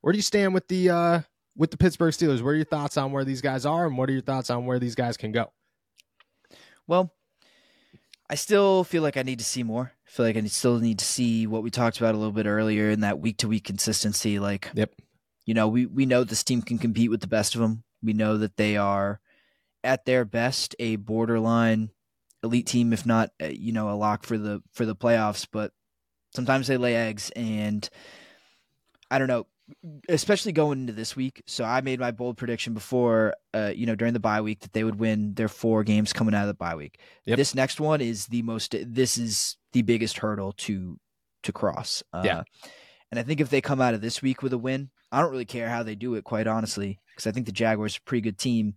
Where 0.00 0.12
do 0.12 0.18
you 0.18 0.22
stand 0.22 0.54
with 0.54 0.66
the 0.68 0.90
uh, 0.90 1.20
with 1.60 1.70
the 1.70 1.76
Pittsburgh 1.76 2.12
Steelers? 2.12 2.42
What 2.42 2.50
are 2.50 2.56
your 2.56 2.64
thoughts 2.64 2.96
on 2.96 3.12
where 3.12 3.24
these 3.24 3.40
guys 3.40 3.64
are, 3.64 3.86
and 3.86 3.96
what 3.96 4.08
are 4.08 4.12
your 4.12 4.22
thoughts 4.22 4.50
on 4.50 4.66
where 4.66 4.78
these 4.78 4.94
guys 4.94 5.16
can 5.16 5.30
go? 5.30 5.52
Well, 6.86 7.12
I 8.28 8.34
still 8.34 8.82
feel 8.82 9.02
like 9.02 9.16
I 9.16 9.22
need 9.22 9.38
to 9.38 9.44
see 9.44 9.62
more. 9.62 9.92
I 10.06 10.10
feel 10.10 10.26
like 10.26 10.36
I 10.36 10.44
still 10.46 10.78
need 10.78 10.98
to 10.98 11.04
see 11.04 11.46
what 11.46 11.62
we 11.62 11.70
talked 11.70 11.98
about 11.98 12.14
a 12.14 12.18
little 12.18 12.32
bit 12.32 12.46
earlier 12.46 12.90
in 12.90 13.00
that 13.00 13.20
week 13.20 13.36
to 13.38 13.48
week 13.48 13.64
consistency. 13.64 14.40
Like, 14.40 14.70
yep 14.74 14.92
you 15.50 15.54
know, 15.54 15.66
we 15.66 15.84
we 15.84 16.06
know 16.06 16.22
this 16.22 16.44
team 16.44 16.62
can 16.62 16.78
compete 16.78 17.10
with 17.10 17.20
the 17.20 17.26
best 17.26 17.56
of 17.56 17.60
them. 17.60 17.82
We 18.04 18.12
know 18.12 18.36
that 18.38 18.56
they 18.56 18.76
are 18.76 19.20
at 19.82 20.04
their 20.04 20.24
best 20.24 20.76
a 20.78 20.94
borderline 20.94 21.90
elite 22.44 22.68
team, 22.68 22.92
if 22.92 23.04
not 23.04 23.30
uh, 23.42 23.46
you 23.46 23.72
know 23.72 23.90
a 23.90 23.96
lock 23.96 24.24
for 24.24 24.38
the 24.38 24.62
for 24.72 24.86
the 24.86 24.94
playoffs. 24.94 25.48
But 25.50 25.72
sometimes 26.34 26.68
they 26.68 26.76
lay 26.76 26.94
eggs, 26.94 27.30
and 27.30 27.88
I 29.10 29.18
don't 29.18 29.26
know, 29.26 29.48
especially 30.08 30.52
going 30.52 30.80
into 30.80 30.92
this 30.92 31.16
week. 31.16 31.42
So 31.46 31.64
I 31.64 31.80
made 31.80 32.00
my 32.00 32.10
bold 32.10 32.36
prediction 32.36 32.74
before, 32.74 33.34
uh, 33.54 33.72
you 33.74 33.86
know, 33.86 33.94
during 33.94 34.14
the 34.14 34.20
bye 34.20 34.40
week 34.40 34.60
that 34.60 34.72
they 34.72 34.84
would 34.84 34.98
win 34.98 35.34
their 35.34 35.48
four 35.48 35.84
games 35.84 36.12
coming 36.12 36.34
out 36.34 36.42
of 36.42 36.48
the 36.48 36.54
bye 36.54 36.74
week. 36.74 37.00
Yep. 37.26 37.36
This 37.36 37.54
next 37.54 37.80
one 37.80 38.00
is 38.00 38.26
the 38.26 38.42
most. 38.42 38.74
This 38.86 39.18
is 39.18 39.56
the 39.72 39.82
biggest 39.82 40.18
hurdle 40.18 40.52
to 40.58 40.98
to 41.42 41.52
cross. 41.52 42.02
Uh, 42.12 42.22
yeah. 42.24 42.42
And 43.10 43.18
I 43.18 43.22
think 43.22 43.40
if 43.40 43.50
they 43.50 43.60
come 43.60 43.80
out 43.80 43.94
of 43.94 44.00
this 44.00 44.22
week 44.22 44.42
with 44.42 44.52
a 44.52 44.58
win, 44.58 44.90
I 45.10 45.20
don't 45.20 45.32
really 45.32 45.44
care 45.44 45.68
how 45.68 45.82
they 45.82 45.94
do 45.96 46.14
it, 46.14 46.24
quite 46.24 46.46
honestly, 46.46 47.00
because 47.10 47.26
I 47.26 47.32
think 47.32 47.46
the 47.46 47.52
Jaguars 47.52 47.96
are 47.96 48.00
a 48.04 48.08
pretty 48.08 48.22
good 48.22 48.38
team. 48.38 48.74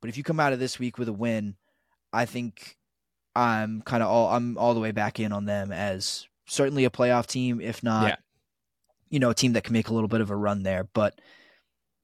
But 0.00 0.10
if 0.10 0.16
you 0.16 0.24
come 0.24 0.40
out 0.40 0.52
of 0.52 0.58
this 0.58 0.78
week 0.78 0.98
with 0.98 1.08
a 1.08 1.12
win, 1.12 1.56
I 2.12 2.24
think 2.26 2.76
I'm 3.34 3.82
kind 3.82 4.02
of 4.02 4.08
all 4.08 4.28
I'm 4.28 4.58
all 4.58 4.74
the 4.74 4.80
way 4.80 4.90
back 4.90 5.20
in 5.20 5.32
on 5.32 5.44
them 5.44 5.70
as 5.70 6.26
certainly 6.46 6.84
a 6.84 6.90
playoff 6.90 7.26
team, 7.26 7.60
if 7.60 7.82
not, 7.82 8.08
yeah. 8.08 8.16
You 9.10 9.18
know, 9.18 9.30
a 9.30 9.34
team 9.34 9.52
that 9.54 9.64
can 9.64 9.72
make 9.72 9.88
a 9.88 9.94
little 9.94 10.08
bit 10.08 10.20
of 10.20 10.30
a 10.30 10.36
run 10.36 10.62
there. 10.62 10.88
But 10.92 11.20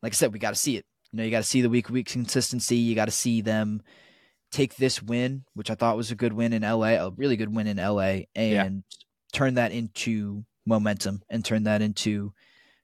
like 0.03 0.13
I 0.13 0.15
said, 0.15 0.33
we 0.33 0.39
got 0.39 0.51
to 0.51 0.57
see 0.57 0.77
it. 0.77 0.87
You 1.11 1.19
know, 1.19 1.25
you 1.25 1.31
got 1.31 1.39
to 1.39 1.49
see 1.49 1.61
the 1.61 1.71
week 1.71 1.91
week 1.91 2.07
consistency. 2.07 2.77
You 2.77 2.95
got 2.95 3.07
to 3.07 3.11
see 3.11 3.41
them 3.41 3.83
take 4.51 4.77
this 4.77 5.03
win, 5.03 5.45
which 5.55 5.71
I 5.71 5.75
thought 5.75 5.97
was 5.97 6.11
a 6.11 6.15
good 6.15 6.33
win 6.33 6.53
in 6.53 6.63
LA, 6.63 6.95
a 6.95 7.11
really 7.11 7.37
good 7.37 7.55
win 7.55 7.67
in 7.67 7.79
LA, 7.79 8.25
and 8.35 8.53
yeah. 8.53 8.69
turn 9.33 9.55
that 9.55 9.73
into 9.73 10.45
momentum 10.67 11.23
and 11.29 11.45
turn 11.45 11.65
that 11.65 11.83
into 11.83 12.33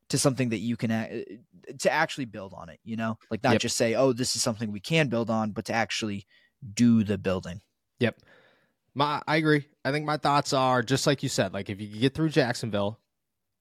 to 0.08 0.18
something 0.18 0.48
that 0.48 0.58
you 0.58 0.76
can 0.76 1.24
to 1.78 1.90
actually 1.90 2.24
build 2.24 2.54
on 2.54 2.68
it. 2.68 2.80
You 2.84 2.96
know, 2.96 3.18
like 3.30 3.42
not 3.42 3.52
Yep. 3.52 3.60
just 3.60 3.76
say, 3.76 3.94
"Oh, 3.94 4.12
this 4.12 4.36
is 4.36 4.42
something 4.42 4.72
we 4.72 4.80
can 4.80 5.08
build 5.08 5.30
on," 5.30 5.52
but 5.52 5.66
to 5.66 5.72
actually 5.72 6.26
do 6.74 7.04
the 7.04 7.18
building. 7.18 7.60
Yep. 8.00 8.18
My 8.94 9.22
I 9.26 9.36
agree. 9.36 9.66
I 9.84 9.92
think 9.92 10.06
my 10.06 10.16
thoughts 10.16 10.52
are 10.52 10.82
just 10.82 11.06
like 11.06 11.22
you 11.22 11.28
said, 11.28 11.52
like 11.52 11.70
if 11.70 11.80
you 11.80 11.86
get 12.00 12.14
through 12.14 12.30
Jacksonville, 12.30 12.98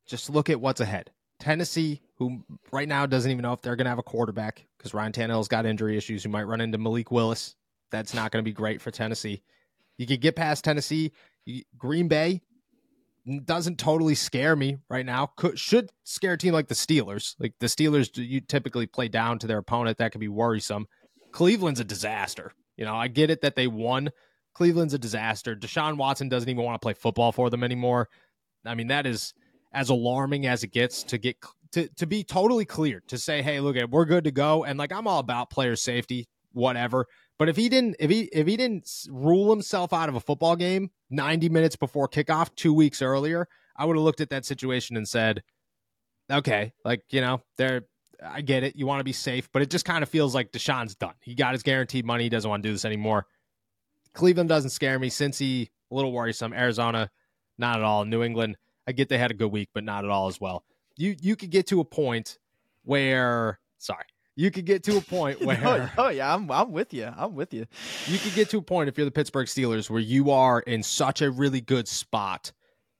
just 0.08 0.30
look 0.30 0.50
at 0.50 0.60
what's 0.60 0.82
ahead. 0.82 1.12
Tennessee, 1.40 2.02
who 2.16 2.44
right 2.72 2.88
now 2.88 3.06
doesn't 3.06 3.30
even 3.30 3.44
know 3.44 3.54
if 3.54 3.62
they're 3.62 3.76
going 3.76 3.86
to 3.86 3.90
have 3.90 4.00
a 4.00 4.04
quarterback 4.04 4.66
because 4.78 4.94
Ryan 4.94 5.12
Tannehill's 5.12 5.48
got 5.48 5.66
injury 5.66 5.98
issues. 5.98 6.24
You 6.24 6.32
might 6.32 6.44
run 6.44 6.62
into 6.62 6.78
Malik 6.78 7.12
Willis. 7.12 7.56
That's 7.92 8.14
not 8.14 8.32
going 8.32 8.44
to 8.44 8.50
be 8.50 8.54
great 8.54 8.82
for 8.82 8.90
Tennessee. 8.90 9.44
You 9.98 10.08
could 10.08 10.22
get 10.22 10.36
past 10.36 10.64
Tennessee. 10.64 11.12
Green 11.78 12.08
Bay 12.08 12.42
doesn't 13.46 13.78
totally 13.78 14.16
scare 14.16 14.56
me 14.56 14.78
right 14.90 15.06
now. 15.06 15.28
Could 15.38 15.60
should 15.60 15.92
scare 16.04 16.34
a 16.34 16.38
team 16.38 16.54
like 16.54 16.68
the 16.68 16.76
Steelers. 16.76 17.36
Like 17.40 17.54
the 17.60 17.68
Steelers, 17.68 18.10
you 18.16 18.42
typically 18.42 18.88
play 18.88 19.08
down 19.08 19.38
to 19.40 19.48
their 19.48 19.60
opponent. 19.60 19.98
That 19.98 20.12
could 20.12 20.22
be 20.22 20.28
worrisome. 20.28 20.88
Cleveland's 21.32 21.80
a 21.80 21.84
disaster. 21.84 22.52
You 22.78 22.86
know, 22.86 22.96
I 22.96 23.08
get 23.10 23.30
it 23.30 23.42
that 23.42 23.56
they 23.56 23.68
won. 23.68 24.12
Cleveland's 24.54 24.94
a 24.94 25.00
disaster. 25.00 25.56
Deshaun 25.56 25.98
Watson 25.98 26.30
doesn't 26.30 26.50
even 26.50 26.64
want 26.64 26.76
to 26.76 26.86
play 26.86 26.94
football 26.94 27.32
for 27.32 27.50
them 27.50 27.64
anymore. 27.64 28.10
I 28.66 28.76
mean, 28.76 28.88
that 28.88 29.06
is 29.06 29.34
as 29.72 29.90
alarming 29.90 30.46
as 30.46 30.64
it 30.64 30.72
gets 30.72 31.04
to 31.04 31.18
get 31.18 31.38
to 31.72 31.88
to 31.96 32.06
be 32.06 32.24
totally 32.24 32.66
clear 32.66 33.02
to 33.08 33.18
say, 33.18 33.42
hey, 33.42 33.60
look 33.60 33.76
at 33.76 33.90
we're 33.90 34.06
good 34.06 34.24
to 34.24 34.32
go. 34.32 34.64
And 34.64 34.80
like 34.80 34.92
I'm 34.92 35.08
all 35.08 35.20
about 35.20 35.50
player 35.50 35.76
safety, 35.76 36.28
whatever. 36.54 37.06
But 37.38 37.50
if 37.50 37.56
he 37.56 37.70
didn't 37.70 37.98
if 38.00 38.10
he 38.10 38.22
if 38.34 38.48
he 38.48 38.58
didn't 38.58 38.90
rule 39.10 39.50
himself 39.50 39.94
out 39.94 40.10
of 40.10 40.16
a 40.16 40.20
football 40.20 40.56
game 40.56 40.90
90 41.10 41.50
minutes 41.50 41.76
before 41.76 42.08
kickoff 42.08 42.54
two 42.56 42.74
weeks 42.74 43.02
earlier, 43.02 43.48
I 43.76 43.86
would 43.86 43.96
have 43.96 44.04
looked 44.04 44.22
at 44.22 44.30
that 44.32 44.46
situation 44.46 44.98
and 44.98 45.08
said, 45.08 45.44
okay, 46.32 46.74
like 46.84 47.04
you 47.10 47.22
know, 47.22 47.42
they're 47.58 47.84
I 48.24 48.42
get 48.42 48.64
it. 48.64 48.76
You 48.76 48.88
want 48.88 49.00
to 49.00 49.04
be 49.04 49.14
safe, 49.14 49.50
but 49.52 49.62
it 49.62 49.70
just 49.70 49.86
kind 49.86 50.04
of 50.04 50.10
feels 50.10 50.34
like 50.34 50.52
Deshaun's 50.52 50.96
done. 50.96 51.14
He 51.22 51.36
got 51.36 51.54
his 51.54 51.64
guaranteed 51.64 52.06
money. 52.06 52.24
He 52.24 52.30
doesn't 52.30 52.50
want 52.50 52.64
to 52.64 52.70
do 52.70 52.74
this 52.74 52.86
anymore. 52.86 53.28
Cleveland 54.14 54.50
doesn't 54.50 54.72
scare 54.72 54.98
me. 54.98 55.10
Cincy, 55.10 55.70
a 55.92 55.96
little 55.96 56.12
worrisome. 56.12 56.54
Arizona, 56.54 57.12
not 57.60 57.78
at 57.78 57.84
all. 57.84 58.06
New 58.06 58.24
England, 58.24 58.58
I 58.88 58.94
get 58.94 59.10
they 59.10 59.18
had 59.18 59.32
a 59.32 59.36
good 59.36 59.52
week, 59.52 59.70
but 59.74 59.84
not 59.84 60.06
at 60.06 60.12
all 60.12 60.28
as 60.28 60.40
well. 60.40 60.64
You 60.96 61.16
you 61.22 61.36
could 61.36 61.52
get 61.52 61.68
to 61.68 61.80
a 61.80 61.86
point 61.86 62.40
where 62.84 63.60
sorry, 63.78 64.06
you 64.36 64.52
could 64.52 64.66
get 64.66 64.84
to 64.84 64.98
a 64.98 65.02
point 65.02 65.42
where 65.46 65.60
oh, 65.64 65.90
oh, 65.98 66.10
yeah, 66.10 66.34
I'm 66.34 66.50
I'm 66.52 66.72
with 66.72 66.94
you. 66.94 67.12
I'm 67.16 67.36
with 67.36 67.54
you. 67.54 67.66
you 68.08 68.18
could 68.18 68.34
get 68.34 68.50
to 68.52 68.60
a 68.60 68.62
point 68.62 68.88
if 68.88 68.98
you're 68.98 69.06
the 69.06 69.12
Pittsburgh 69.12 69.48
Steelers 69.48 69.90
where 69.90 70.00
you 70.00 70.32
are 70.32 70.62
in 70.62 70.84
such 70.84 71.22
a 71.22 71.30
really 71.30 71.62
good 71.62 71.88
spot 71.88 72.52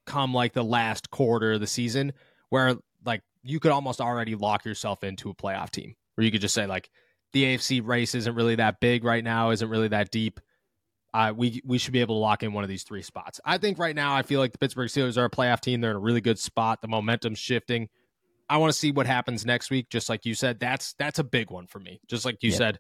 come 0.06 0.34
like 0.34 0.54
the 0.54 0.64
last 0.64 1.12
quarter 1.12 1.54
of 1.54 1.60
the 1.60 1.68
season 1.68 2.14
where 2.50 2.76
like 3.06 3.22
you 3.44 3.60
could 3.60 3.72
almost 3.72 4.02
already 4.02 4.36
lock 4.36 4.66
yourself 4.66 5.04
into 5.04 5.30
a 5.30 5.34
playoff 5.34 5.70
team 5.70 5.96
where 6.16 6.26
you 6.26 6.32
could 6.32 6.42
just 6.42 6.56
say 6.56 6.66
like 6.66 6.90
the 7.34 7.44
AFC 7.44 7.86
race 7.86 8.16
isn't 8.16 8.36
really 8.36 8.56
that 8.56 8.80
big 8.80 9.04
right 9.04 9.24
now, 9.24 9.52
isn't 9.52 9.70
really 9.70 9.90
that 9.90 10.12
deep. 10.12 10.40
Uh, 11.14 11.34
we 11.36 11.62
we 11.66 11.78
should 11.78 11.94
be 11.94 12.02
able 12.02 12.16
to 12.16 12.20
lock 12.20 12.44
in 12.44 12.54
one 12.54 12.64
of 12.64 12.70
these 12.70 12.84
three 12.84 13.02
spots. 13.02 13.40
I 13.46 13.58
think 13.58 13.80
right 13.80 13.96
now 13.96 14.16
I 14.16 14.22
feel 14.24 14.40
like 14.40 14.52
the 14.52 14.58
Pittsburgh 14.58 14.90
Steelers 14.90 15.18
are 15.18 15.26
a 15.26 15.30
playoff 15.30 15.62
team. 15.62 15.82
They're 15.82 15.92
in 15.92 15.98
a 15.98 16.00
really 16.00 16.22
good 16.22 16.38
spot. 16.38 16.82
The 16.82 16.88
momentum's 16.88 17.40
shifting. 17.40 17.90
I 18.50 18.58
want 18.58 18.72
to 18.72 18.78
see 18.78 18.92
what 18.92 19.08
happens 19.08 19.46
next 19.46 19.70
week. 19.72 19.90
Just 19.90 20.10
like 20.10 20.26
you 20.26 20.34
said, 20.36 20.60
that's 20.60 20.94
that's 20.94 21.20
a 21.20 21.24
big 21.24 21.50
one 21.50 21.66
for 21.68 21.80
me. 21.80 22.00
Just 22.08 22.26
like 22.26 22.44
you 22.44 22.52
Yeah. 22.52 22.58
said, 22.58 22.80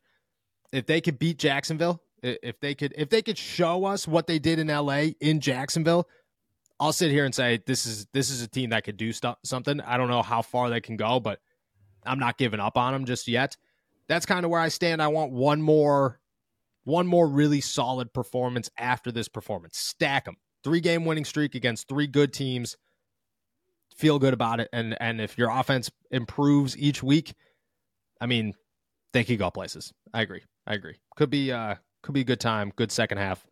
if 0.71 0.85
they 0.85 1.01
could 1.01 1.17
beat 1.19 1.39
Jacksonville, 1.39 2.01
if 2.21 2.59
they 2.59 2.75
could 2.75 2.93
if 2.97 3.09
they 3.09 3.21
could 3.21 3.37
show 3.37 3.85
us 3.85 4.07
what 4.07 4.27
they 4.27 4.39
did 4.39 4.59
in 4.59 4.67
LA 4.67 5.11
in 5.21 5.39
Jacksonville, 5.39 6.07
I'll 6.79 6.93
sit 6.93 7.09
here 7.11 7.25
and 7.25 7.33
say 7.33 7.59
this 7.65 7.85
is 7.85 8.07
this 8.13 8.29
is 8.29 8.41
a 8.41 8.47
team 8.47 8.69
that 8.71 8.83
could 8.83 8.97
do 8.97 9.11
something. 9.43 9.81
I 9.81 9.97
don't 9.97 10.09
know 10.09 10.21
how 10.21 10.41
far 10.41 10.69
they 10.69 10.81
can 10.81 10.97
go, 10.97 11.19
but 11.19 11.39
I'm 12.05 12.19
not 12.19 12.37
giving 12.37 12.59
up 12.59 12.77
on 12.77 12.93
them 12.93 13.05
just 13.05 13.27
yet. 13.27 13.55
That's 14.07 14.25
kind 14.25 14.45
of 14.45 14.51
where 14.51 14.61
I 14.61 14.67
stand. 14.69 15.01
I 15.01 15.07
want 15.07 15.31
one 15.31 15.61
more 15.61 16.19
one 16.87 17.05
more 17.05 17.27
really 17.27 17.59
solid 17.59 18.13
performance 18.13 18.69
after 18.77 19.11
this 19.11 19.27
performance. 19.27 19.77
Stack 19.77 20.25
them. 20.25 20.35
Three 20.63 20.79
game 20.79 21.03
winning 21.03 21.25
streak 21.25 21.53
against 21.53 21.89
three 21.89 22.07
good 22.07 22.31
teams. 22.31 22.77
Feel 23.97 24.19
good 24.19 24.33
about 24.33 24.61
it. 24.61 24.69
And 24.71 24.95
and 25.01 25.19
if 25.19 25.37
your 25.37 25.49
offense 25.49 25.91
improves 26.11 26.77
each 26.77 27.03
week, 27.03 27.33
I 28.21 28.25
mean, 28.25 28.53
they 29.11 29.25
could 29.25 29.37
go 29.37 29.51
places. 29.51 29.91
I 30.13 30.21
agree. 30.21 30.43
I 30.65 30.75
agree. 30.75 30.95
Could 31.17 31.29
be 31.29 31.51
uh 31.51 31.75
could 32.03 32.13
be 32.13 32.21
a 32.21 32.25
good 32.25 32.39
time, 32.39 32.71
good 32.75 32.91
second 32.91 33.17
half 33.17 33.45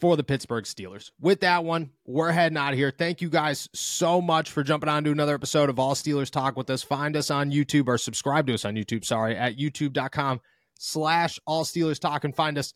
for 0.00 0.16
the 0.16 0.24
Pittsburgh 0.24 0.64
Steelers. 0.64 1.12
With 1.20 1.40
that 1.40 1.64
one, 1.64 1.90
we're 2.04 2.32
heading 2.32 2.58
out 2.58 2.72
of 2.72 2.78
here. 2.78 2.92
Thank 2.96 3.22
you 3.22 3.30
guys 3.30 3.68
so 3.74 4.20
much 4.20 4.50
for 4.50 4.64
jumping 4.64 4.88
on 4.88 5.04
to 5.04 5.12
another 5.12 5.34
episode 5.34 5.70
of 5.70 5.78
All 5.78 5.94
Steelers 5.94 6.30
Talk 6.30 6.56
with 6.56 6.68
us. 6.68 6.82
Find 6.82 7.16
us 7.16 7.30
on 7.30 7.52
YouTube 7.52 7.86
or 7.86 7.96
subscribe 7.96 8.48
to 8.48 8.54
us 8.54 8.64
on 8.64 8.74
YouTube, 8.74 9.04
sorry, 9.04 9.36
at 9.36 9.56
youtube.com 9.56 10.40
slash 10.78 11.38
All 11.46 11.64
Steelers 11.64 11.98
Talk 11.98 12.24
and 12.24 12.34
find 12.34 12.58
us 12.58 12.72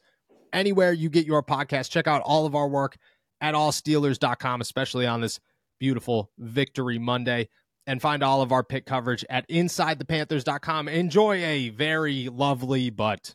anywhere 0.53 0.93
you 0.93 1.09
get 1.09 1.27
your 1.27 1.43
podcast. 1.43 1.91
Check 1.91 2.07
out 2.07 2.23
all 2.25 2.47
of 2.47 2.55
our 2.55 2.69
work 2.69 2.97
at 3.41 3.55
allsteelers.com, 3.55 4.61
especially 4.61 5.07
on 5.07 5.21
this 5.21 5.41
beautiful 5.79 6.31
Victory 6.39 6.99
Monday. 6.99 7.49
And 7.87 8.01
find 8.01 8.23
all 8.23 8.43
of 8.43 8.53
our 8.53 8.63
Pitt 8.63 8.87
coverage 8.87 9.25
at 9.29 9.49
InsideThePanthers.com. 9.49 10.87
Enjoy 10.89 11.43
a 11.43 11.71
very 11.71 12.29
lovely 12.29 12.91
but 12.91 13.35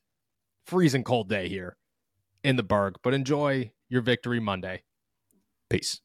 freezing 0.66 1.03
cold 1.03 1.28
day 1.28 1.49
here 1.49 1.76
in 2.43 2.55
the 2.55 2.63
Burgh, 2.63 2.95
but 3.03 3.13
enjoy 3.13 3.72
your 3.89 4.01
Victory 4.01 4.39
Monday. 4.39 4.84
Peace. 5.70 5.99